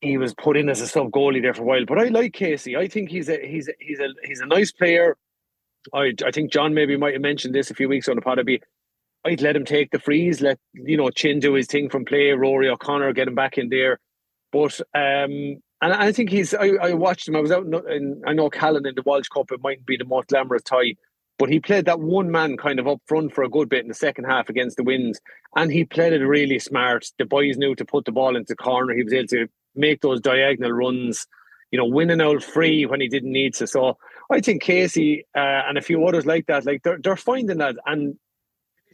He 0.02 0.18
was 0.18 0.36
put 0.36 0.58
in 0.58 0.70
as 0.70 0.82
a 0.82 0.88
sub 0.88 1.10
goalie 1.12 1.42
there 1.42 1.54
for 1.54 1.64
a 1.64 1.66
while, 1.66 1.86
but 1.86 1.98
I 1.98 2.10
like 2.10 2.34
Casey. 2.34 2.76
I 2.76 2.88
think 2.88 3.10
he's 3.10 3.30
a 3.30 3.40
he's 3.44 3.68
a, 3.70 3.72
he's 3.80 4.00
a 4.00 4.10
he's 4.24 4.42
a 4.42 4.46
nice 4.46 4.72
player. 4.72 5.18
I 5.94 6.14
I 6.24 6.32
think 6.32 6.52
John 6.52 6.74
maybe 6.74 6.98
might 6.98 7.14
have 7.14 7.22
mentioned 7.22 7.56
this 7.56 7.72
a 7.72 7.74
few 7.74 7.90
weeks 7.90 8.08
on 8.08 8.16
the 8.16 8.22
pod. 8.22 8.38
I'd 8.38 8.46
be 8.46 8.62
I'd 9.28 9.42
let 9.42 9.56
him 9.56 9.66
take 9.66 9.92
the 9.92 10.00
frees, 10.00 10.42
let 10.42 10.58
you 10.74 10.96
know 10.96 11.10
Chin 11.10 11.40
do 11.40 11.54
his 11.54 11.68
thing 11.68 11.90
from 11.90 12.06
play, 12.06 12.32
Rory 12.32 12.70
O'Connor 12.70 13.12
get 13.12 13.28
him 13.28 13.36
back 13.36 13.58
in 13.58 13.68
there. 13.70 14.00
But 14.54 14.80
um, 14.96 15.58
and 15.82 15.94
I 15.94 16.12
think 16.12 16.30
he's. 16.30 16.54
I, 16.54 16.70
I 16.82 16.94
watched 16.94 17.28
him. 17.28 17.36
I 17.36 17.42
was 17.42 17.52
out 17.52 17.66
in, 17.66 18.22
I 18.26 18.34
know 18.34 18.50
Callan 18.50 18.88
in 18.88 18.96
the 18.96 19.04
Walsh 19.04 19.28
Cup. 19.28 19.52
It 19.52 19.62
mightn't 19.62 19.86
be 19.86 19.98
the 19.98 20.06
most 20.06 20.30
glamorous 20.30 20.64
tie, 20.64 20.96
but 21.38 21.50
he 21.50 21.60
played 21.60 21.86
that 21.86 22.00
one 22.00 22.32
man 22.32 22.56
kind 22.56 22.80
of 22.80 22.88
up 22.88 23.02
front 23.06 23.34
for 23.34 23.44
a 23.44 23.50
good 23.50 23.70
bit 23.70 23.82
in 23.82 23.90
the 23.90 23.94
second 23.94 24.26
half 24.26 24.50
against 24.50 24.78
the 24.78 24.84
Winds, 24.84 25.20
and 25.56 25.72
he 25.72 25.84
played 25.84 26.14
it 26.14 26.26
really 26.26 26.58
smart. 26.58 27.06
The 27.20 27.26
boys 27.26 27.58
knew 27.58 27.76
to 27.76 27.86
put 27.86 28.06
the 28.06 28.12
ball 28.12 28.36
into 28.36 28.56
corner. 28.56 28.96
He 28.96 29.04
was 29.04 29.14
able 29.14 29.28
to 29.28 29.48
make 29.76 30.02
those 30.02 30.22
diagonal 30.22 30.72
runs. 30.72 31.28
You 31.70 31.78
know, 31.78 31.86
winning 31.86 32.22
out 32.22 32.44
free 32.44 32.86
when 32.86 33.02
he 33.02 33.10
didn't 33.10 33.34
need 33.34 33.54
to. 33.56 33.68
So 33.68 33.98
I 34.32 34.40
think 34.40 34.62
Casey 34.62 35.26
uh, 35.36 35.64
and 35.68 35.78
a 35.78 35.82
few 35.82 36.06
others 36.06 36.26
like 36.26 36.46
that, 36.46 36.66
like 36.66 36.84
they're 36.84 36.98
they're 37.04 37.18
finding 37.18 37.58
that, 37.58 37.76
and 37.86 38.16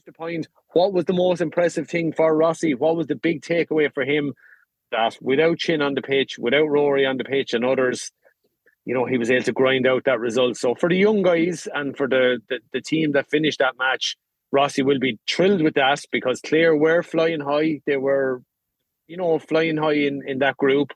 the 0.06 0.14
point. 0.14 0.48
What 0.74 0.94
was 0.94 1.06
the 1.06 1.14
most 1.14 1.42
impressive 1.42 1.88
thing 1.88 2.14
for 2.14 2.36
Rossi? 2.36 2.74
What 2.74 2.96
was 2.96 3.08
the 3.08 3.16
big 3.16 3.42
takeaway 3.42 3.94
for 3.94 4.04
him? 4.04 4.34
That 4.92 5.18
without 5.22 5.58
Chin 5.58 5.82
on 5.82 5.96
the 5.96 6.02
pitch, 6.02 6.38
without 6.38 6.70
Rory 6.70 7.06
on 7.06 7.18
the 7.18 7.24
pitch, 7.24 7.54
and 7.54 7.66
others, 7.66 8.12
you 8.86 8.94
know, 8.94 9.06
he 9.06 9.18
was 9.18 9.32
able 9.32 9.44
to 9.44 9.52
grind 9.52 9.88
out 9.88 10.04
that 10.06 10.20
result. 10.20 10.58
So 10.58 10.76
for 10.76 10.90
the 10.90 10.98
young 10.98 11.24
guys 11.24 11.68
and 11.74 11.96
for 11.98 12.08
the 12.08 12.40
the, 12.50 12.60
the 12.74 12.82
team 12.82 13.14
that 13.14 13.30
finished 13.30 13.60
that 13.60 13.78
match, 13.78 14.18
Rossi 14.52 14.84
will 14.84 15.00
be 15.00 15.20
thrilled 15.28 15.62
with 15.62 15.76
that 15.76 16.02
because 16.12 16.42
Clare 16.42 16.76
were 16.76 17.02
flying 17.02 17.40
high. 17.40 17.82
They 17.86 17.98
were 17.98 18.44
you 19.08 19.18
know, 19.18 19.40
flying 19.40 19.78
high 19.78 19.94
in, 19.94 20.22
in 20.28 20.40
that 20.40 20.58
group, 20.58 20.92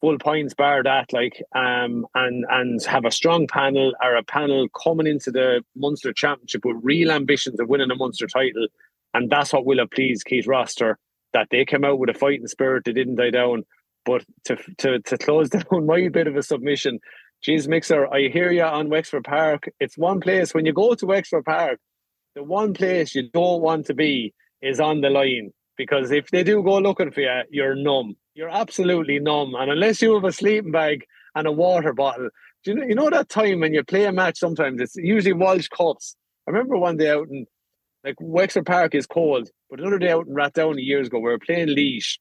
full 0.00 0.18
points 0.18 0.54
bar 0.54 0.82
that, 0.82 1.12
like, 1.12 1.42
um, 1.54 2.06
and 2.14 2.44
and 2.48 2.82
have 2.84 3.04
a 3.04 3.10
strong 3.10 3.46
panel 3.46 3.92
or 4.02 4.16
a 4.16 4.22
panel 4.22 4.68
coming 4.68 5.06
into 5.06 5.30
the 5.30 5.62
Munster 5.76 6.12
Championship 6.12 6.64
with 6.64 6.76
real 6.82 7.10
ambitions 7.10 7.60
of 7.60 7.68
winning 7.68 7.90
a 7.90 7.94
Munster 7.94 8.26
title, 8.26 8.66
and 9.14 9.30
that's 9.30 9.52
what 9.52 9.66
will 9.66 9.78
have 9.78 9.90
pleased 9.90 10.24
Keith 10.24 10.46
Rossiter 10.46 10.98
that 11.32 11.48
they 11.50 11.64
came 11.64 11.84
out 11.84 11.98
with 11.98 12.10
a 12.10 12.14
fighting 12.14 12.46
spirit, 12.46 12.84
they 12.84 12.92
didn't 12.92 13.16
die 13.16 13.30
down. 13.30 13.64
But 14.04 14.24
to 14.44 14.56
to 14.78 15.00
to 15.00 15.18
close 15.18 15.50
down 15.50 15.86
my 15.86 16.08
bit 16.08 16.26
of 16.26 16.36
a 16.36 16.42
submission, 16.42 17.00
geez, 17.42 17.68
Mixer, 17.68 18.12
I 18.12 18.28
hear 18.28 18.50
you 18.50 18.62
on 18.62 18.88
Wexford 18.88 19.24
Park. 19.24 19.68
It's 19.78 19.98
one 19.98 20.20
place 20.20 20.54
when 20.54 20.66
you 20.66 20.72
go 20.72 20.94
to 20.94 21.06
Wexford 21.06 21.44
Park, 21.44 21.78
the 22.34 22.42
one 22.42 22.74
place 22.74 23.14
you 23.14 23.28
don't 23.30 23.60
want 23.60 23.86
to 23.86 23.94
be 23.94 24.34
is 24.62 24.80
on 24.80 25.00
the 25.00 25.10
line 25.10 25.52
because 25.80 26.10
if 26.10 26.30
they 26.30 26.42
do 26.42 26.62
go 26.62 26.76
looking 26.76 27.10
for 27.10 27.22
you, 27.22 27.40
you're 27.48 27.74
numb. 27.74 28.14
You're 28.34 28.50
absolutely 28.50 29.18
numb, 29.18 29.54
and 29.54 29.70
unless 29.70 30.02
you 30.02 30.12
have 30.14 30.24
a 30.24 30.30
sleeping 30.30 30.72
bag 30.72 31.06
and 31.34 31.46
a 31.46 31.52
water 31.52 31.94
bottle, 31.94 32.28
do 32.62 32.72
you 32.72 32.76
know, 32.76 32.84
you 32.84 32.94
know 32.94 33.08
that 33.08 33.30
time 33.30 33.60
when 33.60 33.72
you 33.72 33.82
play 33.82 34.04
a 34.04 34.12
match? 34.12 34.38
Sometimes 34.38 34.78
it's 34.78 34.94
usually 34.96 35.32
Walsh 35.32 35.68
Cups. 35.68 36.16
I 36.46 36.50
remember 36.50 36.76
one 36.76 36.98
day 36.98 37.10
out 37.10 37.28
in 37.30 37.46
like 38.04 38.16
Wexford 38.20 38.66
Park 38.66 38.94
is 38.94 39.06
cold, 39.06 39.48
but 39.70 39.80
another 39.80 39.98
day 39.98 40.10
out 40.10 40.26
in 40.26 40.34
Rathdowney 40.34 40.84
years 40.84 41.06
ago, 41.06 41.18
we 41.18 41.30
were 41.30 41.38
playing 41.38 41.68
Laois, 41.68 42.18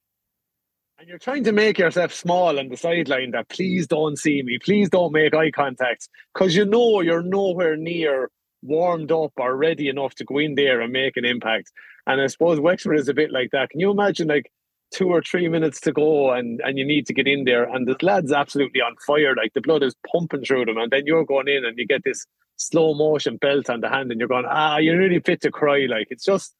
and 0.98 1.10
you're 1.10 1.18
trying 1.18 1.44
to 1.44 1.52
make 1.52 1.78
yourself 1.78 2.14
small 2.14 2.58
on 2.60 2.70
the 2.70 2.78
sideline 2.78 3.32
that 3.32 3.50
please 3.50 3.88
don't 3.88 4.18
see 4.18 4.42
me, 4.42 4.58
please 4.58 4.90
don't 4.90 5.12
make 5.12 5.34
eye 5.34 5.52
contact, 5.52 6.08
because 6.34 6.56
you 6.56 6.64
know 6.64 7.02
you're 7.02 7.24
nowhere 7.24 7.76
near 7.76 8.32
warmed 8.62 9.12
up 9.12 9.34
or 9.38 9.56
ready 9.56 9.88
enough 9.90 10.16
to 10.16 10.26
go 10.26 10.38
in 10.38 10.56
there 10.56 10.82
and 10.82 10.92
make 10.94 11.18
an 11.18 11.26
impact. 11.26 11.72
And 12.10 12.20
I 12.20 12.26
suppose 12.26 12.60
Wexford 12.60 12.98
is 12.98 13.08
a 13.08 13.14
bit 13.14 13.32
like 13.32 13.52
that. 13.52 13.70
Can 13.70 13.80
you 13.80 13.92
imagine 13.92 14.28
like 14.28 14.52
two 14.92 15.10
or 15.10 15.22
three 15.22 15.48
minutes 15.48 15.80
to 15.82 15.92
go 15.92 16.32
and, 16.32 16.60
and 16.62 16.80
you 16.80 16.84
need 16.84 17.06
to 17.06 17.14
get 17.14 17.28
in 17.28 17.44
there 17.46 17.64
and 17.64 17.88
the 17.88 17.96
lad's 18.02 18.32
absolutely 18.32 18.82
on 18.82 18.96
fire, 19.06 19.36
like 19.36 19.54
the 19.54 19.62
blood 19.62 19.84
is 19.84 19.94
pumping 20.12 20.44
through 20.44 20.66
them, 20.66 20.78
and 20.78 20.92
then 20.92 21.06
you're 21.06 21.24
going 21.24 21.48
in 21.48 21.64
and 21.64 21.78
you 21.78 21.86
get 21.86 22.04
this 22.04 22.26
slow 22.56 22.96
motion 22.96 23.38
belt 23.38 23.70
on 23.70 23.82
the 23.82 23.90
hand 23.90 24.10
and 24.10 24.20
you're 24.20 24.28
going, 24.28 24.46
ah, 24.50 24.78
you're 24.78 24.98
really 24.98 25.20
fit 25.20 25.40
to 25.42 25.52
cry. 25.52 25.86
Like 25.88 26.08
it's 26.10 26.26
just 26.26 26.56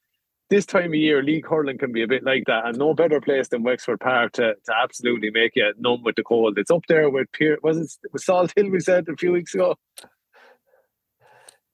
this 0.52 0.68
time 0.68 0.92
of 0.92 0.96
year, 0.96 1.24
league 1.24 1.48
hurling 1.48 1.80
can 1.80 1.92
be 1.92 2.04
a 2.04 2.08
bit 2.08 2.24
like 2.24 2.44
that, 2.46 2.66
and 2.66 2.78
no 2.78 2.94
better 2.94 3.20
place 3.20 3.48
than 3.48 3.64
Wexford 3.64 4.00
Park 4.00 4.34
to, 4.34 4.54
to 4.66 4.74
absolutely 4.84 5.32
make 5.32 5.56
you 5.56 5.74
numb 5.80 6.04
with 6.04 6.16
the 6.16 6.24
cold. 6.24 6.60
It's 6.60 6.72
up 6.72 6.86
there 6.88 7.10
with 7.10 7.32
Pearse, 7.32 7.60
was 7.64 7.78
it 7.78 8.12
with 8.14 8.24
Salthill? 8.24 8.72
We 8.72 8.80
said 8.80 9.08
a 9.10 9.16
few 9.16 9.32
weeks 9.32 9.56
ago. 9.56 9.76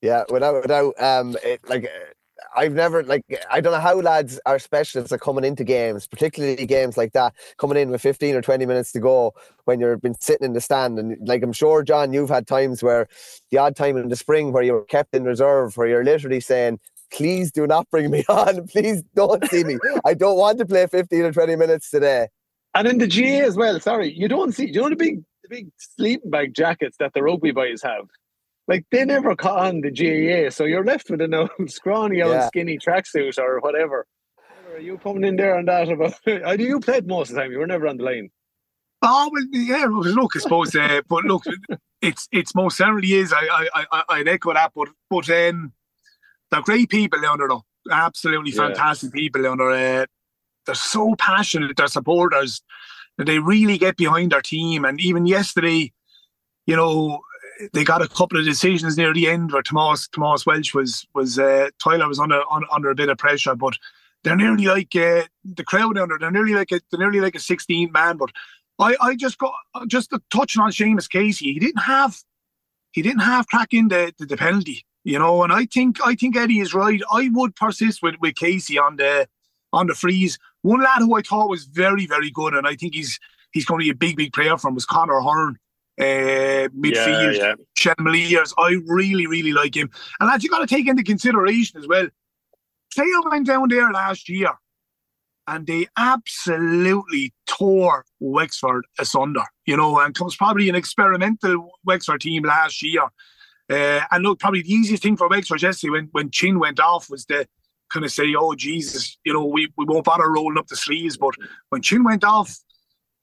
Yeah, 0.02 0.24
without 0.30 0.62
without 0.62 1.02
um, 1.02 1.36
it, 1.44 1.62
like 1.68 1.90
I've 2.56 2.74
never 2.74 3.04
like 3.04 3.24
I 3.50 3.62
don't 3.62 3.74
know 3.74 3.80
how 3.80 3.96
lads 4.00 4.40
are 4.46 4.60
specialists 4.60 5.12
are 5.12 5.18
coming 5.18 5.44
into 5.44 5.64
games, 5.64 6.08
particularly 6.08 6.66
games 6.66 6.98
like 6.98 7.14
that, 7.14 7.34
coming 7.58 7.78
in 7.78 7.90
with 7.90 8.02
15 8.02 8.36
or 8.36 8.42
20 8.42 8.66
minutes 8.66 8.92
to 8.94 9.00
go 9.00 9.34
when 9.66 9.80
you've 9.80 10.02
been 10.02 10.20
sitting 10.20 10.46
in 10.46 10.54
the 10.54 10.62
stand. 10.62 11.00
And 11.00 11.18
like 11.28 11.44
I'm 11.44 11.54
sure, 11.54 11.84
John, 11.84 12.14
you've 12.14 12.30
had 12.30 12.48
times 12.48 12.84
where 12.84 13.08
the 13.52 13.58
odd 13.58 13.76
time 13.76 13.98
in 13.98 14.10
the 14.10 14.16
spring 14.16 14.52
where 14.52 14.64
you 14.64 14.74
were 14.74 14.86
kept 14.86 15.14
in 15.14 15.24
reserve, 15.24 15.78
where 15.78 15.88
you're 15.88 16.04
literally 16.04 16.40
saying, 16.42 16.80
please 17.12 17.52
do 17.52 17.68
not 17.68 17.90
bring 17.90 18.12
me 18.12 18.24
on. 18.30 18.68
Please 18.68 19.04
don't 19.16 19.46
see 19.50 19.64
me. 19.64 19.78
I 20.04 20.14
don't 20.14 20.38
want 20.38 20.60
to 20.60 20.66
play 20.66 20.88
15 20.88 21.22
or 21.22 21.32
20 21.32 21.56
minutes 21.56 21.90
today. 21.90 22.28
And 22.74 22.88
in 22.88 22.98
the 22.98 23.08
GAA 23.08 23.46
as 23.46 23.56
well, 23.56 23.80
sorry, 23.80 24.12
you 24.12 24.28
don't 24.28 24.54
see, 24.54 24.66
Do 24.66 24.74
you 24.74 24.82
know 24.82 24.90
the 24.90 24.96
big, 24.98 25.24
the 25.44 25.50
big 25.50 25.70
sleeping 25.78 26.30
bag 26.30 26.54
jackets 26.54 26.98
that 26.98 27.14
the 27.14 27.24
rugby 27.24 27.52
boys 27.52 27.82
have? 27.82 28.08
Like 28.68 28.86
they 28.92 29.06
never 29.06 29.36
caught 29.36 29.68
on 29.68 29.82
the 29.82 29.92
GAA, 29.92 30.50
so 30.50 30.66
you're 30.66 30.84
left 30.84 31.10
with 31.10 31.22
an 31.22 31.34
old 31.34 31.50
scrawny 31.68 32.22
old 32.22 32.34
yeah. 32.34 32.48
skinny 32.48 32.78
tracksuit 32.78 33.38
or 33.38 33.60
whatever. 33.60 34.08
Are 34.74 34.80
you 34.80 34.98
coming 34.98 35.24
in 35.24 35.36
there 35.36 35.58
on 35.58 35.66
that 35.66 35.90
about? 35.90 36.16
I 36.28 36.54
you 36.54 36.80
played 36.80 37.08
most 37.08 37.30
of 37.30 37.36
the 37.36 37.42
time. 37.42 37.52
You 37.52 37.60
were 37.60 37.68
never 37.68 37.88
on 37.88 37.98
the 37.98 38.04
line. 38.04 38.30
Oh 39.02 39.30
well, 39.32 39.44
yeah. 39.52 39.86
Look, 39.88 40.36
I 40.36 40.40
suppose, 40.40 40.76
uh, 40.76 41.02
but 41.08 41.24
look, 41.26 41.44
it's 42.02 42.28
it's 42.32 42.56
most 42.56 42.78
certainly 42.78 43.14
is. 43.14 43.32
I 43.34 43.68
I 43.74 43.86
I 43.92 44.04
I'd 44.10 44.28
echo 44.28 44.54
that, 44.54 44.72
but 44.76 44.90
but 45.10 45.30
um, 45.30 45.74
they're 46.52 46.62
great 46.62 46.90
people 46.90 47.22
down 47.22 47.38
there, 47.38 47.48
though. 47.48 47.64
Absolutely 47.92 48.52
yeah. 48.52 48.68
fantastic 48.68 49.14
people 49.14 49.44
down 49.44 49.58
there. 49.58 50.02
Uh, 50.02 50.06
they're 50.66 50.76
so 50.76 51.16
passionate. 51.18 51.78
Their 51.78 51.88
supporters, 51.88 52.62
they 53.18 53.40
really 53.40 53.78
get 53.78 53.98
behind 53.98 54.32
their 54.32 54.42
team. 54.42 54.86
And 54.86 55.00
even 55.00 55.26
yesterday, 55.26 55.92
you 56.66 56.76
know, 56.76 57.22
they 57.74 57.84
got 57.84 58.02
a 58.02 58.08
couple 58.08 58.40
of 58.40 58.46
decisions 58.46 58.98
near 58.98 59.14
the 59.14 59.28
end 59.28 59.52
where 59.52 59.62
Tomas 59.62 60.08
Tomas 60.08 60.46
Welch 60.46 60.74
was 60.74 61.08
was 61.14 61.40
uh, 61.40 61.70
Tyler 61.82 62.08
was 62.08 62.20
under 62.20 62.42
on, 62.50 62.64
under 62.72 62.90
a 62.90 62.96
bit 62.96 63.10
of 63.10 63.18
pressure, 63.18 63.56
but 63.56 63.78
they're 64.24 64.36
nearly 64.36 64.66
like 64.66 64.96
uh, 64.96 65.24
the 65.44 65.64
crowd 65.64 65.98
under. 65.98 66.18
They're 66.18 66.32
nearly 66.32 66.54
like 66.54 66.72
a 66.72 66.82
they're 66.92 67.00
nearly 67.00 67.22
like 67.22 67.36
a 67.36 67.40
16 67.40 67.92
man. 67.92 68.18
But 68.18 68.32
I 68.80 68.96
I 69.02 69.16
just 69.16 69.38
got 69.38 69.54
just 69.88 70.14
touching 70.32 70.62
on 70.62 70.72
Seamus 70.72 71.10
Casey. 71.10 71.54
He 71.54 71.60
didn't 71.60 71.84
have 71.84 72.18
he 72.92 73.02
didn't 73.02 73.22
have 73.22 73.48
crack 73.48 73.74
in 73.74 73.90
the, 73.90 74.14
the, 74.18 74.26
the 74.26 74.38
penalty, 74.38 74.86
you 75.04 75.20
know. 75.20 75.44
And 75.44 75.54
I 75.54 75.66
think 75.66 75.98
I 76.06 76.16
think 76.16 76.36
Eddie 76.36 76.60
is 76.60 76.74
right. 76.74 77.02
I 77.12 77.30
would 77.34 77.56
persist 77.56 78.02
with 78.02 78.16
with 78.20 78.36
Casey 78.36 78.78
on 78.78 78.98
the 78.98 79.28
on 79.72 79.88
the 79.88 79.96
frees. 79.96 80.38
One 80.62 80.82
lad 80.82 81.00
who 81.00 81.16
I 81.16 81.22
thought 81.22 81.50
was 81.50 81.66
very 81.66 82.06
very 82.06 82.32
good, 82.32 82.54
and 82.54 82.68
I 82.68 82.76
think 82.76 82.96
he's 82.96 83.20
he's 83.52 83.66
going 83.66 83.80
to 83.80 83.86
be 83.86 83.92
a 83.92 83.96
big 83.96 84.18
big 84.18 84.34
player 84.34 84.58
from 84.58 84.76
was 84.76 84.86
Conor 84.86 85.22
Hearne 85.22 85.58
uh, 86.00 86.68
midfield, 86.76 87.38
yeah, 87.38 87.54
yeah. 87.56 87.56
I 88.58 88.78
really, 88.86 89.28
really 89.28 89.54
like 89.54 89.76
him. 89.76 89.90
And 90.20 90.28
lads, 90.28 90.44
you 90.44 90.50
got 90.50 90.60
to 90.60 90.68
take 90.68 90.88
into 90.88 91.04
consideration 91.04 91.80
as 91.80 91.88
well. 91.88 92.08
Clare 92.94 93.22
went 93.30 93.48
down 93.48 93.70
there 93.70 93.92
last 93.92 94.30
year 94.30 94.52
and 95.48 95.68
they 95.68 95.88
absolutely 95.98 97.34
tore 97.46 98.06
Wexford 98.20 98.86
asunder, 99.00 99.44
you 99.66 99.78
know, 99.78 100.00
and 100.00 100.16
it 100.16 100.24
was 100.24 100.36
probably 100.36 100.70
an 100.70 100.76
experimental 100.76 101.70
Wexford 101.86 102.22
team 102.22 102.44
last 102.44 102.82
year. 102.82 103.04
Uh, 103.70 104.02
and 104.12 104.24
look, 104.24 104.40
probably 104.40 104.62
the 104.62 104.72
easiest 104.72 105.04
thing 105.04 105.18
for 105.18 105.28
Wexford 105.28 105.62
yesterday 105.62 105.92
when, 105.92 106.10
when 106.12 106.32
Chin 106.32 106.60
went 106.60 106.80
off 106.80 107.10
was 107.10 107.26
to 107.26 107.46
kind 107.92 108.06
of 108.06 108.12
say, 108.12 108.34
oh, 108.38 108.56
Jesus, 108.56 109.18
you 109.24 109.34
know, 109.34 109.46
we, 109.46 109.72
we 109.78 109.86
won't 109.86 110.06
bother 110.06 110.32
rolling 110.32 110.58
up 110.58 110.68
the 110.68 110.76
sleeves. 110.76 111.18
But 111.18 111.36
when 111.70 111.82
Chin 111.82 112.04
went 112.04 112.24
off, 112.24 112.58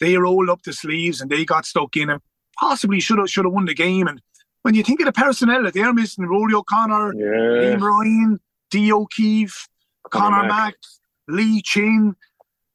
they 0.01 0.17
rolled 0.17 0.49
up 0.49 0.63
the 0.63 0.73
sleeves 0.73 1.21
and 1.21 1.31
they 1.31 1.45
got 1.45 1.65
stuck 1.65 1.97
in. 1.97 2.11
And 2.11 2.21
possibly 2.59 3.01
should 3.01 3.19
have 3.19 3.31
should 3.31 3.45
have 3.45 3.53
won 3.53 3.65
the 3.65 3.75
game. 3.75 4.07
And 4.07 4.21
when 4.63 4.75
you 4.75 4.83
think 4.83 5.01
of 5.01 5.07
the 5.07 5.13
personnel 5.13 5.65
that 5.65 5.75
they're 5.75 5.93
missing, 5.93 6.27
Rory 6.27 6.55
O'Connor, 6.55 7.15
yeah. 7.15 7.75
Liam 7.75 7.81
Ryan, 7.81 8.41
D. 8.71 8.93
O'Keefe, 8.93 9.69
Connor 10.11 10.47
Mack, 10.47 10.75
Lee 11.29 11.63
Chin, 11.63 12.15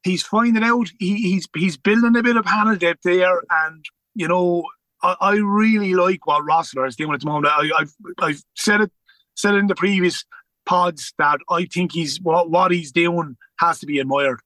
he's 0.04 0.24
finding 0.24 0.64
out 0.64 0.90
he, 1.00 1.16
he's 1.16 1.48
he's 1.56 1.78
building 1.78 2.16
a 2.16 2.24
bit 2.24 2.38
of 2.38 2.46
panel 2.46 2.76
depth 2.76 3.02
there, 3.04 3.42
and 3.50 3.86
you 4.16 4.28
know 4.28 4.64
I, 5.02 5.16
I 5.20 5.32
really 5.36 5.94
like 5.94 6.26
what 6.26 6.46
Rossiter 6.46 6.86
is 6.86 6.96
doing 6.96 7.14
at 7.14 7.22
the 7.22 7.28
moment. 7.28 7.54
I, 7.56 7.70
have 7.80 7.92
I've 8.20 8.44
said 8.56 8.82
it 8.82 8.92
said 9.36 9.54
it 9.54 9.60
in 9.60 9.68
the 9.68 9.76
previous 9.76 10.26
pods 10.66 11.14
that 11.18 11.40
I 11.50 11.66
think 11.66 11.94
he's 11.94 12.20
what 12.22 12.50
what 12.50 12.72
he's 12.72 12.92
doing 12.92 13.38
has 13.60 13.80
to 13.80 13.86
be 13.86 14.00
admired 14.00 14.40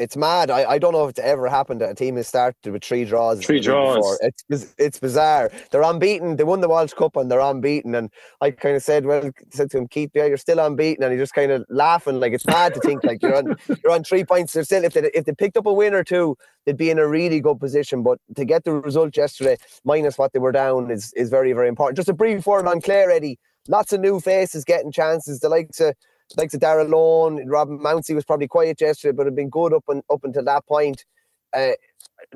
it's 0.00 0.16
mad. 0.16 0.50
I, 0.50 0.64
I 0.64 0.78
don't 0.78 0.92
know 0.92 1.04
if 1.04 1.10
it's 1.10 1.18
ever 1.18 1.46
happened 1.48 1.82
that 1.82 1.90
a 1.90 1.94
team 1.94 2.16
has 2.16 2.26
started 2.26 2.72
with 2.72 2.82
three 2.82 3.04
draws. 3.04 3.44
Three 3.44 3.60
draws. 3.60 3.96
Before. 3.96 4.18
It's 4.48 4.74
it's 4.78 4.98
bizarre. 4.98 5.52
They're 5.70 5.82
unbeaten. 5.82 6.36
They 6.36 6.44
won 6.44 6.62
the 6.62 6.68
Walsh 6.68 6.94
Cup 6.94 7.16
and 7.16 7.30
they're 7.30 7.40
unbeaten. 7.40 7.94
And 7.94 8.10
I 8.40 8.50
kind 8.50 8.74
of 8.74 8.82
said, 8.82 9.04
well, 9.04 9.30
said 9.50 9.70
to 9.72 9.78
him, 9.78 9.88
Keith, 9.88 10.10
yeah, 10.14 10.24
you're 10.24 10.38
still 10.38 10.58
unbeaten, 10.58 11.04
and 11.04 11.12
he 11.12 11.18
just 11.18 11.34
kind 11.34 11.52
of 11.52 11.66
laughing 11.68 12.18
like 12.18 12.32
it's 12.32 12.46
mad 12.46 12.72
to 12.74 12.80
think 12.80 13.04
like 13.04 13.22
you're 13.22 13.36
on 13.36 13.56
you're 13.84 13.92
on 13.92 14.02
three 14.02 14.24
points. 14.24 14.54
They're 14.54 14.64
still 14.64 14.84
if 14.84 14.94
they 14.94 15.10
if 15.12 15.26
they 15.26 15.34
picked 15.34 15.58
up 15.58 15.66
a 15.66 15.72
win 15.72 15.92
or 15.92 16.02
two, 16.02 16.36
they'd 16.64 16.78
be 16.78 16.88
in 16.88 16.98
a 16.98 17.06
really 17.06 17.40
good 17.40 17.60
position. 17.60 18.02
But 18.02 18.18
to 18.36 18.46
get 18.46 18.64
the 18.64 18.72
result 18.72 19.16
yesterday, 19.16 19.58
minus 19.84 20.16
what 20.16 20.32
they 20.32 20.38
were 20.38 20.52
down, 20.52 20.90
is 20.90 21.12
is 21.12 21.28
very 21.28 21.52
very 21.52 21.68
important. 21.68 21.96
Just 21.96 22.08
a 22.08 22.14
brief 22.14 22.46
word 22.46 22.66
on 22.66 22.80
Clare, 22.80 23.10
Eddie. 23.10 23.38
Lots 23.68 23.92
of 23.92 24.00
new 24.00 24.18
faces 24.20 24.64
getting 24.64 24.90
chances. 24.90 25.40
The 25.40 25.50
likes 25.50 25.78
of 25.80 25.94
like 26.36 26.50
the 26.50 26.58
Darrell 26.58 26.86
Lohan, 26.86 27.44
Robin 27.46 27.78
Mounsey 27.78 28.14
was 28.14 28.24
probably 28.24 28.48
quiet 28.48 28.80
yesterday, 28.80 29.12
but 29.12 29.26
had 29.26 29.36
been 29.36 29.50
good 29.50 29.72
up 29.72 29.84
and 29.88 30.02
up 30.10 30.24
until 30.24 30.44
that 30.44 30.66
point. 30.66 31.04
Uh, 31.52 31.72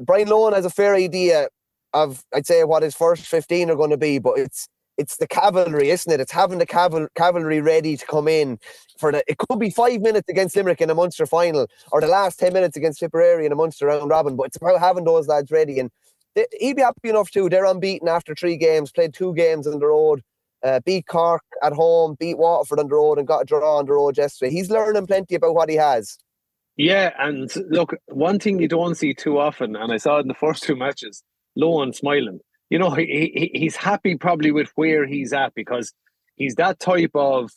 Brian 0.00 0.28
Lohan 0.28 0.54
has 0.54 0.64
a 0.64 0.70
fair 0.70 0.94
idea 0.94 1.48
of, 1.92 2.24
I'd 2.34 2.46
say, 2.46 2.64
what 2.64 2.82
his 2.82 2.94
first 2.94 3.26
fifteen 3.26 3.70
are 3.70 3.76
going 3.76 3.90
to 3.90 3.96
be, 3.96 4.18
but 4.18 4.38
it's 4.38 4.68
it's 4.96 5.16
the 5.16 5.26
cavalry, 5.26 5.90
isn't 5.90 6.12
it? 6.12 6.20
It's 6.20 6.32
having 6.32 6.58
the 6.58 6.66
caval- 6.66 7.08
cavalry 7.16 7.60
ready 7.60 7.96
to 7.96 8.06
come 8.06 8.28
in 8.28 8.58
for 8.98 9.12
the. 9.12 9.22
It 9.26 9.38
could 9.38 9.58
be 9.58 9.70
five 9.70 10.00
minutes 10.00 10.28
against 10.28 10.56
Limerick 10.56 10.80
in 10.80 10.90
a 10.90 10.94
Munster 10.94 11.26
final, 11.26 11.66
or 11.92 12.00
the 12.00 12.06
last 12.06 12.38
ten 12.38 12.52
minutes 12.52 12.76
against 12.76 13.00
Tipperary 13.00 13.46
in 13.46 13.52
a 13.52 13.56
Munster 13.56 13.86
round 13.86 14.10
robin. 14.10 14.36
But 14.36 14.48
it's 14.48 14.56
about 14.56 14.80
having 14.80 15.04
those 15.04 15.28
lads 15.28 15.50
ready, 15.50 15.78
and 15.78 15.90
they, 16.34 16.46
he'd 16.58 16.76
be 16.76 16.82
happy 16.82 17.08
enough 17.08 17.30
too. 17.30 17.48
They're 17.48 17.64
unbeaten 17.64 18.08
after 18.08 18.34
three 18.34 18.56
games, 18.56 18.90
played 18.92 19.14
two 19.14 19.34
games 19.34 19.66
on 19.66 19.78
the 19.78 19.86
road 19.86 20.22
uh, 20.64 20.80
beat 20.84 21.06
Cork 21.06 21.42
at 21.62 21.72
home, 21.72 22.16
beat 22.18 22.38
Waterford 22.38 22.80
on 22.80 22.88
the 22.88 22.94
road, 22.94 23.18
and 23.18 23.26
got 23.26 23.42
a 23.42 23.44
draw 23.44 23.78
on 23.78 23.86
the 23.86 23.92
road 23.92 24.16
yesterday. 24.16 24.50
He's 24.50 24.70
learning 24.70 25.06
plenty 25.06 25.34
about 25.34 25.54
what 25.54 25.68
he 25.68 25.76
has. 25.76 26.16
Yeah, 26.76 27.12
and 27.18 27.54
look, 27.68 27.94
one 28.06 28.40
thing 28.40 28.58
you 28.58 28.68
don't 28.68 28.96
see 28.96 29.14
too 29.14 29.38
often, 29.38 29.76
and 29.76 29.92
I 29.92 29.98
saw 29.98 30.18
it 30.18 30.22
in 30.22 30.28
the 30.28 30.34
first 30.34 30.64
two 30.64 30.74
matches, 30.74 31.22
Lohan 31.56 31.94
smiling. 31.94 32.40
You 32.70 32.78
know, 32.78 32.90
he, 32.90 33.30
he 33.34 33.58
he's 33.58 33.76
happy 33.76 34.16
probably 34.16 34.50
with 34.50 34.72
where 34.74 35.06
he's 35.06 35.32
at 35.32 35.54
because 35.54 35.92
he's 36.34 36.56
that 36.56 36.80
type 36.80 37.12
of 37.14 37.52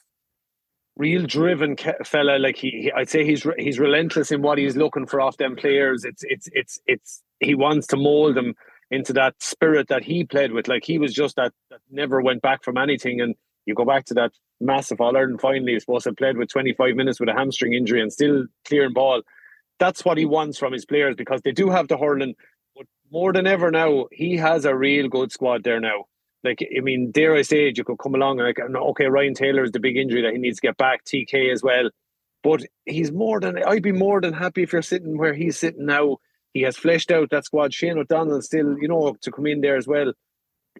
real 0.98 1.26
driven 1.26 1.76
fella. 2.04 2.38
Like 2.38 2.58
he, 2.58 2.70
he, 2.70 2.92
I'd 2.92 3.10
say 3.10 3.26
he's 3.26 3.48
he's 3.58 3.80
relentless 3.80 4.32
in 4.32 4.42
what 4.42 4.58
he's 4.58 4.76
looking 4.76 5.08
for 5.08 5.22
off 5.22 5.38
them 5.38 5.56
players. 5.56 6.04
It's 6.04 6.24
it's 6.28 6.50
it's 6.52 6.80
it's 6.86 7.24
he 7.40 7.56
wants 7.56 7.88
to 7.88 7.98
mold 7.98 8.36
them 8.36 8.54
into 8.90 9.14
that 9.14 9.36
spirit 9.40 9.88
that 9.90 10.04
he 10.04 10.24
played 10.24 10.52
with. 10.52 10.68
Like 10.68 10.86
he 10.86 10.98
was 10.98 11.14
just 11.14 11.36
that, 11.36 11.54
that 11.70 11.82
never 11.90 12.22
went 12.22 12.42
back 12.42 12.64
from 12.64 12.78
anything. 12.78 13.22
And 13.22 13.36
you 13.66 13.76
go 13.76 13.86
back 13.86 14.06
to 14.06 14.14
that 14.16 14.32
massive 14.60 15.02
All 15.02 15.16
Ireland 15.16 15.42
final, 15.42 15.68
he's 15.68 15.84
supposed 15.84 16.04
to 16.04 16.10
have 16.10 16.18
played 16.18 16.38
with 16.38 16.50
25 16.50 16.96
minutes 16.96 17.20
with 17.20 17.30
a 17.30 17.34
hamstring 17.34 17.74
injury 17.74 18.02
and 18.02 18.12
still 18.12 18.46
clearing 18.66 18.94
ball. 18.94 19.22
That's 19.80 20.04
what 20.04 20.18
he 20.18 20.26
wants 20.26 20.58
from 20.58 20.74
his 20.74 20.86
players 20.86 21.16
because 21.16 21.42
they 21.44 21.52
do 21.52 21.70
have 21.70 21.88
the 21.88 21.98
hurling. 21.98 22.36
But 22.76 22.88
more 23.12 23.34
than 23.34 23.46
ever 23.46 23.70
now, 23.72 24.08
he 24.12 24.38
has 24.38 24.66
a 24.66 24.76
real 24.76 25.08
good 25.10 25.32
squad 25.32 25.64
there 25.64 25.80
now. 25.80 26.06
Like, 26.44 26.60
I 26.76 26.80
mean, 26.82 27.12
dare 27.12 27.36
I 27.36 27.42
say 27.42 27.68
it, 27.68 27.78
you 27.78 27.84
could 27.84 28.00
come 28.00 28.16
along 28.16 28.40
and 28.40 28.48
like, 28.48 28.60
okay, 28.60 29.08
Ryan 29.08 29.34
Taylor 29.34 29.64
is 29.64 29.72
the 29.72 29.80
big 29.80 29.98
injury 29.98 30.22
that 30.22 30.34
he 30.34 30.40
needs 30.40 30.60
to 30.60 30.68
get 30.68 30.78
back, 30.78 31.04
TK 31.04 31.52
as 31.52 31.62
well. 31.62 31.90
But 32.44 32.64
he's 32.86 33.12
more 33.12 33.40
than, 33.40 33.62
I'd 33.64 33.84
be 33.84 33.92
more 33.92 34.22
than 34.22 34.34
happy 34.34 34.64
if 34.64 34.72
you're 34.72 34.82
sitting 34.82 35.18
where 35.18 35.34
he's 35.34 35.58
sitting 35.58 35.86
now. 35.86 36.18
He 36.58 36.64
has 36.64 36.76
fleshed 36.76 37.12
out 37.12 37.30
that 37.30 37.46
squad. 37.46 37.72
Shane 37.72 38.00
O'Donnell 38.00 38.42
still, 38.42 38.80
you 38.80 38.88
know, 38.88 39.16
to 39.22 39.32
come 39.32 39.46
in 39.46 39.62
there 39.62 39.78
as 39.78 39.86
well. 39.86 40.12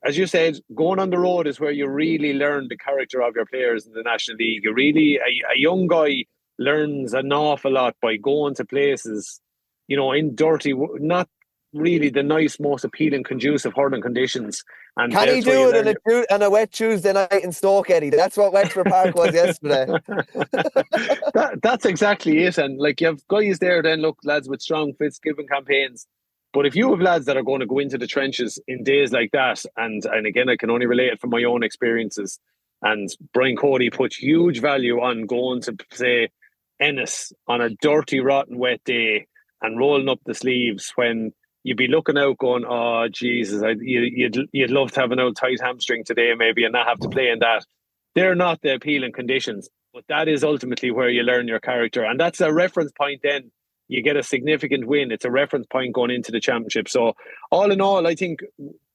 As 0.04 0.18
you 0.18 0.26
said, 0.26 0.58
going 0.74 0.98
on 0.98 1.12
the 1.12 1.20
road 1.20 1.46
is 1.46 1.60
where 1.60 1.70
you 1.70 1.88
really 1.88 2.34
learn 2.34 2.68
the 2.68 2.78
character 2.78 3.22
of 3.22 3.36
your 3.36 3.46
players 3.46 3.86
in 3.86 3.94
the 3.94 4.02
National 4.02 4.38
League. 4.38 4.64
You 4.64 4.74
really, 4.74 5.18
a, 5.18 5.54
a 5.54 5.60
young 5.60 5.86
guy 5.86 6.26
learns 6.58 7.14
an 7.14 7.32
awful 7.32 7.74
lot 7.74 7.96
by 8.02 8.18
going 8.18 8.56
to 8.56 8.66
places, 8.66 9.40
you 9.88 9.96
know, 9.96 10.14
in 10.14 10.34
dirty, 10.34 10.74
not 10.96 11.30
really 11.78 12.10
the 12.10 12.24
nice, 12.24 12.60
most 12.60 12.84
appealing, 12.84 13.24
conducive 13.24 13.74
hurling 13.76 14.02
conditions. 14.02 14.64
And 14.96 15.12
Can 15.12 15.28
he 15.36 15.42
do 15.42 15.70
it 15.70 15.88
on 15.88 15.96
a, 16.14 16.34
on 16.34 16.42
a 16.42 16.50
wet 16.50 16.72
Tuesday 16.72 17.14
night 17.14 17.44
in 17.44 17.52
Stoke, 17.52 17.90
Eddie? 17.90 18.10
That's 18.10 18.36
what 18.36 18.54
Wexford 18.54 18.88
Park 18.88 19.16
was 19.16 19.34
yesterday. 19.34 19.86
that, 20.08 21.60
that's 21.62 21.86
exactly 21.86 22.44
it. 22.44 22.58
And 22.58 22.80
like 22.80 23.02
you 23.02 23.08
have 23.08 23.28
guys 23.28 23.60
there, 23.60 23.82
then 23.82 24.02
look, 24.02 24.18
lads 24.24 24.50
with 24.50 24.62
strong 24.62 24.94
Fitzgibbon 24.94 25.48
campaigns. 25.48 26.08
But 26.54 26.66
if 26.66 26.76
you 26.76 26.90
have 26.90 27.02
lads 27.02 27.26
that 27.26 27.38
are 27.38 27.44
going 27.44 27.60
to 27.60 27.66
go 27.66 27.80
into 27.80 27.98
the 27.98 28.08
trenches 28.08 28.60
in 28.68 28.84
days 28.84 29.12
like 29.12 29.32
that, 29.34 29.64
and 29.76 30.04
and 30.06 30.26
again, 30.26 30.50
I 30.50 30.56
can 30.56 30.72
only 30.72 30.86
relate 30.86 31.14
it 31.14 31.20
from 31.20 31.30
my 31.30 31.44
own 31.44 31.62
experiences. 31.62 32.40
And 32.82 33.10
Brian 33.34 33.56
Cody 33.56 33.90
puts 33.90 34.16
huge 34.16 34.62
value 34.62 35.02
on 35.02 35.26
going 35.26 35.62
to 35.62 35.76
say 35.92 36.30
Ennis 36.80 37.34
on 37.48 37.62
a 37.62 37.70
dirty, 37.70 38.20
rotten, 38.20 38.58
wet 38.58 38.84
day 38.86 39.28
and 39.62 39.78
rolling 39.78 40.10
up 40.10 40.20
the 40.26 40.34
sleeves 40.34 40.92
when 40.96 41.34
you'd 41.64 41.78
be 41.78 41.88
looking 41.88 42.18
out 42.18 42.38
going, 42.38 42.66
oh, 42.68 43.08
Jesus, 43.12 43.62
I, 43.62 43.76
you, 43.80 44.02
you'd, 44.02 44.38
you'd 44.52 44.72
love 44.72 44.92
to 44.94 45.02
have 45.02 45.12
an 45.12 45.20
old 45.20 45.36
tight 45.36 45.60
hamstring 45.62 46.04
today 46.04 46.34
maybe 46.36 46.64
and 46.64 46.74
not 46.74 46.88
have 46.88 47.00
to 47.00 47.10
play 47.10 47.30
in 47.30 47.40
that. 47.40 47.66
They're 48.16 48.36
not 48.36 48.62
the 48.62 48.76
appealing 48.76 49.12
conditions, 49.12 49.70
but 49.94 50.04
that 50.10 50.28
is 50.28 50.44
ultimately 50.44 50.92
where 50.92 51.10
you 51.10 51.24
learn 51.24 51.48
your 51.48 51.60
character. 51.60 52.04
And 52.04 52.20
that's 52.20 52.42
a 52.42 52.54
reference 52.54 52.92
point 52.92 53.22
then. 53.24 53.52
You 53.90 54.02
get 54.02 54.18
a 54.18 54.24
significant 54.24 54.86
win. 54.86 55.12
It's 55.12 55.24
a 55.24 55.32
reference 55.32 55.68
point 55.68 55.94
going 55.94 56.12
into 56.12 56.32
the 56.32 56.42
championship. 56.42 56.90
So, 56.90 57.14
all 57.52 57.72
in 57.72 57.80
all, 57.80 58.06
I 58.06 58.16
think 58.16 58.42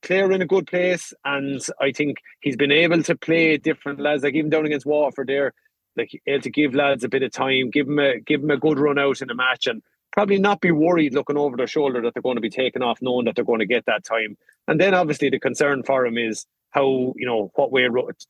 Clare 0.03 0.33
in 0.33 0.43
a 0.43 0.47
good 0.47 0.67
place, 0.67 1.15
and 1.25 1.61
I 1.81 1.93
think 1.93 2.19
he's 2.41 2.57
been 2.57 2.73
able 2.73 3.03
to 3.05 3.17
play 3.17 3.57
different 3.57 4.01
lads. 4.01 4.23
Like 4.23 4.35
even 4.35 4.51
down 4.51 4.67
against 4.67 4.85
Waterford, 4.85 5.29
there, 5.29 5.55
like 5.97 6.11
able 6.27 6.43
to 6.43 6.51
give 6.51 6.75
lads 6.75 7.05
a 7.05 7.09
bit 7.09 7.23
of 7.23 7.33
time, 7.33 7.71
give 7.71 7.87
them 7.87 7.99
a 8.01 8.21
give 8.21 8.43
them 8.43 8.51
a 8.51 8.59
good 8.59 8.79
run 8.79 8.99
out 8.99 9.23
in 9.23 9.31
a 9.31 9.35
match, 9.35 9.67
and 9.67 9.83
probably 10.13 10.39
not 10.39 10.61
be 10.61 10.71
worried 10.71 11.15
looking 11.15 11.37
over 11.37 11.57
their 11.57 11.67
shoulder 11.67 12.01
that 12.03 12.15
they're 12.15 12.23
going 12.23 12.37
to 12.37 12.43
be 12.43 12.51
taken 12.51 12.83
off, 12.83 12.99
knowing 13.01 13.25
that 13.25 13.35
they're 13.35 13.45
going 13.45 13.61
to 13.61 13.67
get 13.67 13.87
that 13.87 14.05
time. 14.05 14.37
And 14.69 14.81
then 14.81 14.95
obviously 14.95 15.31
the 15.31 15.41
concern 15.41 15.83
for 15.83 16.07
him 16.07 16.19
is 16.19 16.47
how 16.71 17.15
you 17.17 17.27
know 17.27 17.51
what 17.55 17.73
way 17.73 17.89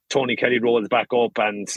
Tony 0.09 0.37
Kelly 0.37 0.59
rolls 0.59 0.89
back 0.89 1.09
up 1.15 1.33
and 1.39 1.69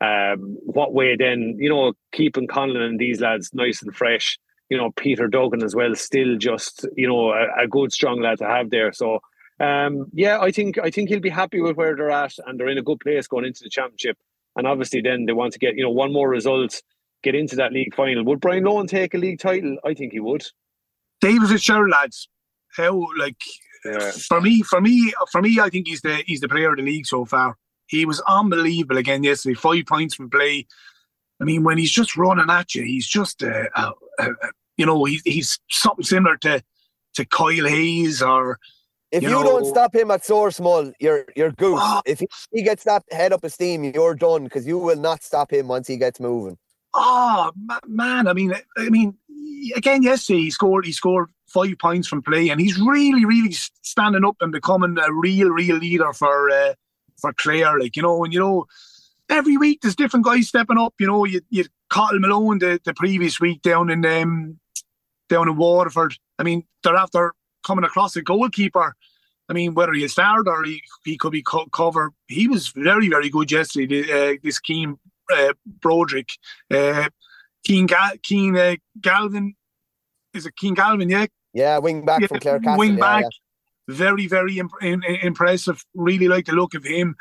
um, 0.00 0.58
what 0.62 0.92
way 0.92 1.16
then 1.16 1.56
you 1.58 1.68
know 1.68 1.92
keeping 2.12 2.46
Conlon 2.46 2.82
and 2.82 2.98
these 2.98 3.20
lads 3.20 3.50
nice 3.52 3.82
and 3.82 3.94
fresh. 3.94 4.38
You 4.70 4.78
know 4.78 4.92
Peter 4.96 5.28
Duggan 5.28 5.62
as 5.62 5.74
well, 5.74 5.94
still 5.94 6.36
just 6.36 6.86
you 6.96 7.08
know 7.08 7.30
a, 7.30 7.64
a 7.64 7.68
good 7.68 7.92
strong 7.92 8.20
lad 8.20 8.38
to 8.38 8.46
have 8.46 8.70
there. 8.70 8.92
So 8.92 9.20
um, 9.60 10.06
yeah, 10.12 10.40
I 10.40 10.50
think 10.50 10.78
I 10.78 10.90
think 10.90 11.08
he'll 11.08 11.20
be 11.20 11.30
happy 11.30 11.60
with 11.60 11.76
where 11.76 11.94
they're 11.94 12.10
at 12.10 12.34
and 12.46 12.58
they're 12.58 12.68
in 12.68 12.78
a 12.78 12.82
good 12.82 13.00
place 13.00 13.26
going 13.26 13.44
into 13.44 13.62
the 13.62 13.70
championship. 13.70 14.18
And 14.56 14.66
obviously 14.66 15.00
then 15.00 15.26
they 15.26 15.32
want 15.32 15.52
to 15.52 15.58
get 15.58 15.76
you 15.76 15.82
know 15.82 15.90
one 15.90 16.12
more 16.12 16.28
result 16.28 16.82
get 17.24 17.34
into 17.34 17.56
that 17.56 17.72
league 17.72 17.94
final. 17.94 18.24
Would 18.24 18.40
Brian 18.40 18.64
Lohan 18.64 18.86
take 18.86 19.14
a 19.14 19.18
league 19.18 19.40
title? 19.40 19.76
I 19.84 19.94
think 19.94 20.12
he 20.12 20.20
would. 20.20 20.44
David 21.20 21.48
Fitzgerald, 21.48 21.90
lads, 21.90 22.28
how 22.76 23.06
like 23.18 23.40
yeah. 23.84 24.10
for 24.28 24.40
me, 24.40 24.62
for 24.62 24.80
me, 24.80 25.12
for 25.32 25.42
me, 25.42 25.58
I 25.58 25.70
think 25.70 25.88
he's 25.88 26.02
the 26.02 26.22
he's 26.26 26.40
the 26.40 26.48
player 26.48 26.70
of 26.70 26.76
the 26.76 26.82
league 26.82 27.06
so 27.06 27.24
far. 27.24 27.56
He 27.86 28.06
was 28.06 28.20
unbelievable 28.28 28.98
again 28.98 29.24
yesterday. 29.24 29.54
Five 29.54 29.86
points 29.86 30.14
from 30.14 30.30
play. 30.30 30.66
I 31.40 31.44
mean, 31.44 31.64
when 31.64 31.78
he's 31.78 31.90
just 31.90 32.16
running 32.16 32.50
at 32.50 32.74
you, 32.74 32.84
he's 32.84 33.08
just 33.08 33.42
uh, 33.42 33.64
uh, 33.74 33.92
uh, 34.18 34.28
you 34.76 34.86
know 34.86 35.04
he's 35.04 35.22
he's 35.24 35.58
something 35.70 36.04
similar 36.04 36.36
to 36.38 36.62
to 37.14 37.24
Kyle 37.24 37.66
Hayes 37.66 38.22
or. 38.22 38.58
If 39.12 39.22
you, 39.22 39.28
you 39.28 39.34
know, 39.36 39.44
don't 39.44 39.64
stop 39.64 39.94
him 39.94 40.10
at 40.10 40.24
source 40.24 40.56
small, 40.56 40.90
you're 40.98 41.26
you're 41.36 41.52
goose. 41.52 41.78
Oh, 41.80 42.02
if 42.04 42.18
he, 42.18 42.26
he 42.50 42.62
gets 42.64 42.82
that 42.82 43.04
head 43.12 43.32
up 43.32 43.44
of 43.44 43.52
steam, 43.52 43.84
you're 43.84 44.16
done 44.16 44.42
because 44.42 44.66
you 44.66 44.76
will 44.76 44.96
not 44.96 45.22
stop 45.22 45.52
him 45.52 45.68
once 45.68 45.86
he 45.86 45.96
gets 45.96 46.18
moving. 46.18 46.58
Oh 46.94 47.50
man, 47.88 48.28
I 48.28 48.32
mean, 48.32 48.54
I 48.76 48.88
mean, 48.88 49.16
again, 49.74 50.02
yesterday 50.02 50.40
he 50.40 50.50
scored. 50.50 50.86
He 50.86 50.92
scored 50.92 51.28
five 51.48 51.76
points 51.80 52.06
from 52.06 52.22
play, 52.22 52.48
and 52.50 52.60
he's 52.60 52.78
really, 52.78 53.24
really 53.24 53.52
standing 53.82 54.24
up 54.24 54.36
and 54.40 54.52
becoming 54.52 54.96
a 54.98 55.12
real, 55.12 55.48
real 55.48 55.76
leader 55.76 56.12
for 56.12 56.50
uh, 56.50 56.74
for 57.16 57.32
Clare. 57.32 57.78
Like 57.80 57.96
you 57.96 58.02
know, 58.02 58.22
and 58.24 58.32
you 58.32 58.38
know, 58.38 58.66
every 59.28 59.56
week 59.56 59.80
there's 59.82 59.96
different 59.96 60.24
guys 60.24 60.48
stepping 60.48 60.78
up. 60.78 60.94
You 61.00 61.08
know, 61.08 61.24
you 61.24 61.40
you 61.50 61.64
Cathal 61.90 62.20
Malone 62.20 62.58
the, 62.58 62.80
the 62.84 62.94
previous 62.94 63.40
week 63.40 63.62
down 63.62 63.90
in 63.90 64.04
um, 64.06 64.60
down 65.28 65.48
in 65.48 65.56
Waterford. 65.56 66.14
I 66.38 66.44
mean, 66.44 66.64
they're 66.82 66.96
after 66.96 67.34
coming 67.64 67.84
across 67.84 68.14
a 68.16 68.22
goalkeeper. 68.22 68.94
I 69.48 69.52
mean, 69.52 69.74
whether 69.74 69.92
he 69.92 70.06
started 70.08 70.48
or 70.48 70.64
he, 70.64 70.82
he 71.04 71.18
could 71.18 71.32
be 71.32 71.42
co- 71.42 71.66
cover, 71.66 72.12
he 72.28 72.48
was 72.48 72.68
very, 72.68 73.10
very 73.10 73.28
good 73.28 73.52
yesterday. 73.52 74.32
Uh, 74.32 74.36
this 74.42 74.58
Keane 74.58 74.98
uh, 75.32 75.52
Broderick, 75.80 76.30
uh, 76.72 77.08
Keen, 77.64 77.86
Ga- 77.86 78.16
Keen 78.22 78.56
uh, 78.56 78.76
Galvin. 79.00 79.54
Is 80.32 80.46
it 80.46 80.54
Cian 80.58 80.74
Galvin? 80.74 81.08
Yeah. 81.08 81.26
Yeah, 81.52 81.78
wing 81.78 82.04
back 82.04 82.20
yeah, 82.20 82.26
from 82.26 82.40
Clarecastle. 82.40 82.78
Wing 82.78 82.96
back. 82.96 83.22
Yeah. 83.22 83.94
Very, 83.94 84.26
very 84.26 84.58
imp- 84.58 84.82
in, 84.82 85.02
impressive. 85.04 85.84
Really 85.94 86.26
like 86.26 86.46
the 86.46 86.52
look 86.52 86.74
of 86.74 86.84
him. 86.84 87.14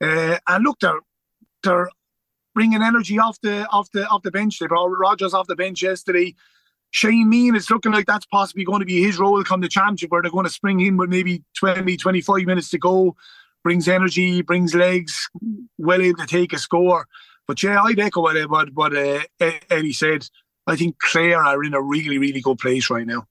Uh, 0.00 0.38
and 0.46 0.64
look, 0.64 0.80
they're 0.80 1.00
they're 1.62 1.88
bringing 2.54 2.82
energy 2.82 3.18
off 3.18 3.38
the 3.42 3.66
off 3.68 3.90
the 3.92 4.06
off 4.08 4.22
the 4.22 4.30
bench. 4.30 4.58
They 4.58 4.66
brought 4.66 4.86
Rogers 4.86 5.34
off 5.34 5.46
the 5.46 5.56
bench 5.56 5.82
yesterday. 5.82 6.34
Shane 6.90 7.28
Meehan, 7.28 7.54
it's 7.54 7.70
looking 7.70 7.92
like 7.92 8.06
that's 8.06 8.26
possibly 8.26 8.64
going 8.64 8.80
to 8.80 8.86
be 8.86 9.02
his 9.02 9.18
role 9.18 9.42
come 9.44 9.60
the 9.60 9.68
championship, 9.68 10.10
where 10.10 10.22
they're 10.22 10.30
going 10.30 10.46
to 10.46 10.50
spring 10.50 10.80
him 10.80 10.96
with 10.96 11.10
maybe 11.10 11.42
20, 11.58 11.96
25 11.96 12.42
minutes 12.44 12.70
to 12.70 12.78
go. 12.78 13.14
Brings 13.62 13.88
energy, 13.88 14.42
brings 14.42 14.74
legs, 14.74 15.28
well 15.76 16.00
able 16.00 16.20
to 16.20 16.26
take 16.26 16.52
a 16.52 16.58
score. 16.58 17.06
But 17.46 17.62
yeah, 17.62 17.82
I'd 17.82 17.98
echo 17.98 18.22
what, 18.22 18.50
what, 18.50 18.72
what 18.74 18.96
uh, 18.96 19.20
Eddie 19.70 19.92
said. 19.92 20.28
I 20.66 20.76
think 20.76 20.98
Clare 20.98 21.42
are 21.42 21.62
in 21.62 21.74
a 21.74 21.80
really, 21.80 22.18
really 22.18 22.40
good 22.40 22.58
place 22.58 22.90
right 22.90 23.06
now. 23.06 23.26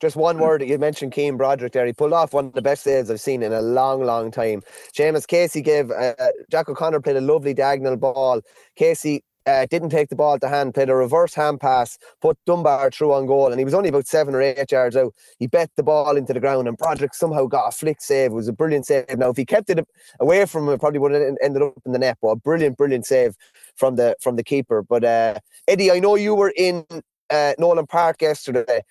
Just 0.00 0.16
one 0.16 0.38
word 0.38 0.62
you 0.62 0.78
mentioned 0.78 1.12
Keane 1.12 1.38
Broderick 1.38 1.72
there. 1.72 1.86
He 1.86 1.92
pulled 1.94 2.12
off 2.12 2.34
one 2.34 2.46
of 2.46 2.52
the 2.52 2.60
best 2.60 2.82
saves 2.82 3.10
I've 3.10 3.20
seen 3.20 3.42
in 3.42 3.52
a 3.52 3.62
long, 3.62 4.04
long 4.04 4.30
time. 4.30 4.62
Seamus 4.94 5.26
Casey 5.26 5.62
gave 5.62 5.90
uh 5.90 6.14
Jack 6.50 6.68
O'Connor 6.68 7.00
played 7.00 7.16
a 7.16 7.20
lovely 7.22 7.54
diagonal 7.54 7.96
ball. 7.96 8.42
Casey 8.76 9.24
uh, 9.46 9.66
didn't 9.70 9.90
take 9.90 10.08
the 10.08 10.16
ball 10.16 10.38
to 10.38 10.48
hand, 10.48 10.74
played 10.74 10.90
a 10.90 10.94
reverse 10.94 11.34
hand 11.34 11.60
pass, 11.60 11.98
put 12.20 12.38
Dunbar 12.46 12.90
through 12.90 13.12
on 13.12 13.26
goal, 13.26 13.50
and 13.50 13.58
he 13.58 13.64
was 13.64 13.74
only 13.74 13.88
about 13.88 14.06
seven 14.06 14.34
or 14.34 14.42
eight 14.42 14.70
yards 14.70 14.96
out. 14.96 15.14
He 15.38 15.46
bet 15.46 15.70
the 15.76 15.82
ball 15.82 16.16
into 16.16 16.32
the 16.32 16.40
ground, 16.40 16.68
and 16.68 16.76
Broderick 16.76 17.14
somehow 17.14 17.46
got 17.46 17.68
a 17.68 17.70
flick 17.70 18.00
save. 18.00 18.32
It 18.32 18.34
was 18.34 18.48
a 18.48 18.52
brilliant 18.52 18.86
save. 18.86 19.06
Now, 19.16 19.30
if 19.30 19.36
he 19.36 19.44
kept 19.44 19.70
it 19.70 19.86
away 20.20 20.44
from 20.46 20.66
him, 20.66 20.74
it 20.74 20.80
probably 20.80 20.98
would 20.98 21.12
have 21.12 21.36
ended 21.42 21.62
up 21.62 21.74
in 21.84 21.92
the 21.92 21.98
net. 21.98 22.18
But 22.20 22.28
a 22.28 22.36
brilliant, 22.36 22.76
brilliant 22.76 23.06
save 23.06 23.34
from 23.76 23.96
the 23.96 24.16
from 24.20 24.36
the 24.36 24.44
keeper. 24.44 24.82
But 24.82 25.04
uh, 25.04 25.38
Eddie, 25.68 25.92
I 25.92 26.00
know 26.00 26.16
you 26.16 26.34
were 26.34 26.52
in 26.56 26.84
uh, 27.30 27.52
Nolan 27.58 27.86
Park 27.86 28.22
yesterday. 28.22 28.82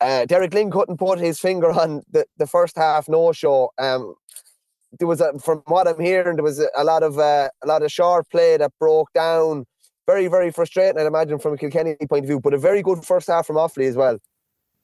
Uh, 0.00 0.26
Derek 0.26 0.50
Lyng 0.50 0.70
couldn't 0.70 0.98
put 0.98 1.18
his 1.18 1.40
finger 1.40 1.70
on 1.70 2.02
the, 2.10 2.26
the 2.36 2.46
first 2.46 2.76
half 2.76 3.08
no 3.08 3.32
show. 3.32 3.70
Um, 3.78 4.14
there 4.98 5.08
was 5.08 5.20
a, 5.20 5.38
from 5.38 5.62
what 5.66 5.88
I'm 5.88 6.00
hearing, 6.00 6.36
there 6.36 6.44
was 6.44 6.64
a, 6.76 6.84
lot 6.84 7.02
of 7.02 7.18
uh, 7.18 7.48
a 7.62 7.66
lot 7.66 7.82
of 7.82 7.90
short 7.90 8.28
play 8.30 8.56
that 8.56 8.72
broke 8.78 9.12
down 9.14 9.64
very, 10.06 10.28
very 10.28 10.50
frustrating, 10.50 11.00
I'd 11.00 11.06
imagine, 11.06 11.38
from 11.38 11.54
a 11.54 11.56
Kilkenny 11.56 11.96
point 12.08 12.24
of 12.24 12.28
view, 12.28 12.40
but 12.40 12.54
a 12.54 12.58
very 12.58 12.82
good 12.82 13.04
first 13.04 13.28
half 13.28 13.46
from 13.46 13.56
Offaly 13.56 13.88
as 13.88 13.96
well. 13.96 14.18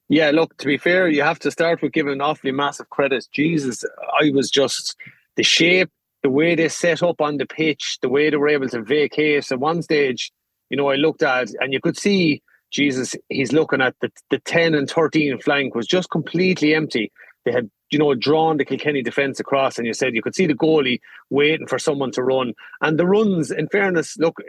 Yeah, 0.09 0.31
look, 0.31 0.57
to 0.57 0.67
be 0.67 0.77
fair, 0.77 1.07
you 1.07 1.23
have 1.23 1.39
to 1.39 1.51
start 1.51 1.81
with 1.81 1.93
giving 1.93 2.19
Offaly 2.19 2.53
massive 2.53 2.89
credit. 2.89 3.27
Jesus, 3.31 3.83
I 4.21 4.31
was 4.31 4.51
just 4.51 4.95
the 5.37 5.43
shape, 5.43 5.89
the 6.21 6.29
way 6.29 6.55
they 6.55 6.69
set 6.69 7.01
up 7.01 7.21
on 7.21 7.37
the 7.37 7.45
pitch, 7.45 7.97
the 8.01 8.09
way 8.09 8.29
they 8.29 8.37
were 8.37 8.49
able 8.49 8.69
to 8.69 8.81
vacate. 8.81 9.51
At 9.51 9.59
one 9.59 9.81
stage, 9.81 10.31
you 10.69 10.77
know, 10.77 10.89
I 10.89 10.95
looked 10.95 11.23
at 11.23 11.49
and 11.59 11.73
you 11.73 11.79
could 11.79 11.97
see 11.97 12.41
Jesus, 12.73 13.15
he's 13.29 13.53
looking 13.53 13.81
at 13.81 13.95
the, 14.01 14.11
the 14.29 14.39
10 14.39 14.73
and 14.73 14.89
13 14.89 15.39
flank 15.39 15.75
was 15.75 15.87
just 15.87 16.09
completely 16.09 16.73
empty. 16.73 17.11
They 17.45 17.51
had, 17.51 17.69
you 17.91 17.99
know, 17.99 18.15
drawn 18.15 18.57
the 18.57 18.65
Kilkenny 18.65 19.03
defence 19.03 19.39
across, 19.39 19.77
and 19.77 19.85
you 19.85 19.93
said 19.93 20.15
you 20.15 20.21
could 20.23 20.33
see 20.33 20.47
the 20.47 20.55
goalie 20.55 20.99
waiting 21.29 21.67
for 21.67 21.77
someone 21.77 22.11
to 22.11 22.23
run. 22.23 22.53
And 22.81 22.97
the 22.97 23.05
runs, 23.05 23.51
in 23.51 23.67
fairness, 23.67 24.17
look, 24.17 24.41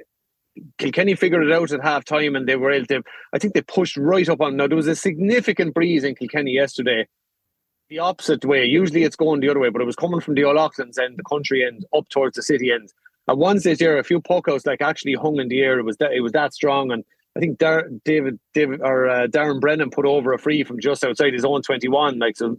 Kilkenny 0.79 1.15
figured 1.15 1.45
it 1.45 1.53
out 1.53 1.73
at 1.73 1.83
half 1.83 2.05
time 2.05 2.37
and 2.37 2.49
they 2.49 2.57
were 2.57 2.71
able 2.71 2.87
to, 2.87 3.03
I 3.33 3.39
think 3.39 3.55
they 3.55 3.63
pushed 3.63 3.97
right 3.97 4.29
up 4.29 4.41
on. 4.41 4.57
Now, 4.57 4.67
there 4.67 4.77
was 4.77 4.87
a 4.87 4.97
significant 4.97 5.75
breeze 5.75 6.05
in 6.05 6.15
Kilkenny 6.15 6.53
yesterday, 6.53 7.09
the 7.89 7.99
opposite 7.99 8.45
way. 8.45 8.65
Usually 8.65 9.03
it's 9.03 9.17
going 9.17 9.41
the 9.41 9.49
other 9.49 9.61
way, 9.61 9.69
but 9.69 9.83
it 9.83 9.87
was 9.87 9.97
coming 9.97 10.21
from 10.21 10.35
the 10.35 10.45
O'Loughlin's 10.45 10.99
end, 10.99 11.17
the 11.17 11.25
country 11.25 11.65
end, 11.65 11.85
up 11.97 12.09
towards 12.09 12.37
the 12.37 12.43
city 12.43 12.71
end. 12.71 12.93
At 13.29 13.39
one 13.39 13.59
stage 13.59 13.79
there, 13.79 13.99
a 13.99 14.05
few 14.05 14.21
puckouts 14.21 14.67
like 14.67 14.83
actually 14.83 15.15
hung 15.15 15.41
in 15.41 15.49
the 15.49 15.61
air. 15.61 15.79
It 15.79 15.85
was 15.85 15.97
that, 15.97 16.13
it 16.13 16.21
was 16.21 16.33
that 16.33 16.53
strong. 16.53 16.93
And 16.93 17.05
I 17.37 17.41
think 17.41 17.59
Dar- 17.59 17.89
David, 18.05 18.39
David 18.53 18.81
or 18.83 19.09
uh, 19.09 19.27
Darren 19.27 19.61
Brennan 19.61 19.91
put 19.91 20.07
over 20.07 20.33
a 20.33 20.39
free 20.39 20.63
from 20.63 20.81
just 20.81 21.05
outside 21.05 21.33
his 21.33 21.45
own 21.45 21.63
21. 21.63 22.19
Like, 22.19 22.37
so 22.37 22.59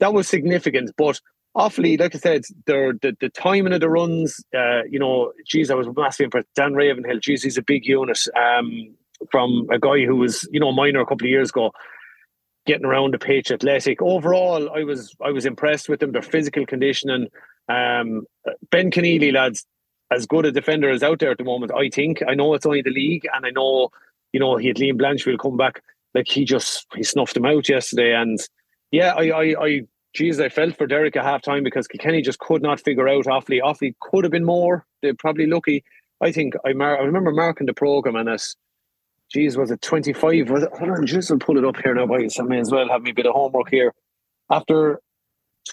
that 0.00 0.12
was 0.12 0.28
significant. 0.28 0.90
But 0.96 1.20
Offaly, 1.56 1.98
like 1.98 2.14
I 2.14 2.18
said, 2.18 2.44
the 2.66 2.96
the, 3.02 3.16
the 3.20 3.28
timing 3.28 3.72
of 3.72 3.80
the 3.80 3.90
runs, 3.90 4.44
uh, 4.56 4.82
you 4.88 4.98
know, 5.00 5.32
geez, 5.46 5.70
I 5.70 5.74
was 5.74 5.88
massively 5.96 6.26
impressed. 6.26 6.48
Dan 6.54 6.74
Ravenhill, 6.74 7.18
geez, 7.18 7.42
he's 7.42 7.58
a 7.58 7.62
big 7.62 7.84
unit 7.84 8.20
um, 8.36 8.94
from 9.30 9.66
a 9.72 9.78
guy 9.78 10.04
who 10.04 10.16
was, 10.16 10.48
you 10.52 10.60
know, 10.60 10.70
minor 10.70 11.00
a 11.00 11.06
couple 11.06 11.26
of 11.26 11.30
years 11.30 11.50
ago, 11.50 11.72
getting 12.66 12.86
around 12.86 13.14
the 13.14 13.18
pitch, 13.18 13.50
athletic. 13.50 14.00
Overall, 14.00 14.70
I 14.70 14.84
was 14.84 15.16
I 15.24 15.32
was 15.32 15.44
impressed 15.44 15.88
with 15.88 15.98
them. 15.98 16.12
Their 16.12 16.22
physical 16.22 16.64
conditioning. 16.66 17.28
Um, 17.68 18.26
ben 18.70 18.92
Conneely, 18.92 19.32
lads, 19.32 19.66
as 20.12 20.26
good 20.26 20.46
a 20.46 20.52
defender 20.52 20.90
as 20.90 21.02
out 21.02 21.18
there 21.18 21.32
at 21.32 21.38
the 21.38 21.44
moment. 21.44 21.72
I 21.72 21.88
think. 21.88 22.22
I 22.28 22.34
know 22.34 22.54
it's 22.54 22.66
only 22.66 22.82
the 22.82 22.90
league, 22.90 23.26
and 23.34 23.44
I 23.44 23.50
know, 23.50 23.90
you 24.32 24.38
know, 24.38 24.56
he 24.56 24.68
had 24.68 24.76
Liam 24.76 25.00
Blanchfield 25.00 25.40
come 25.40 25.56
back. 25.56 25.82
Like 26.14 26.28
he 26.28 26.44
just 26.44 26.86
he 26.94 27.02
snuffed 27.02 27.36
him 27.36 27.46
out 27.46 27.68
yesterday, 27.68 28.14
and 28.14 28.38
yeah, 28.92 29.14
I 29.14 29.30
I, 29.30 29.66
I 29.66 29.80
geez, 30.14 30.40
I 30.40 30.48
felt 30.48 30.76
for 30.76 30.86
Derek 30.86 31.16
at 31.16 31.24
half 31.24 31.42
time 31.42 31.62
because 31.62 31.86
Kilkenny 31.86 32.22
just 32.22 32.38
could 32.38 32.62
not 32.62 32.80
figure 32.80 33.08
out 33.08 33.26
Offaly. 33.26 33.60
Offaly 33.62 33.94
could 34.00 34.24
have 34.24 34.32
been 34.32 34.44
more. 34.44 34.86
They're 35.02 35.14
probably 35.14 35.46
lucky. 35.46 35.84
I 36.20 36.32
think 36.32 36.54
I 36.64 36.72
mar- 36.72 36.98
I 36.98 37.04
remember 37.04 37.32
marking 37.32 37.66
the 37.66 37.74
program 37.74 38.16
and 38.16 38.28
as 38.28 38.56
geez, 39.32 39.56
was 39.56 39.70
it 39.70 39.80
25? 39.80 40.50
Was 40.50 40.64
it, 40.64 40.70
hold 40.76 40.90
on, 40.90 41.06
just 41.06 41.30
will 41.30 41.38
pull 41.38 41.56
it 41.56 41.64
up 41.64 41.76
here 41.82 41.94
now, 41.94 42.06
boys. 42.06 42.38
I 42.38 42.42
may 42.42 42.60
as 42.60 42.70
well 42.70 42.88
have 42.88 43.02
me 43.02 43.10
a 43.10 43.14
bit 43.14 43.26
of 43.26 43.34
homework 43.34 43.70
here. 43.70 43.94
After 44.50 45.00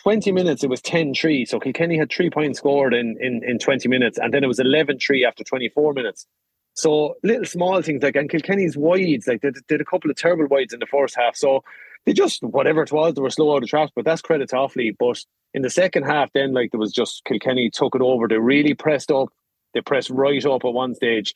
20 0.03 0.31
minutes, 0.31 0.63
it 0.63 0.69
was 0.69 0.81
10 0.81 1.13
3. 1.15 1.45
So 1.45 1.59
Kilkenny 1.59 1.97
had 1.97 2.11
three 2.11 2.29
points 2.29 2.59
scored 2.59 2.93
in, 2.93 3.17
in, 3.19 3.41
in 3.43 3.59
20 3.59 3.89
minutes, 3.89 4.17
and 4.17 4.33
then 4.33 4.43
it 4.43 4.47
was 4.47 4.59
11 4.59 4.99
3 4.99 5.25
after 5.25 5.43
24 5.43 5.93
minutes. 5.93 6.27
So 6.73 7.15
little 7.23 7.45
small 7.45 7.81
things 7.81 8.03
like, 8.03 8.15
and 8.15 8.29
Kilkenny's 8.29 8.77
wides, 8.77 9.27
like 9.27 9.41
they 9.41 9.51
did 9.67 9.81
a 9.81 9.85
couple 9.85 10.11
of 10.11 10.17
terrible 10.17 10.45
wides 10.45 10.73
in 10.73 10.79
the 10.79 10.85
first 10.85 11.15
half. 11.15 11.35
So 11.35 11.63
they 12.07 12.13
just 12.13 12.41
whatever 12.41 12.81
it 12.81 12.91
was, 12.93 13.13
they 13.13 13.21
were 13.21 13.29
slow 13.29 13.53
out 13.53 13.63
of 13.63 13.69
traps, 13.69 13.91
but 13.93 14.05
that's 14.05 14.21
credit 14.21 14.47
to 14.49 14.55
Offaly. 14.55 14.95
But 14.97 15.19
in 15.53 15.61
the 15.61 15.69
second 15.69 16.03
half, 16.03 16.31
then 16.31 16.53
like 16.53 16.71
there 16.71 16.79
was 16.79 16.93
just 16.93 17.25
Kilkenny 17.25 17.69
took 17.69 17.95
it 17.95 18.01
over. 18.01 18.29
They 18.29 18.37
really 18.37 18.73
pressed 18.73 19.11
up. 19.11 19.27
They 19.73 19.81
pressed 19.81 20.09
right 20.09 20.43
up 20.45 20.63
at 20.63 20.73
one 20.73 20.95
stage. 20.95 21.35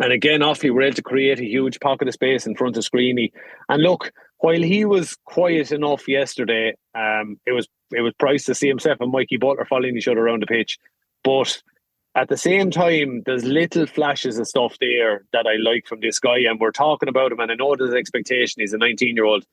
And 0.00 0.12
again, 0.12 0.40
Offaly 0.40 0.70
were 0.70 0.80
able 0.80 0.94
to 0.94 1.02
create 1.02 1.40
a 1.40 1.44
huge 1.44 1.78
pocket 1.80 2.08
of 2.08 2.14
space 2.14 2.46
in 2.46 2.56
front 2.56 2.78
of 2.78 2.84
Screeney. 2.84 3.32
And 3.68 3.82
look, 3.82 4.12
while 4.38 4.62
he 4.62 4.86
was 4.86 5.14
quiet 5.26 5.70
enough 5.72 6.08
yesterday, 6.08 6.74
um, 6.94 7.38
it 7.44 7.52
was 7.52 7.68
it 7.92 8.00
was 8.00 8.14
priced 8.18 8.46
to 8.46 8.54
see 8.54 8.68
himself 8.68 8.96
and 9.00 9.12
Mikey 9.12 9.36
Butler 9.36 9.66
following 9.66 9.98
each 9.98 10.08
other 10.08 10.20
around 10.20 10.40
the 10.40 10.46
pitch. 10.46 10.78
But 11.22 11.60
at 12.14 12.30
the 12.30 12.36
same 12.38 12.70
time, 12.70 13.24
there's 13.26 13.44
little 13.44 13.86
flashes 13.86 14.38
of 14.38 14.48
stuff 14.48 14.78
there 14.80 15.26
that 15.34 15.46
I 15.46 15.56
like 15.56 15.86
from 15.86 16.00
this 16.00 16.18
guy, 16.18 16.38
and 16.48 16.58
we're 16.58 16.70
talking 16.70 17.10
about 17.10 17.30
him. 17.30 17.40
And 17.40 17.52
I 17.52 17.56
know 17.56 17.76
there's 17.76 17.92
expectation. 17.92 18.62
He's 18.62 18.72
a 18.72 18.78
19 18.78 19.14
year 19.14 19.26
old, 19.26 19.44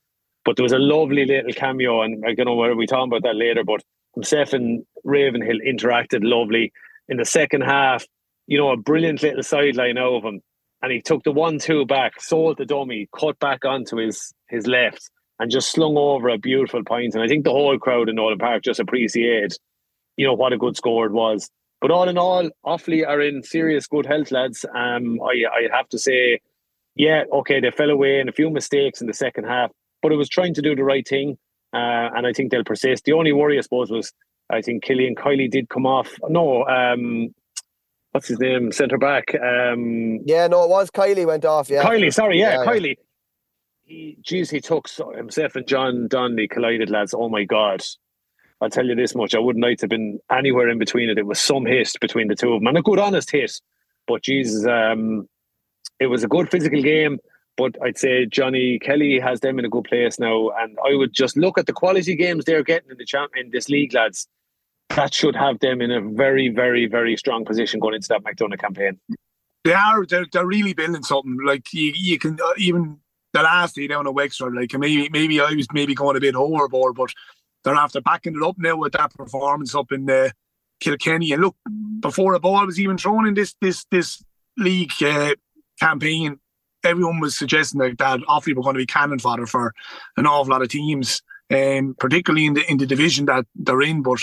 but 0.46 0.56
there 0.56 0.64
was 0.64 0.74
a 0.74 0.80
lovely 0.80 1.26
little 1.26 1.54
cameo, 1.54 2.02
and 2.02 2.24
I 2.26 2.34
don't 2.34 2.46
know 2.46 2.56
whether 2.56 2.76
we 2.76 2.88
talk 2.88 3.08
about 3.08 3.24
that 3.24 3.36
later, 3.36 3.64
but 3.64 3.82
himself 4.16 4.54
and 4.54 4.86
Ravenhill 5.04 5.60
interacted 5.60 6.20
lovely. 6.22 6.72
In 7.10 7.18
the 7.18 7.26
second 7.26 7.62
half, 7.62 8.06
you 8.48 8.58
know, 8.58 8.72
a 8.72 8.78
brilliant 8.78 9.22
little 9.22 9.44
sideline 9.44 9.98
out 9.98 10.16
of 10.16 10.24
him. 10.24 10.41
And 10.82 10.91
he 10.91 11.02
took 11.02 11.24
the 11.24 11.32
one 11.32 11.60
two 11.60 11.86
back, 11.86 12.22
sold 12.22 12.58
the 12.58 12.66
dummy, 12.66 13.08
cut 13.18 13.39
back 13.39 13.64
onto 13.64 13.98
his 13.98 14.34
his 14.50 14.68
left, 14.68 15.10
and 15.39 15.50
just 15.50 15.72
slung 15.72 15.96
over 15.98 16.28
a 16.28 16.38
beautiful 16.38 16.84
point. 16.84 17.16
And 17.16 17.24
I 17.24 17.28
think 17.28 17.46
the 17.46 17.52
whole 17.52 17.80
crowd 17.80 18.10
in 18.10 18.16
Nolan 18.16 18.38
Park 18.38 18.64
just 18.64 18.82
appreciated, 18.82 19.54
you 20.18 20.28
know, 20.28 20.34
what 20.34 20.52
a 20.52 20.58
good 20.58 20.76
score 20.76 21.06
it 21.06 21.14
was. 21.14 21.50
But 21.80 21.91
all 21.91 22.10
in 22.10 22.18
all, 22.18 22.50
Offaly 22.66 23.08
are 23.08 23.22
in 23.22 23.44
serious 23.44 23.88
good 23.88 24.06
health, 24.06 24.32
lads. 24.32 24.66
Um, 24.76 25.22
I 25.22 25.46
I 25.50 25.76
have 25.76 25.88
to 25.89 25.98
say, 25.98 26.41
yeah, 26.96 27.24
okay, 27.32 27.62
they 27.62 27.72
fell 27.72 27.89
away 27.89 28.20
in 28.20 28.28
a 28.28 28.34
few 28.34 28.50
mistakes 28.50 29.00
in 29.00 29.08
the 29.08 29.14
second 29.14 29.46
half, 29.46 29.72
but 30.04 30.12
it 30.12 30.18
was 30.18 30.30
trying 30.30 30.54
to 30.54 30.62
do 30.62 30.76
the 30.76 30.84
right 30.84 31.08
thing, 31.08 31.38
uh, 31.74 32.12
and 32.14 32.28
I 32.28 32.34
think 32.34 32.51
they'll 32.51 32.64
persist. 32.64 33.06
The 33.06 33.14
only 33.14 33.32
worry, 33.32 33.58
I 33.58 33.62
suppose, 33.62 33.89
was 33.89 34.14
I 34.51 34.62
think 34.62 34.84
Killian 34.84 35.16
Kiely 35.16 35.49
did 35.49 35.70
come 35.70 35.88
off. 35.88 36.20
No, 36.30 36.66
um, 36.66 37.34
what's 38.12 38.28
his 38.28 38.39
name? 38.39 38.72
Centre 38.72 38.99
back. 38.99 39.34
Um, 39.34 40.20
yeah, 40.26 40.45
no, 40.47 40.66
it 40.66 40.70
was 40.70 40.91
Kiely 40.91 41.26
went 41.26 41.45
off. 41.45 41.70
Yeah, 41.70 41.84
Kiely. 41.84 42.14
Sorry, 42.14 42.39
yeah, 42.39 42.60
yeah 42.60 42.66
Kiely. 42.66 42.89
Yeah. 42.89 43.04
He, 43.86 44.18
geez, 44.22 44.49
he 44.49 44.62
took 44.62 44.88
so, 44.88 45.12
himself 45.12 45.56
and 45.56 45.68
John 45.68 46.08
Donnelly 46.08 46.47
collided, 46.47 46.89
lads. 46.89 47.14
Oh 47.14 47.30
my 47.30 47.43
god. 47.43 47.84
I'll 48.62 48.70
tell 48.70 48.86
you 48.86 48.95
this 48.95 49.16
much: 49.16 49.36
I 49.36 49.39
wouldn't 49.39 49.64
like 49.64 49.80
to 49.80 49.84
have 49.84 49.89
been 49.89 50.20
anywhere 50.32 50.70
in 50.70 50.80
between 50.80 51.10
it. 51.10 51.18
It 51.18 51.26
was 51.26 51.39
some 51.39 51.66
hit 51.66 51.91
between 51.99 52.28
the 52.28 52.36
two 52.36 52.54
of 52.54 52.62
them, 52.62 52.68
and 52.68 52.78
a 52.78 52.82
good, 52.82 52.99
honest 52.99 53.32
hit. 53.32 53.60
But 54.08 54.24
Jesus, 54.24 54.66
um, 54.66 55.28
it 55.99 56.08
was 56.08 56.24
a 56.24 56.28
good 56.28 56.49
physical 56.49 56.82
game. 56.82 57.20
But 57.56 57.76
I'd 57.84 57.97
say 57.97 58.26
Johnny 58.26 58.80
Kelly 58.80 59.20
has 59.20 59.41
them 59.41 59.60
in 59.60 59.66
a 59.66 59.70
good 59.70 59.84
place 59.84 60.18
now, 60.20 60.49
and 60.60 60.78
I 60.86 60.95
would 60.95 61.14
just 61.14 61.38
look 61.38 61.58
at 61.58 61.68
the 61.68 61.74
quality 61.74 62.16
games 62.16 62.45
they're 62.45 62.64
getting 62.64 62.89
in 62.89 62.97
the 62.97 63.06
champ 63.06 63.32
in 63.36 63.51
this 63.51 63.70
league, 63.70 63.93
lads. 63.93 64.28
That 64.89 65.14
should 65.14 65.36
have 65.36 65.60
them 65.60 65.82
in 65.82 65.91
a 65.91 66.01
very, 66.01 66.49
very, 66.49 66.88
very 66.88 67.16
strong 67.18 67.45
position 67.45 67.80
going 67.80 67.95
into 67.95 68.08
that 68.10 68.24
McDonagh 68.24 68.60
campaign. 68.60 68.99
They 69.64 69.74
are. 69.74 70.06
They're, 70.06 70.26
they're 70.32 70.45
really 70.45 70.74
building 70.74 71.04
something. 71.04 71.38
Like 71.45 71.72
you, 71.74 71.93
you 71.95 72.20
can 72.20 72.39
uh, 72.43 72.54
even 72.58 72.99
the 73.34 73.41
last 73.41 73.76
day 73.76 73.88
down 73.88 74.08
a 74.08 74.12
Wexford. 74.12 74.56
Like 74.56 74.74
maybe, 74.78 75.10
maybe 75.10 75.39
I 75.39 75.54
was 75.54 75.68
maybe 75.74 75.95
going 75.95 76.18
a 76.18 76.22
bit 76.22 76.36
overboard, 76.36 76.95
but 76.95 77.12
they're 77.64 77.76
after 77.76 78.01
backing 78.01 78.36
it 78.36 78.43
up 78.43 78.56
now 78.58 78.78
with 78.78 78.93
that 78.93 79.14
performance 79.14 79.74
up 79.76 79.91
in 79.91 80.10
uh, 80.10 80.30
Kilkenny. 80.80 81.32
And 81.32 81.41
look, 81.41 81.56
before 81.99 82.34
a 82.34 82.39
ball 82.39 82.66
was 82.66 82.80
even 82.80 82.97
thrown 82.97 83.28
in 83.28 83.34
this 83.34 83.56
this 83.62 83.86
this 83.89 84.24
league 84.58 84.91
uh, 85.01 85.36
campaign, 85.80 86.39
everyone 86.84 87.20
was 87.20 87.38
suggesting 87.38 87.80
that, 87.80 87.98
that 87.98 88.20
Offaly 88.22 88.56
were 88.56 88.64
going 88.64 88.76
to 88.76 88.80
be 88.80 88.86
cannon 88.86 89.20
fodder 89.20 89.46
for 89.46 89.74
an 90.18 90.28
awful 90.28 90.52
lot 90.52 90.62
of 90.62 90.70
teams, 90.70 91.22
um, 91.52 91.96
particularly 92.00 92.46
in 92.46 92.54
the 92.54 92.72
in 92.72 92.78
the 92.78 92.86
division 92.86 93.26
that 93.26 93.46
they're 93.56 93.82
in. 93.82 94.02
But 94.02 94.20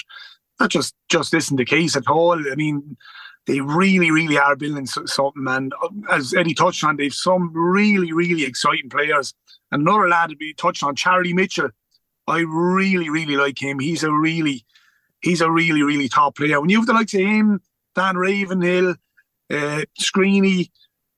that 0.59 0.71
just 0.71 0.95
just 1.09 1.35
isn't 1.35 1.57
the 1.57 1.65
case 1.65 1.97
at 1.97 2.09
all. 2.09 2.39
I 2.51 2.55
mean, 2.55 2.97
they 3.47 3.61
really, 3.61 4.11
really 4.11 4.39
are 4.39 4.57
building 4.57 4.87
something. 4.87 5.47
And 5.49 5.73
uh, 5.83 5.89
as 6.13 6.35
Eddie 6.35 6.55
touched 6.55 6.85
on, 6.85 6.97
they've 6.97 7.13
some 7.13 7.51
really, 7.53 8.13
really 8.13 8.45
exciting 8.45 8.91
players. 8.91 9.35
Another 9.73 10.09
lad 10.09 10.31
to 10.31 10.37
be 10.37 10.55
touched 10.55 10.83
on, 10.83 10.95
Charlie 10.97 11.33
Mitchell. 11.33 11.71
I 12.27 12.41
really, 12.41 13.09
really 13.09 13.37
like 13.37 13.61
him. 13.61 13.79
He's 13.79 14.03
a 14.05 14.13
really, 14.13 14.65
he's 15.21 15.41
a 15.41 15.51
really, 15.51 15.83
really 15.83 16.09
top 16.09 16.37
player. 16.37 16.61
When 16.61 16.71
you 16.71 16.79
have 16.79 16.87
the 16.87 16.93
likes 16.93 17.15
of 17.15 17.21
him, 17.21 17.61
Dan 17.95 18.17
Ravenhill, 18.17 18.91
uh, 19.51 19.83
Screeney, 19.99 20.71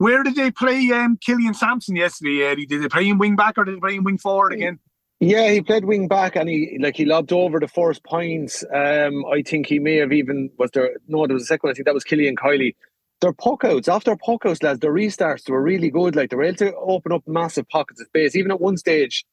where 0.02 0.24
did 0.24 0.34
they 0.34 0.50
play 0.50 0.90
um, 0.90 1.16
Killian 1.24 1.54
Sampson 1.54 1.94
yesterday, 1.94 2.42
Eddie? 2.42 2.66
Did 2.66 2.82
they 2.82 2.88
play 2.88 3.06
him 3.06 3.18
wing 3.18 3.36
back 3.36 3.56
or 3.56 3.64
did 3.64 3.76
they 3.76 3.80
play 3.80 3.94
him 3.94 4.02
wing 4.02 4.18
forward 4.18 4.52
again? 4.52 4.80
Yeah, 5.20 5.48
he 5.48 5.62
played 5.62 5.84
wing 5.84 6.08
back 6.08 6.34
and 6.34 6.48
he 6.48 6.76
like 6.80 6.96
he 6.96 7.04
lobbed 7.04 7.32
over 7.32 7.60
the 7.60 7.68
first 7.68 8.02
points. 8.02 8.64
Um, 8.74 9.24
I 9.26 9.42
think 9.42 9.68
he 9.68 9.78
may 9.78 9.98
have 9.98 10.12
even 10.12 10.50
was 10.58 10.72
there 10.72 10.96
no, 11.06 11.24
there 11.28 11.34
was 11.34 11.44
a 11.44 11.46
second 11.46 11.70
I 11.70 11.74
think 11.74 11.86
that 11.86 11.94
was 11.94 12.02
Killian 12.02 12.34
Kiely. 12.34 12.74
Their 13.20 13.32
puck 13.32 13.62
outs, 13.62 13.86
after 13.86 14.16
puck 14.16 14.44
outs, 14.44 14.60
lads, 14.64 14.80
their 14.80 14.92
restarts 14.92 15.48
were 15.48 15.62
really 15.62 15.90
good. 15.90 16.16
Like 16.16 16.30
they 16.30 16.36
were 16.36 16.42
able 16.42 16.56
to 16.56 16.74
open 16.74 17.12
up 17.12 17.22
massive 17.28 17.68
pockets 17.68 18.00
of 18.00 18.08
space. 18.08 18.34
Even 18.34 18.50
at 18.50 18.60
one 18.60 18.76
stage, 18.76 19.24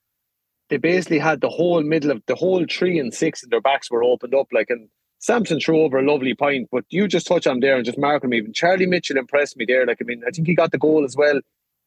they 0.70 0.78
basically 0.78 1.18
had 1.18 1.42
the 1.42 1.50
whole 1.50 1.82
middle 1.82 2.12
of 2.12 2.22
the 2.28 2.36
whole 2.36 2.64
three 2.70 3.00
and 3.00 3.12
six 3.12 3.42
and 3.42 3.52
their 3.52 3.60
backs 3.60 3.90
were 3.90 4.04
opened 4.04 4.36
up. 4.36 4.46
Like 4.54 4.70
and 4.70 4.88
Sampson 5.20 5.60
threw 5.60 5.82
over 5.82 6.00
a 6.00 6.06
lovely 6.06 6.34
point, 6.34 6.70
but 6.72 6.86
you 6.90 7.08
just 7.08 7.28
touch 7.28 7.46
on 7.46 7.60
there 7.60 7.76
and 7.76 7.86
just 7.86 7.98
mark 7.98 8.24
him 8.24 8.34
even. 8.34 8.54
Charlie 8.54 8.86
Mitchell 8.86 9.18
impressed 9.18 9.58
me 9.58 9.66
there. 9.66 9.86
Like, 9.86 10.00
I 10.02 10.06
mean, 10.06 10.24
I 10.26 10.32
think 10.32 10.48
he 10.48 10.56
got 10.56 10.72
the 10.72 10.78
goal 10.78 11.04
as 11.04 11.16
well. 11.16 11.40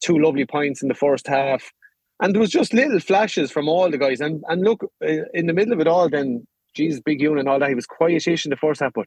Two 0.02 0.18
lovely 0.18 0.44
points 0.44 0.82
in 0.82 0.88
the 0.88 0.94
first 0.94 1.26
half. 1.26 1.72
And 2.20 2.34
there 2.34 2.40
was 2.40 2.50
just 2.50 2.74
little 2.74 3.00
flashes 3.00 3.50
from 3.50 3.68
all 3.68 3.90
the 3.90 3.98
guys. 3.98 4.20
And 4.20 4.44
and 4.48 4.62
look, 4.62 4.84
uh, 5.04 5.24
in 5.32 5.46
the 5.46 5.52
middle 5.52 5.72
of 5.72 5.80
it 5.80 5.88
all, 5.88 6.08
then, 6.08 6.46
Jesus, 6.74 7.00
big 7.00 7.20
unit 7.20 7.40
and 7.40 7.48
all 7.48 7.58
that, 7.58 7.68
he 7.68 7.74
was 7.74 7.86
quietish 7.86 8.44
in 8.44 8.50
the 8.50 8.56
first 8.56 8.80
half, 8.80 8.92
but 8.92 9.06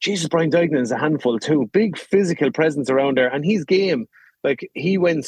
Jesus, 0.00 0.28
Brian 0.28 0.50
Duignan 0.50 0.82
is 0.82 0.90
a 0.90 0.98
handful 0.98 1.38
too. 1.38 1.70
Big 1.72 1.96
physical 1.96 2.50
presence 2.52 2.90
around 2.90 3.16
there. 3.16 3.28
And 3.28 3.44
his 3.44 3.64
game, 3.64 4.06
like 4.44 4.68
he 4.74 4.98
went 4.98 5.26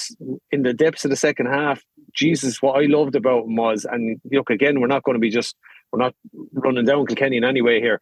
in 0.52 0.62
the 0.62 0.74
depths 0.74 1.04
of 1.04 1.10
the 1.10 1.16
second 1.16 1.46
half. 1.46 1.82
Jesus, 2.14 2.60
what 2.62 2.80
I 2.80 2.86
loved 2.86 3.14
about 3.14 3.44
him 3.44 3.56
was, 3.56 3.84
and 3.84 4.20
look, 4.30 4.50
again, 4.50 4.80
we're 4.80 4.86
not 4.86 5.02
going 5.04 5.14
to 5.14 5.20
be 5.20 5.30
just, 5.30 5.56
we're 5.92 6.02
not 6.02 6.14
running 6.52 6.84
down 6.84 7.06
Kilkenny 7.06 7.36
in 7.36 7.44
any 7.44 7.62
way 7.62 7.80
here, 7.80 8.00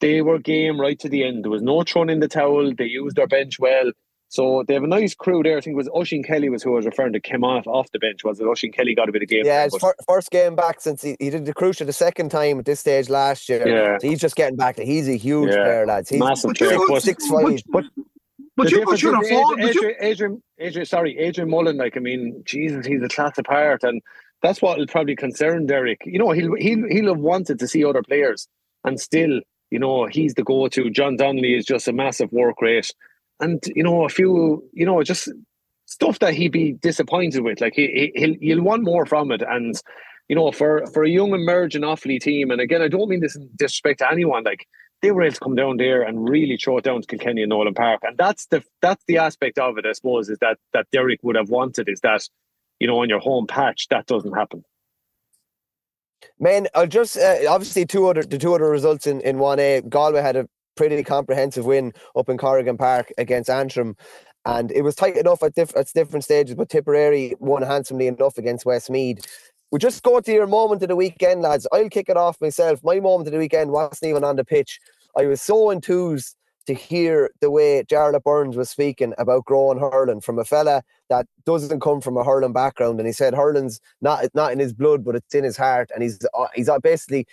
they 0.00 0.22
were 0.22 0.38
game 0.38 0.80
right 0.80 0.98
to 0.98 1.08
the 1.08 1.24
end. 1.24 1.44
There 1.44 1.50
was 1.50 1.62
no 1.62 1.82
throwing 1.82 2.10
in 2.10 2.20
the 2.20 2.28
towel. 2.28 2.72
They 2.76 2.86
used 2.86 3.16
their 3.16 3.26
bench 3.26 3.58
well. 3.58 3.92
So 4.28 4.64
they 4.66 4.74
have 4.74 4.84
a 4.84 4.86
nice 4.86 5.14
crew 5.14 5.42
there. 5.42 5.58
I 5.58 5.60
think 5.60 5.74
it 5.74 5.76
was 5.76 5.88
Oshin 5.88 6.24
Kelly 6.24 6.48
was 6.48 6.62
who 6.62 6.72
I 6.74 6.76
was 6.76 6.86
referring 6.86 7.12
to 7.14 7.20
came 7.20 7.42
off 7.42 7.66
off 7.66 7.90
the 7.90 7.98
bench. 7.98 8.22
Was 8.22 8.38
it 8.38 8.44
Oshin 8.44 8.72
Kelly 8.72 8.94
got 8.94 9.08
a 9.08 9.12
bit 9.12 9.22
of 9.22 9.28
game? 9.28 9.44
Yeah, 9.44 9.64
his 9.64 9.76
fir- 9.76 9.96
first 10.06 10.30
game 10.30 10.54
back 10.54 10.80
since 10.80 11.02
he, 11.02 11.16
he 11.18 11.30
did 11.30 11.46
the 11.46 11.52
cruciate 11.52 11.86
the 11.86 11.92
second 11.92 12.30
time 12.30 12.60
at 12.60 12.64
this 12.64 12.78
stage 12.78 13.08
last 13.08 13.48
year. 13.48 13.66
Yeah. 13.66 13.98
So 13.98 14.08
he's 14.08 14.20
just 14.20 14.36
getting 14.36 14.56
back. 14.56 14.76
To 14.76 14.84
he's 14.84 15.08
a 15.08 15.16
huge 15.16 15.50
yeah. 15.50 15.64
player, 15.64 15.86
lads. 15.86 16.10
He's 16.10 16.20
massive 16.20 16.54
player. 16.54 16.78
Six, 16.78 17.04
six 17.04 17.26
five. 17.28 17.60
But, 17.68 17.84
But 18.56 18.70
you 18.70 18.96
should 18.96 19.14
have 19.14 19.24
Adrian, 19.24 19.60
Adrian, 19.60 19.96
Adrian, 20.00 20.42
Adrian, 20.58 20.86
sorry, 20.86 21.18
Adrian 21.18 21.50
Mullen. 21.50 21.76
Like, 21.76 21.96
I 21.96 22.00
mean, 22.00 22.42
Jesus, 22.44 22.86
he's 22.86 23.02
a 23.02 23.08
class 23.08 23.38
apart, 23.38 23.82
and 23.82 24.02
that's 24.42 24.60
what 24.60 24.78
will 24.78 24.86
probably 24.86 25.16
concern 25.16 25.66
Derek. 25.66 26.02
You 26.04 26.18
know, 26.18 26.30
he'll 26.30 26.54
he'll 26.54 26.86
he'll 26.88 27.08
have 27.08 27.18
wanted 27.18 27.58
to 27.58 27.66
see 27.66 27.84
other 27.84 28.02
players, 28.02 28.48
and 28.84 29.00
still, 29.00 29.40
you 29.70 29.78
know, 29.78 30.06
he's 30.06 30.34
the 30.34 30.42
go-to. 30.42 30.90
John 30.90 31.16
Donnelly 31.16 31.54
is 31.54 31.64
just 31.64 31.88
a 31.88 31.92
massive 31.92 32.32
work 32.32 32.60
rate, 32.60 32.92
and 33.40 33.62
you 33.74 33.82
know, 33.82 34.04
a 34.04 34.08
few, 34.08 34.62
you 34.72 34.86
know, 34.86 35.02
just 35.02 35.28
stuff 35.86 36.18
that 36.20 36.34
he'd 36.34 36.52
be 36.52 36.72
disappointed 36.72 37.42
with. 37.42 37.60
Like 37.60 37.74
he 37.74 38.12
he'll 38.14 38.36
you'll 38.40 38.64
want 38.64 38.84
more 38.84 39.06
from 39.06 39.32
it, 39.32 39.42
and 39.42 39.74
you 40.28 40.36
know, 40.36 40.52
for 40.52 40.86
for 40.92 41.04
a 41.04 41.08
young 41.08 41.32
emerging 41.32 41.82
Offaly 41.82 42.20
team, 42.20 42.50
and 42.50 42.60
again, 42.60 42.82
I 42.82 42.88
don't 42.88 43.08
mean 43.08 43.20
this 43.20 43.36
in 43.36 43.48
disrespect 43.56 44.00
to 44.00 44.10
anyone. 44.10 44.44
Like 44.44 44.66
they 45.02 45.12
were 45.12 45.22
able 45.22 45.34
to 45.34 45.40
come 45.40 45.54
down 45.54 45.78
there 45.78 46.02
and 46.02 46.28
really 46.28 46.56
throw 46.56 46.78
it 46.78 46.84
down 46.84 47.00
to 47.00 47.06
Kilkenny 47.06 47.42
and 47.42 47.50
Nolan 47.50 47.74
Park, 47.74 48.00
and 48.02 48.16
that's 48.18 48.46
the 48.46 48.62
that's 48.82 49.04
the 49.06 49.18
aspect 49.18 49.58
of 49.58 49.78
it, 49.78 49.86
I 49.86 49.92
suppose, 49.92 50.28
is 50.28 50.38
that 50.40 50.58
that 50.72 50.86
Derek 50.92 51.20
would 51.22 51.36
have 51.36 51.50
wanted 51.50 51.88
is 51.88 52.00
that 52.00 52.28
you 52.80 52.86
know, 52.86 53.00
on 53.00 53.08
your 53.08 53.20
home 53.20 53.46
patch, 53.46 53.86
that 53.88 54.06
doesn't 54.06 54.32
happen. 54.32 54.64
Man, 56.38 56.68
I'll 56.74 56.86
just 56.86 57.16
uh, 57.16 57.36
obviously 57.48 57.86
two 57.86 58.08
other 58.08 58.22
the 58.22 58.38
two 58.38 58.54
other 58.54 58.68
results 58.68 59.06
in 59.06 59.20
in 59.22 59.38
one 59.38 59.58
A. 59.58 59.82
Galway 59.82 60.22
had 60.22 60.36
a 60.36 60.48
pretty 60.76 61.02
comprehensive 61.02 61.66
win 61.66 61.92
up 62.16 62.28
in 62.28 62.38
Corrigan 62.38 62.78
Park 62.78 63.12
against 63.18 63.50
Antrim, 63.50 63.96
and 64.44 64.70
it 64.72 64.82
was 64.82 64.94
tight 64.94 65.16
enough 65.16 65.42
at, 65.42 65.54
diff- 65.54 65.76
at 65.76 65.92
different 65.94 66.24
stages. 66.24 66.54
But 66.54 66.68
Tipperary 66.68 67.34
won 67.38 67.62
handsomely 67.62 68.06
enough 68.06 68.38
against 68.38 68.64
Westmeath. 68.64 69.26
We 69.70 69.78
just 69.78 70.02
go 70.02 70.20
to 70.20 70.32
your 70.32 70.46
moment 70.46 70.82
of 70.82 70.88
the 70.88 70.96
weekend, 70.96 71.42
lads. 71.42 71.66
I'll 71.72 71.88
kick 71.88 72.08
it 72.08 72.16
off 72.16 72.40
myself. 72.40 72.80
My 72.82 72.98
moment 72.98 73.28
of 73.28 73.32
the 73.32 73.38
weekend 73.38 73.70
wasn't 73.70 74.10
even 74.10 74.24
on 74.24 74.36
the 74.36 74.44
pitch. 74.44 74.80
I 75.16 75.26
was 75.26 75.42
so 75.42 75.70
enthused 75.70 76.36
to 76.70 76.74
hear 76.74 77.30
the 77.40 77.50
way 77.50 77.82
Jarlath 77.82 78.22
Burns 78.22 78.56
was 78.56 78.70
speaking 78.70 79.12
about 79.18 79.44
growing 79.44 79.80
hurling 79.80 80.20
from 80.20 80.38
a 80.38 80.44
fella 80.44 80.84
that 81.08 81.26
doesn't 81.44 81.80
come 81.80 82.00
from 82.00 82.16
a 82.16 82.22
hurling 82.22 82.52
background, 82.52 83.00
and 83.00 83.08
he 83.08 83.12
said 83.12 83.34
hurling's 83.34 83.80
not 84.00 84.24
not 84.34 84.52
in 84.52 84.60
his 84.60 84.72
blood, 84.72 85.04
but 85.04 85.16
it's 85.16 85.34
in 85.34 85.42
his 85.42 85.56
heart, 85.56 85.90
and 85.92 86.02
he's 86.04 86.20
uh, 86.32 86.46
he's 86.54 86.68
uh, 86.68 86.78
basically. 86.78 87.26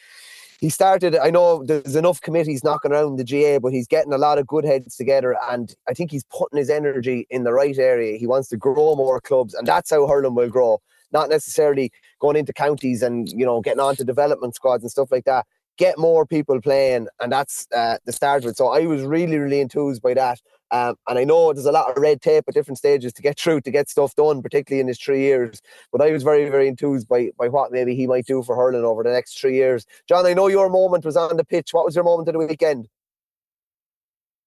He 0.60 0.72
started. 0.72 1.16
I 1.16 1.30
know 1.30 1.64
there's 1.64 1.96
enough 1.96 2.20
committees 2.20 2.64
knocking 2.64 2.92
around 2.92 3.18
the 3.18 3.24
GAA, 3.24 3.60
but 3.60 3.74
he's 3.74 3.86
getting 3.86 4.12
a 4.12 4.18
lot 4.18 4.40
of 4.40 4.48
good 4.48 4.66
heads 4.66 4.96
together, 4.96 5.38
and 5.52 5.76
I 5.88 5.94
think 5.94 6.10
he's 6.10 6.26
putting 6.36 6.58
his 6.58 6.72
energy 6.72 7.28
in 7.30 7.44
the 7.44 7.54
right 7.54 7.78
area. 7.78 8.18
He 8.18 8.26
wants 8.26 8.50
to 8.50 8.58
grow 8.58 8.96
more 8.96 9.22
clubs, 9.22 9.54
and 9.54 9.68
that's 9.68 9.92
how 9.92 10.08
hurling 10.08 10.34
will 10.34 10.50
grow. 10.50 10.82
Not 11.12 11.30
necessarily 11.30 11.92
going 12.20 12.38
into 12.38 12.54
counties 12.54 13.04
and 13.04 13.30
you 13.30 13.46
know 13.46 13.62
getting 13.62 13.82
onto 13.82 14.04
development 14.04 14.56
squads 14.56 14.84
and 14.84 14.90
stuff 14.90 15.12
like 15.12 15.26
that 15.26 15.46
get 15.78 15.98
more 15.98 16.26
people 16.26 16.60
playing, 16.62 17.08
and 17.20 17.32
that's 17.32 17.68
uh, 17.76 17.98
the 18.06 18.12
start 18.12 18.44
of 18.44 18.52
it. 18.52 18.58
So 18.58 18.68
I 18.70 18.86
was 18.86 19.04
really, 19.04 19.38
really 19.38 19.62
enthused 19.62 20.02
by 20.02 20.14
that. 20.16 20.42
Um, 20.70 20.96
and 21.08 21.18
I 21.18 21.24
know 21.24 21.54
there's 21.54 21.66
a 21.66 21.72
lot 21.72 21.90
of 21.90 22.02
red 22.02 22.22
tape 22.22 22.44
at 22.48 22.54
different 22.54 22.78
stages 22.78 23.14
to 23.14 23.22
get 23.22 23.40
through 23.40 23.62
to 23.62 23.72
get 23.72 23.90
stuff 23.90 24.16
done, 24.16 24.42
particularly 24.42 24.82
in 24.82 24.88
his 24.88 25.00
three 25.00 25.22
years. 25.22 25.62
But 25.92 26.02
I 26.02 26.12
was 26.12 26.24
very, 26.24 26.50
very 26.50 26.68
enthused 26.68 27.08
by 27.08 27.32
by 27.38 27.48
what 27.48 27.72
maybe 27.72 27.96
he 27.96 28.08
might 28.08 28.26
do 28.26 28.44
for 28.44 28.56
hurling 28.56 28.84
over 28.84 29.04
the 29.04 29.12
next 29.12 29.40
three 29.40 29.56
years. 29.56 29.86
John, 30.10 30.26
I 30.26 30.34
know 30.34 30.48
your 30.48 30.70
moment 30.70 31.06
was 31.06 31.16
on 31.16 31.38
the 31.38 31.46
pitch. 31.46 31.70
What 31.72 31.86
was 31.86 31.96
your 31.96 32.04
moment 32.04 32.28
of 32.28 32.34
the 32.34 32.40
weekend? 32.40 32.90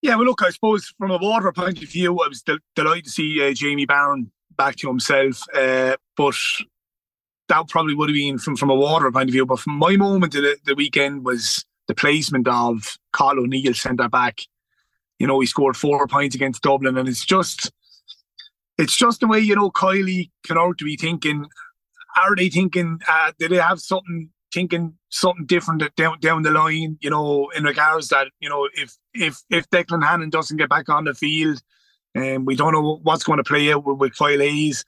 Yeah, 0.02 0.16
well, 0.16 0.26
look, 0.26 0.42
I 0.42 0.50
suppose 0.50 0.94
from 0.98 1.10
a 1.10 1.18
water 1.18 1.52
point 1.52 1.82
of 1.82 1.88
view, 1.88 2.18
I 2.20 2.28
was 2.28 2.42
del- 2.42 2.58
delighted 2.74 3.04
to 3.04 3.10
see 3.10 3.46
uh, 3.46 3.52
Jamie 3.52 3.84
Barron 3.84 4.30
back 4.56 4.76
to 4.76 4.88
himself. 4.88 5.42
Uh, 5.54 5.96
but 6.16 6.34
that 7.50 7.68
probably 7.68 7.94
would 7.94 8.08
have 8.08 8.14
been 8.14 8.38
from, 8.38 8.56
from 8.56 8.70
a 8.70 8.74
water 8.74 9.10
point 9.12 9.28
of 9.28 9.32
view. 9.32 9.44
But 9.44 9.58
from 9.58 9.74
my 9.74 9.96
moment 9.96 10.34
of 10.34 10.42
the, 10.42 10.56
the 10.64 10.74
weekend 10.74 11.24
was 11.24 11.64
the 11.88 11.94
placement 11.94 12.48
of 12.48 12.96
Cathal 13.12 13.40
O'Neill 13.40 13.74
centre 13.74 14.08
back. 14.08 14.40
You 15.18 15.26
know, 15.26 15.40
he 15.40 15.46
scored 15.46 15.76
four 15.76 16.06
points 16.06 16.34
against 16.34 16.62
Dublin, 16.62 16.96
and 16.96 17.08
it's 17.08 17.24
just 17.26 17.70
it's 18.78 18.96
just 18.96 19.20
the 19.20 19.26
way, 19.26 19.40
you 19.40 19.54
know, 19.54 19.70
Kiely 19.70 20.30
can 20.46 20.56
to 20.56 20.84
be 20.84 20.96
thinking. 20.96 21.44
Are 22.16 22.34
they 22.34 22.48
thinking, 22.48 22.98
uh, 23.06 23.32
do 23.38 23.48
they 23.48 23.56
have 23.56 23.80
something 23.80 24.30
thinking 24.52 24.94
something 25.10 25.46
different 25.46 25.82
down 25.96 26.18
down 26.20 26.42
the 26.42 26.50
line, 26.50 26.96
you 27.00 27.10
know, 27.10 27.50
in 27.56 27.64
regards 27.64 28.08
that, 28.08 28.28
you 28.40 28.48
know, 28.48 28.68
if 28.74 28.96
if 29.12 29.42
if 29.50 29.68
Declan 29.70 30.04
Hannon 30.04 30.30
doesn't 30.30 30.56
get 30.56 30.70
back 30.70 30.88
on 30.88 31.04
the 31.04 31.14
field, 31.14 31.60
and 32.14 32.38
um, 32.38 32.44
we 32.44 32.56
don't 32.56 32.72
know 32.72 33.00
what's 33.02 33.24
going 33.24 33.36
to 33.36 33.44
play 33.44 33.72
out 33.72 33.84
with, 33.84 33.98
with 33.98 34.16
Kyle 34.16 34.38
Hayes 34.38 34.84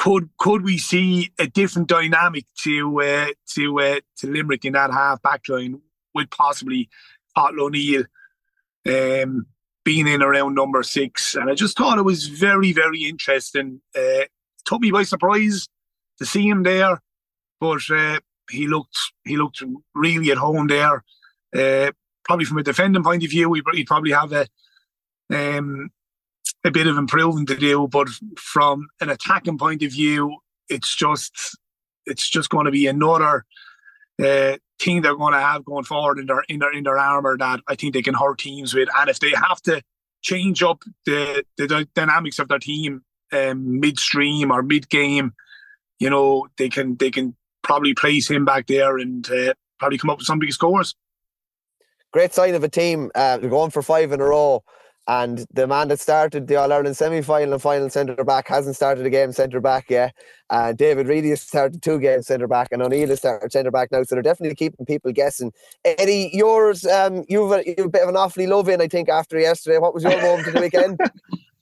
could 0.00 0.30
could 0.38 0.64
we 0.64 0.78
see 0.78 1.30
a 1.38 1.46
different 1.46 1.86
dynamic 1.86 2.46
to 2.62 3.02
uh, 3.02 3.26
to 3.54 3.80
uh, 3.80 4.00
to 4.16 4.32
Limerick 4.32 4.64
in 4.64 4.72
that 4.72 4.90
half 4.90 5.20
back 5.20 5.46
line 5.46 5.78
with 6.14 6.30
possibly 6.30 6.88
Pat 7.36 7.52
O'Neill 7.58 8.04
um, 8.88 9.46
being 9.84 10.06
in 10.06 10.22
around 10.22 10.54
number 10.54 10.82
six? 10.82 11.34
And 11.34 11.50
I 11.50 11.54
just 11.54 11.76
thought 11.76 11.98
it 11.98 12.02
was 12.02 12.28
very 12.28 12.72
very 12.72 13.04
interesting. 13.04 13.82
Uh, 13.94 14.24
took 14.64 14.80
me 14.80 14.90
by 14.90 15.02
surprise 15.02 15.68
to 16.18 16.24
see 16.24 16.48
him 16.48 16.62
there, 16.62 17.02
but 17.60 17.82
uh, 17.90 18.20
he 18.50 18.68
looked 18.68 18.96
he 19.24 19.36
looked 19.36 19.62
really 19.94 20.30
at 20.30 20.38
home 20.38 20.66
there. 20.66 21.04
Uh, 21.54 21.92
probably 22.24 22.46
from 22.46 22.56
a 22.56 22.62
defending 22.62 23.04
point 23.04 23.22
of 23.22 23.28
view, 23.28 23.52
he'd 23.52 23.86
probably 23.86 24.12
have 24.12 24.32
a 24.32 24.46
um, 25.30 25.90
a 26.64 26.70
bit 26.70 26.86
of 26.86 26.98
improvement 26.98 27.48
to 27.48 27.56
do. 27.56 27.88
But 27.88 28.08
from 28.36 28.88
an 29.00 29.10
attacking 29.10 29.58
point 29.58 29.82
of 29.82 29.92
view, 29.92 30.38
it's 30.68 30.94
just 30.94 31.58
it's 32.06 32.28
just 32.28 32.50
going 32.50 32.66
to 32.66 32.70
be 32.70 32.86
another 32.86 33.44
uh, 34.22 34.56
thing 34.80 35.02
they're 35.02 35.16
going 35.16 35.32
to 35.32 35.40
have 35.40 35.64
going 35.64 35.84
forward 35.84 36.18
in 36.18 36.26
their 36.26 36.42
in 36.48 36.58
their 36.58 36.72
in 36.72 36.84
their 36.84 36.98
armor 36.98 37.36
that 37.38 37.60
I 37.66 37.74
think 37.74 37.94
they 37.94 38.02
can 38.02 38.14
hurt 38.14 38.38
teams 38.38 38.74
with. 38.74 38.88
And 38.96 39.10
if 39.10 39.20
they 39.20 39.30
have 39.30 39.60
to 39.62 39.82
change 40.22 40.62
up 40.62 40.82
the 41.06 41.44
the 41.56 41.88
dynamics 41.94 42.38
of 42.38 42.48
their 42.48 42.58
team 42.58 43.02
um, 43.32 43.80
midstream 43.80 44.50
or 44.50 44.62
mid 44.62 44.88
game, 44.88 45.32
you 45.98 46.10
know 46.10 46.48
they 46.56 46.68
can 46.68 46.96
they 46.96 47.10
can 47.10 47.36
probably 47.62 47.94
place 47.94 48.30
him 48.30 48.44
back 48.44 48.66
there 48.66 48.98
and 48.98 49.30
uh, 49.30 49.54
probably 49.78 49.98
come 49.98 50.10
up 50.10 50.18
with 50.18 50.26
some 50.26 50.38
big 50.38 50.52
scores. 50.52 50.94
Great 52.12 52.32
sign 52.32 52.54
of 52.54 52.64
a 52.64 52.68
team. 52.68 53.10
Uh, 53.14 53.38
going 53.38 53.70
for 53.70 53.82
five 53.82 54.12
in 54.12 54.20
a 54.20 54.24
row. 54.24 54.64
And 55.10 55.44
the 55.52 55.66
man 55.66 55.88
that 55.88 55.98
started 55.98 56.46
the 56.46 56.54
All 56.54 56.72
Ireland 56.72 56.96
semi 56.96 57.20
final 57.20 57.52
and 57.52 57.60
final 57.60 57.90
centre 57.90 58.22
back 58.22 58.46
hasn't 58.46 58.76
started 58.76 59.04
a 59.04 59.10
game 59.10 59.32
centre 59.32 59.60
back 59.60 59.90
yet. 59.90 60.14
Uh, 60.50 60.72
David 60.72 61.08
Reidy 61.08 61.30
has 61.30 61.40
started 61.40 61.82
two 61.82 61.98
games 61.98 62.28
centre 62.28 62.46
back, 62.46 62.68
and 62.70 62.80
O'Neill 62.80 63.08
has 63.08 63.18
started 63.18 63.50
centre 63.50 63.72
back 63.72 63.90
now. 63.90 64.04
So 64.04 64.14
they're 64.14 64.22
definitely 64.22 64.54
keeping 64.54 64.86
people 64.86 65.10
guessing. 65.10 65.52
Eddie, 65.84 66.30
yours, 66.32 66.86
um, 66.86 67.24
you've, 67.28 67.50
a, 67.50 67.64
you've 67.66 67.86
a 67.86 67.88
bit 67.88 68.04
of 68.04 68.08
an 68.08 68.14
Offaly 68.14 68.46
love 68.46 68.68
in, 68.68 68.80
I 68.80 68.86
think, 68.86 69.08
after 69.08 69.36
yesterday. 69.36 69.78
What 69.78 69.94
was 69.94 70.04
your 70.04 70.12
moment 70.22 70.46
of 70.46 70.54
the 70.54 70.60
weekend? 70.60 71.00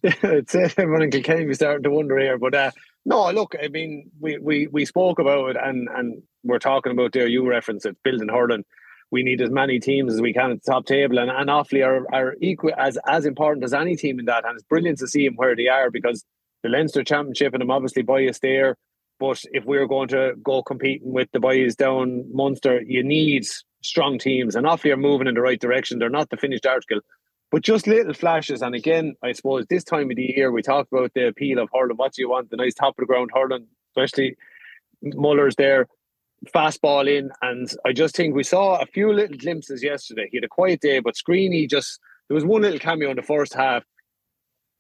it's 0.03 0.55
everyone 0.55 1.01
in 1.01 1.11
Kilkenny 1.11 1.55
starting 1.55 1.84
to 1.84 1.90
wonder 1.90 2.18
here, 2.18 2.36
but 2.36 2.55
uh, 2.55 2.70
no, 3.07 3.30
look, 3.30 3.55
I 3.64 3.68
mean, 3.68 4.11
we, 4.20 4.36
we 4.36 4.66
we 4.66 4.84
spoke 4.84 5.18
about 5.18 5.53
it, 5.53 5.57
and 5.57 5.88
and 5.96 6.22
we're 6.44 6.59
talking 6.59 6.92
about 6.92 7.12
there. 7.12 7.26
You 7.26 7.49
reference 7.49 7.86
it, 7.86 7.96
building 8.03 8.28
hurling 8.28 8.66
we 9.11 9.22
need 9.22 9.40
as 9.40 9.50
many 9.50 9.80
teams 9.80 10.14
as 10.14 10.20
we 10.20 10.32
can 10.32 10.50
at 10.50 10.62
the 10.62 10.70
top 10.70 10.86
table, 10.86 11.18
and, 11.18 11.30
and 11.30 11.48
Offaly 11.48 11.84
are, 11.84 12.06
are 12.14 12.36
equal 12.40 12.72
as 12.76 12.98
as 13.06 13.24
important 13.24 13.64
as 13.64 13.72
any 13.72 13.96
team 13.96 14.18
in 14.18 14.26
that. 14.26 14.44
And 14.44 14.54
it's 14.54 14.64
brilliant 14.64 14.98
to 14.98 15.09
see 15.09 15.26
them 15.26 15.36
where 15.36 15.56
they 15.56 15.68
are 15.68 15.90
because 15.90 16.24
the 16.62 16.68
Leinster 16.68 17.04
Championship 17.04 17.54
and 17.54 17.62
I'm 17.62 17.70
obviously 17.70 18.02
biased 18.02 18.42
there. 18.42 18.76
But 19.20 19.42
if 19.52 19.64
we're 19.64 19.86
going 19.86 20.09
to 20.09 20.34
go 20.42 20.62
competing 20.62 21.12
with 21.12 21.28
the 21.32 21.40
boys 21.40 21.74
down 21.74 22.24
Munster, 22.32 22.82
you 22.86 23.02
need 23.02 23.44
strong 23.82 24.18
teams, 24.18 24.54
and 24.54 24.66
Offaly 24.66 24.92
are 24.92 24.96
moving 24.96 25.26
in 25.26 25.34
the 25.34 25.40
right 25.40 25.61
direction. 25.61 25.98
They're 25.98 26.11
not 26.11 26.30
the 26.30 26.36
finished 26.36 26.66
article, 26.66 27.00
but 27.50 27.62
just 27.62 27.86
little 27.86 28.14
flashes. 28.14 28.62
And 28.62 28.74
again, 28.74 29.14
I 29.22 29.32
suppose 29.32 29.66
this 29.66 29.84
time 29.84 30.11
of 30.11 30.16
the 30.16 30.34
year 30.36 30.52
we 30.52 30.62
talk 30.62 30.86
about 30.92 31.14
the 31.14 31.28
appeal 31.28 31.59
of 31.59 31.70
hurling. 31.72 31.96
What 31.96 32.12
do 32.12 32.22
you 32.22 32.30
want? 32.30 32.50
The 32.50 32.56
nice 32.56 32.74
top 32.74 32.98
of 32.98 33.02
the 33.02 33.06
ground 33.06 33.30
hurling, 33.34 33.66
especially 33.90 34.36
Mullers 35.02 35.56
there 35.56 35.86
fastball 36.47 37.09
in, 37.09 37.30
and 37.43 37.68
I 37.84 37.93
just 37.93 38.16
think 38.16 38.34
we 38.34 38.43
saw 38.43 38.80
a 38.80 38.86
few 38.86 39.12
little 39.12 39.36
glimpses 39.36 39.82
yesterday. 39.82 40.28
He 40.30 40.39
had 40.39 40.45
a 40.45 40.49
quiet 40.49 40.80
day, 40.80 41.01
but 41.01 41.14
Screeney 41.14 41.68
just 41.68 42.01
there 42.28 42.34
was 42.34 42.45
one 42.45 42.62
little 42.62 42.78
cameo 42.78 43.11
in 43.11 43.16
the 43.16 43.22
first 43.22 43.55
half. 43.55 43.84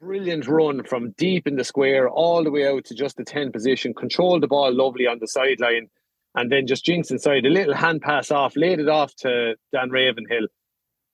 Brilliant 0.00 0.46
run 0.46 0.84
from 0.84 1.10
deep 1.12 1.46
in 1.46 1.56
the 1.56 1.64
square 1.64 2.08
all 2.08 2.44
the 2.44 2.50
way 2.50 2.68
out 2.68 2.84
to 2.86 2.94
just 2.94 3.16
the 3.16 3.24
10 3.24 3.50
position, 3.50 3.94
controlled 3.94 4.42
the 4.42 4.48
ball 4.48 4.72
lovely 4.72 5.06
on 5.06 5.18
the 5.18 5.26
sideline, 5.26 5.88
and 6.34 6.52
then 6.52 6.66
just 6.66 6.84
jinxed 6.84 7.10
inside 7.10 7.44
a 7.44 7.50
little 7.50 7.74
hand 7.74 8.02
pass 8.02 8.30
off, 8.30 8.54
laid 8.54 8.78
it 8.78 8.88
off 8.88 9.14
to 9.16 9.56
Dan 9.72 9.90
Ravenhill, 9.90 10.46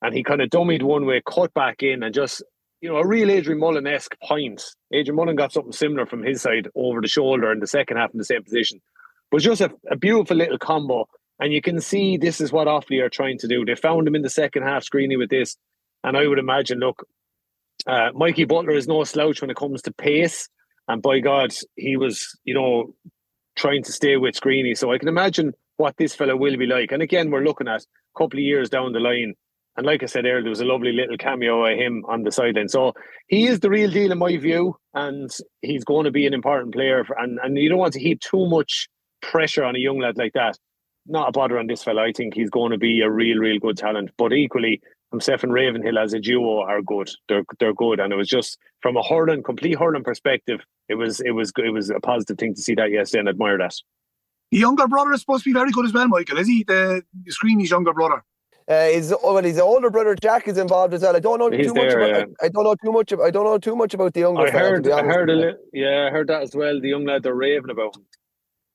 and 0.02 0.14
he 0.14 0.22
kind 0.22 0.42
of 0.42 0.50
dummied 0.50 0.82
one 0.82 1.06
way, 1.06 1.22
cut 1.26 1.54
back 1.54 1.82
in, 1.82 2.02
and 2.02 2.14
just 2.14 2.42
you 2.82 2.90
know, 2.90 2.96
a 2.96 3.06
real 3.06 3.30
Adrian 3.30 3.58
Mullen 3.58 3.86
esque 3.86 4.14
point. 4.22 4.62
Adrian 4.92 5.16
Mullen 5.16 5.36
got 5.36 5.52
something 5.52 5.72
similar 5.72 6.04
from 6.04 6.22
his 6.22 6.42
side 6.42 6.68
over 6.74 7.00
the 7.00 7.08
shoulder 7.08 7.50
in 7.50 7.60
the 7.60 7.66
second 7.66 7.96
half 7.96 8.10
in 8.12 8.18
the 8.18 8.24
same 8.24 8.44
position 8.44 8.82
was 9.34 9.42
just 9.42 9.60
a, 9.60 9.70
a 9.90 9.96
beautiful 9.96 10.36
little 10.36 10.58
combo. 10.58 11.06
And 11.40 11.52
you 11.52 11.60
can 11.60 11.80
see 11.80 12.16
this 12.16 12.40
is 12.40 12.52
what 12.52 12.68
Offaly 12.68 13.02
are 13.02 13.08
trying 13.08 13.36
to 13.38 13.48
do. 13.48 13.64
They 13.64 13.74
found 13.74 14.06
him 14.06 14.14
in 14.14 14.22
the 14.22 14.30
second 14.30 14.62
half 14.62 14.84
screening 14.84 15.18
with 15.18 15.28
this. 15.28 15.56
And 16.04 16.16
I 16.16 16.28
would 16.28 16.38
imagine, 16.38 16.78
look, 16.78 17.04
uh, 17.84 18.10
Mikey 18.14 18.44
Butler 18.44 18.76
is 18.76 18.86
no 18.86 19.02
slouch 19.02 19.40
when 19.40 19.50
it 19.50 19.56
comes 19.56 19.82
to 19.82 19.92
pace. 19.92 20.48
And 20.86 21.02
by 21.02 21.18
God, 21.18 21.52
he 21.74 21.96
was, 21.96 22.38
you 22.44 22.54
know, 22.54 22.94
trying 23.56 23.82
to 23.82 23.92
stay 23.92 24.16
with 24.16 24.36
Screeney. 24.36 24.78
So 24.78 24.92
I 24.92 24.98
can 24.98 25.08
imagine 25.08 25.52
what 25.78 25.96
this 25.96 26.14
fellow 26.14 26.36
will 26.36 26.56
be 26.56 26.66
like. 26.66 26.92
And 26.92 27.02
again, 27.02 27.32
we're 27.32 27.42
looking 27.42 27.66
at 27.66 27.80
a 27.82 28.18
couple 28.18 28.38
of 28.38 28.44
years 28.44 28.70
down 28.70 28.92
the 28.92 29.00
line. 29.00 29.34
And 29.76 29.84
like 29.84 30.04
I 30.04 30.06
said 30.06 30.26
earlier, 30.26 30.42
there 30.42 30.50
was 30.50 30.60
a 30.60 30.64
lovely 30.64 30.92
little 30.92 31.16
cameo 31.16 31.66
of 31.66 31.76
him 31.76 32.04
on 32.06 32.22
the 32.22 32.30
sideline. 32.30 32.68
So 32.68 32.92
he 33.26 33.48
is 33.48 33.58
the 33.58 33.70
real 33.70 33.90
deal 33.90 34.12
in 34.12 34.18
my 34.18 34.36
view, 34.36 34.76
and 34.92 35.28
he's 35.62 35.82
going 35.82 36.04
to 36.04 36.12
be 36.12 36.28
an 36.28 36.34
important 36.34 36.72
player. 36.72 37.02
For, 37.04 37.18
and 37.18 37.40
and 37.42 37.58
you 37.58 37.68
don't 37.68 37.78
want 37.78 37.94
to 37.94 38.00
heap 38.00 38.20
too 38.20 38.46
much 38.46 38.88
pressure 39.30 39.64
on 39.64 39.76
a 39.76 39.78
young 39.78 39.98
lad 39.98 40.16
like 40.16 40.32
that. 40.34 40.58
Not 41.06 41.28
a 41.28 41.32
bother 41.32 41.58
on 41.58 41.66
this 41.66 41.82
fella. 41.82 42.02
I 42.02 42.12
think 42.12 42.34
he's 42.34 42.50
going 42.50 42.72
to 42.72 42.78
be 42.78 43.00
a 43.02 43.10
real, 43.10 43.38
real 43.38 43.58
good 43.58 43.76
talent. 43.76 44.10
But 44.16 44.32
equally, 44.32 44.80
himself 45.10 45.42
and 45.42 45.52
Ravenhill 45.52 45.98
as 45.98 46.14
a 46.14 46.20
duo 46.20 46.60
are 46.60 46.80
good. 46.80 47.10
They're 47.28 47.44
they're 47.58 47.74
good, 47.74 48.00
and 48.00 48.12
it 48.12 48.16
was 48.16 48.28
just 48.28 48.58
from 48.80 48.96
a 48.96 49.02
hurling, 49.02 49.42
complete 49.42 49.78
hurling 49.78 50.04
perspective, 50.04 50.60
it 50.88 50.94
was 50.94 51.20
it 51.20 51.30
was 51.30 51.52
it 51.58 51.70
was 51.70 51.90
a 51.90 52.00
positive 52.00 52.38
thing 52.38 52.54
to 52.54 52.60
see 52.60 52.74
that 52.74 52.90
yesterday 52.90 53.20
and 53.20 53.28
admire 53.28 53.58
that. 53.58 53.74
The 54.50 54.58
younger 54.58 54.86
brother 54.86 55.12
is 55.12 55.20
supposed 55.20 55.44
to 55.44 55.50
be 55.50 55.54
very 55.54 55.72
good 55.72 55.86
as 55.86 55.92
well, 55.92 56.08
Michael. 56.08 56.38
Is 56.38 56.46
he 56.46 56.64
the 56.64 57.02
Screeney's 57.28 57.70
younger 57.70 57.92
brother? 57.92 58.22
Uh, 58.66 58.86
his 58.88 59.14
well, 59.22 59.42
his 59.42 59.58
older 59.58 59.90
brother 59.90 60.14
Jack 60.14 60.48
is 60.48 60.56
involved 60.56 60.94
as 60.94 61.02
well. 61.02 61.16
I 61.16 61.20
don't 61.20 61.38
know 61.38 61.50
He's 61.50 61.66
too 61.66 61.74
much 61.74 61.92
about. 61.92 62.08
yeah. 62.08 62.24
I, 62.40 62.46
I 62.46 62.48
don't 62.48 62.64
know 62.64 62.74
too 62.82 62.92
much. 62.92 63.12
About, 63.12 63.26
I 63.26 63.30
don't 63.30 63.44
know 63.44 63.58
too 63.58 63.76
much 63.76 63.92
about 63.94 64.14
the 64.14 64.20
younger. 64.20 64.42
I 64.42 64.50
fella, 64.50 64.62
to 64.62 64.68
heard 64.70 64.84
be 64.84 64.92
I 64.92 65.02
heard 65.02 65.30
a 65.30 65.36
with 65.36 65.44
li- 65.44 65.82
yeah, 65.82 66.06
I 66.06 66.10
heard 66.10 66.28
that 66.28 66.42
as 66.42 66.54
well. 66.54 66.80
The 66.80 66.88
young 66.88 67.04
lad 67.04 67.22
they're 67.22 67.34
raving 67.34 67.70
about 67.70 67.96
him. 67.96 68.04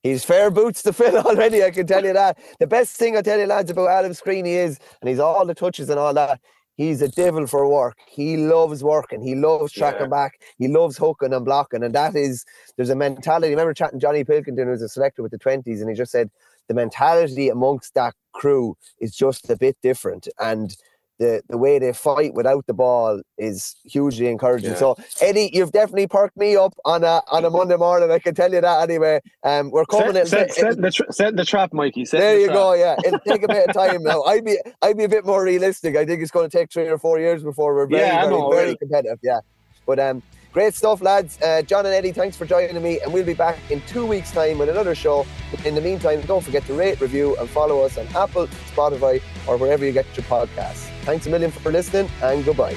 He's 0.03 0.23
fair 0.23 0.49
boots 0.49 0.81
to 0.83 0.93
fill 0.93 1.17
already. 1.25 1.63
I 1.63 1.71
can 1.71 1.85
tell 1.87 2.03
you 2.03 2.13
that. 2.13 2.37
The 2.59 2.67
best 2.67 2.95
thing 2.95 3.17
I 3.17 3.21
tell 3.21 3.39
you, 3.39 3.45
lads, 3.45 3.71
about 3.71 3.89
Adam 3.89 4.13
Screeney 4.13 4.55
is, 4.55 4.79
and 5.01 5.09
he's 5.09 5.19
all 5.19 5.45
the 5.45 5.53
touches 5.55 5.89
and 5.89 5.99
all 5.99 6.13
that. 6.13 6.39
He's 6.75 7.01
a 7.01 7.09
devil 7.09 7.45
for 7.45 7.67
work. 7.67 7.97
He 8.07 8.37
loves 8.37 8.81
working. 8.85 9.21
He 9.21 9.35
loves 9.35 9.73
tracking 9.73 10.03
Yeah. 10.03 10.07
back. 10.07 10.39
He 10.57 10.69
loves 10.69 10.97
hooking 10.97 11.33
and 11.33 11.43
blocking. 11.43 11.83
And 11.83 11.93
that 11.93 12.15
is, 12.15 12.45
there's 12.77 12.89
a 12.89 12.95
mentality. 12.95 13.49
Remember 13.49 13.73
chatting 13.73 13.99
Johnny 13.99 14.23
Pilkington, 14.23 14.63
who 14.65 14.71
was 14.71 14.81
a 14.81 14.87
selector 14.87 15.21
with 15.21 15.33
the 15.33 15.39
20s, 15.39 15.81
and 15.81 15.89
he 15.89 15.95
just 15.95 16.13
said 16.13 16.29
the 16.69 16.73
mentality 16.73 17.49
amongst 17.49 17.95
that 17.95 18.13
crew 18.31 18.77
is 19.01 19.13
just 19.13 19.49
a 19.49 19.57
bit 19.57 19.75
different. 19.83 20.29
And 20.39 20.77
the, 21.19 21.41
the 21.49 21.57
way 21.57 21.79
they 21.79 21.91
fight 21.93 22.33
without 22.33 22.65
the 22.65 22.73
ball 22.73 23.21
is 23.37 23.75
hugely 23.85 24.27
encouraging. 24.27 24.71
Yeah. 24.71 24.77
So, 24.77 24.97
Eddie, 25.21 25.49
you've 25.53 25.71
definitely 25.73 26.07
perked 26.07 26.37
me 26.37 26.55
up 26.55 26.73
on 26.85 27.03
a 27.03 27.21
on 27.31 27.43
a 27.45 27.49
Monday 27.49 27.75
morning. 27.75 28.09
I 28.09 28.19
can 28.19 28.33
tell 28.33 28.51
you 28.51 28.61
that 28.61 28.89
anyway. 28.89 29.19
Um, 29.43 29.69
we're 29.69 29.85
coming 29.85 30.13
Set, 30.13 30.21
in. 30.21 30.27
set, 30.27 30.53
set, 30.53 30.81
the 30.81 30.91
tra- 30.91 31.13
set 31.13 31.35
the 31.35 31.45
trap, 31.45 31.73
Mikey. 31.73 32.05
Set 32.05 32.19
There 32.19 32.35
the 32.35 32.39
you 32.41 32.45
trap. 32.47 32.55
go. 32.57 32.73
Yeah, 32.73 32.95
it'll 33.05 33.19
take 33.19 33.43
a 33.43 33.47
bit 33.47 33.67
of 33.67 33.75
time 33.75 34.01
now. 34.03 34.23
I'd 34.23 34.45
be, 34.45 34.57
I'd 34.81 34.97
be 34.97 35.03
a 35.03 35.09
bit 35.09 35.25
more 35.25 35.43
realistic. 35.43 35.95
I 35.97 36.05
think 36.05 36.21
it's 36.21 36.31
going 36.31 36.49
to 36.49 36.57
take 36.57 36.71
three 36.71 36.87
or 36.87 36.97
four 36.97 37.19
years 37.19 37.43
before 37.43 37.75
we're 37.75 37.85
very, 37.87 38.01
Yeah, 38.03 38.21
very, 38.21 38.33
know, 38.37 38.49
very 38.51 38.75
competitive. 38.77 39.19
Yeah, 39.21 39.39
but 39.85 39.99
um, 39.99 40.23
great 40.53 40.73
stuff, 40.73 41.01
lads. 41.01 41.37
Uh, 41.41 41.61
John 41.63 41.85
and 41.85 41.93
Eddie, 41.93 42.13
thanks 42.13 42.37
for 42.37 42.45
joining 42.45 42.81
me, 42.81 43.01
and 43.01 43.11
we'll 43.11 43.25
be 43.25 43.33
back 43.33 43.57
in 43.69 43.81
two 43.81 44.05
weeks' 44.05 44.31
time 44.31 44.57
with 44.57 44.69
another 44.69 44.95
show. 44.95 45.25
In 45.65 45.75
the 45.75 45.81
meantime, 45.81 46.21
don't 46.21 46.43
forget 46.43 46.65
to 46.67 46.73
rate, 46.73 47.01
review, 47.01 47.35
and 47.37 47.49
follow 47.49 47.81
us 47.81 47.97
on 47.97 48.07
Apple, 48.15 48.47
Spotify, 48.73 49.21
or 49.47 49.57
wherever 49.57 49.85
you 49.85 49.91
get 49.91 50.05
your 50.15 50.25
podcasts. 50.25 50.88
Thanks 51.01 51.27
a 51.27 51.29
million 51.29 51.51
for 51.51 51.71
listening, 51.71 52.09
and 52.21 52.43
goodbye. 52.45 52.75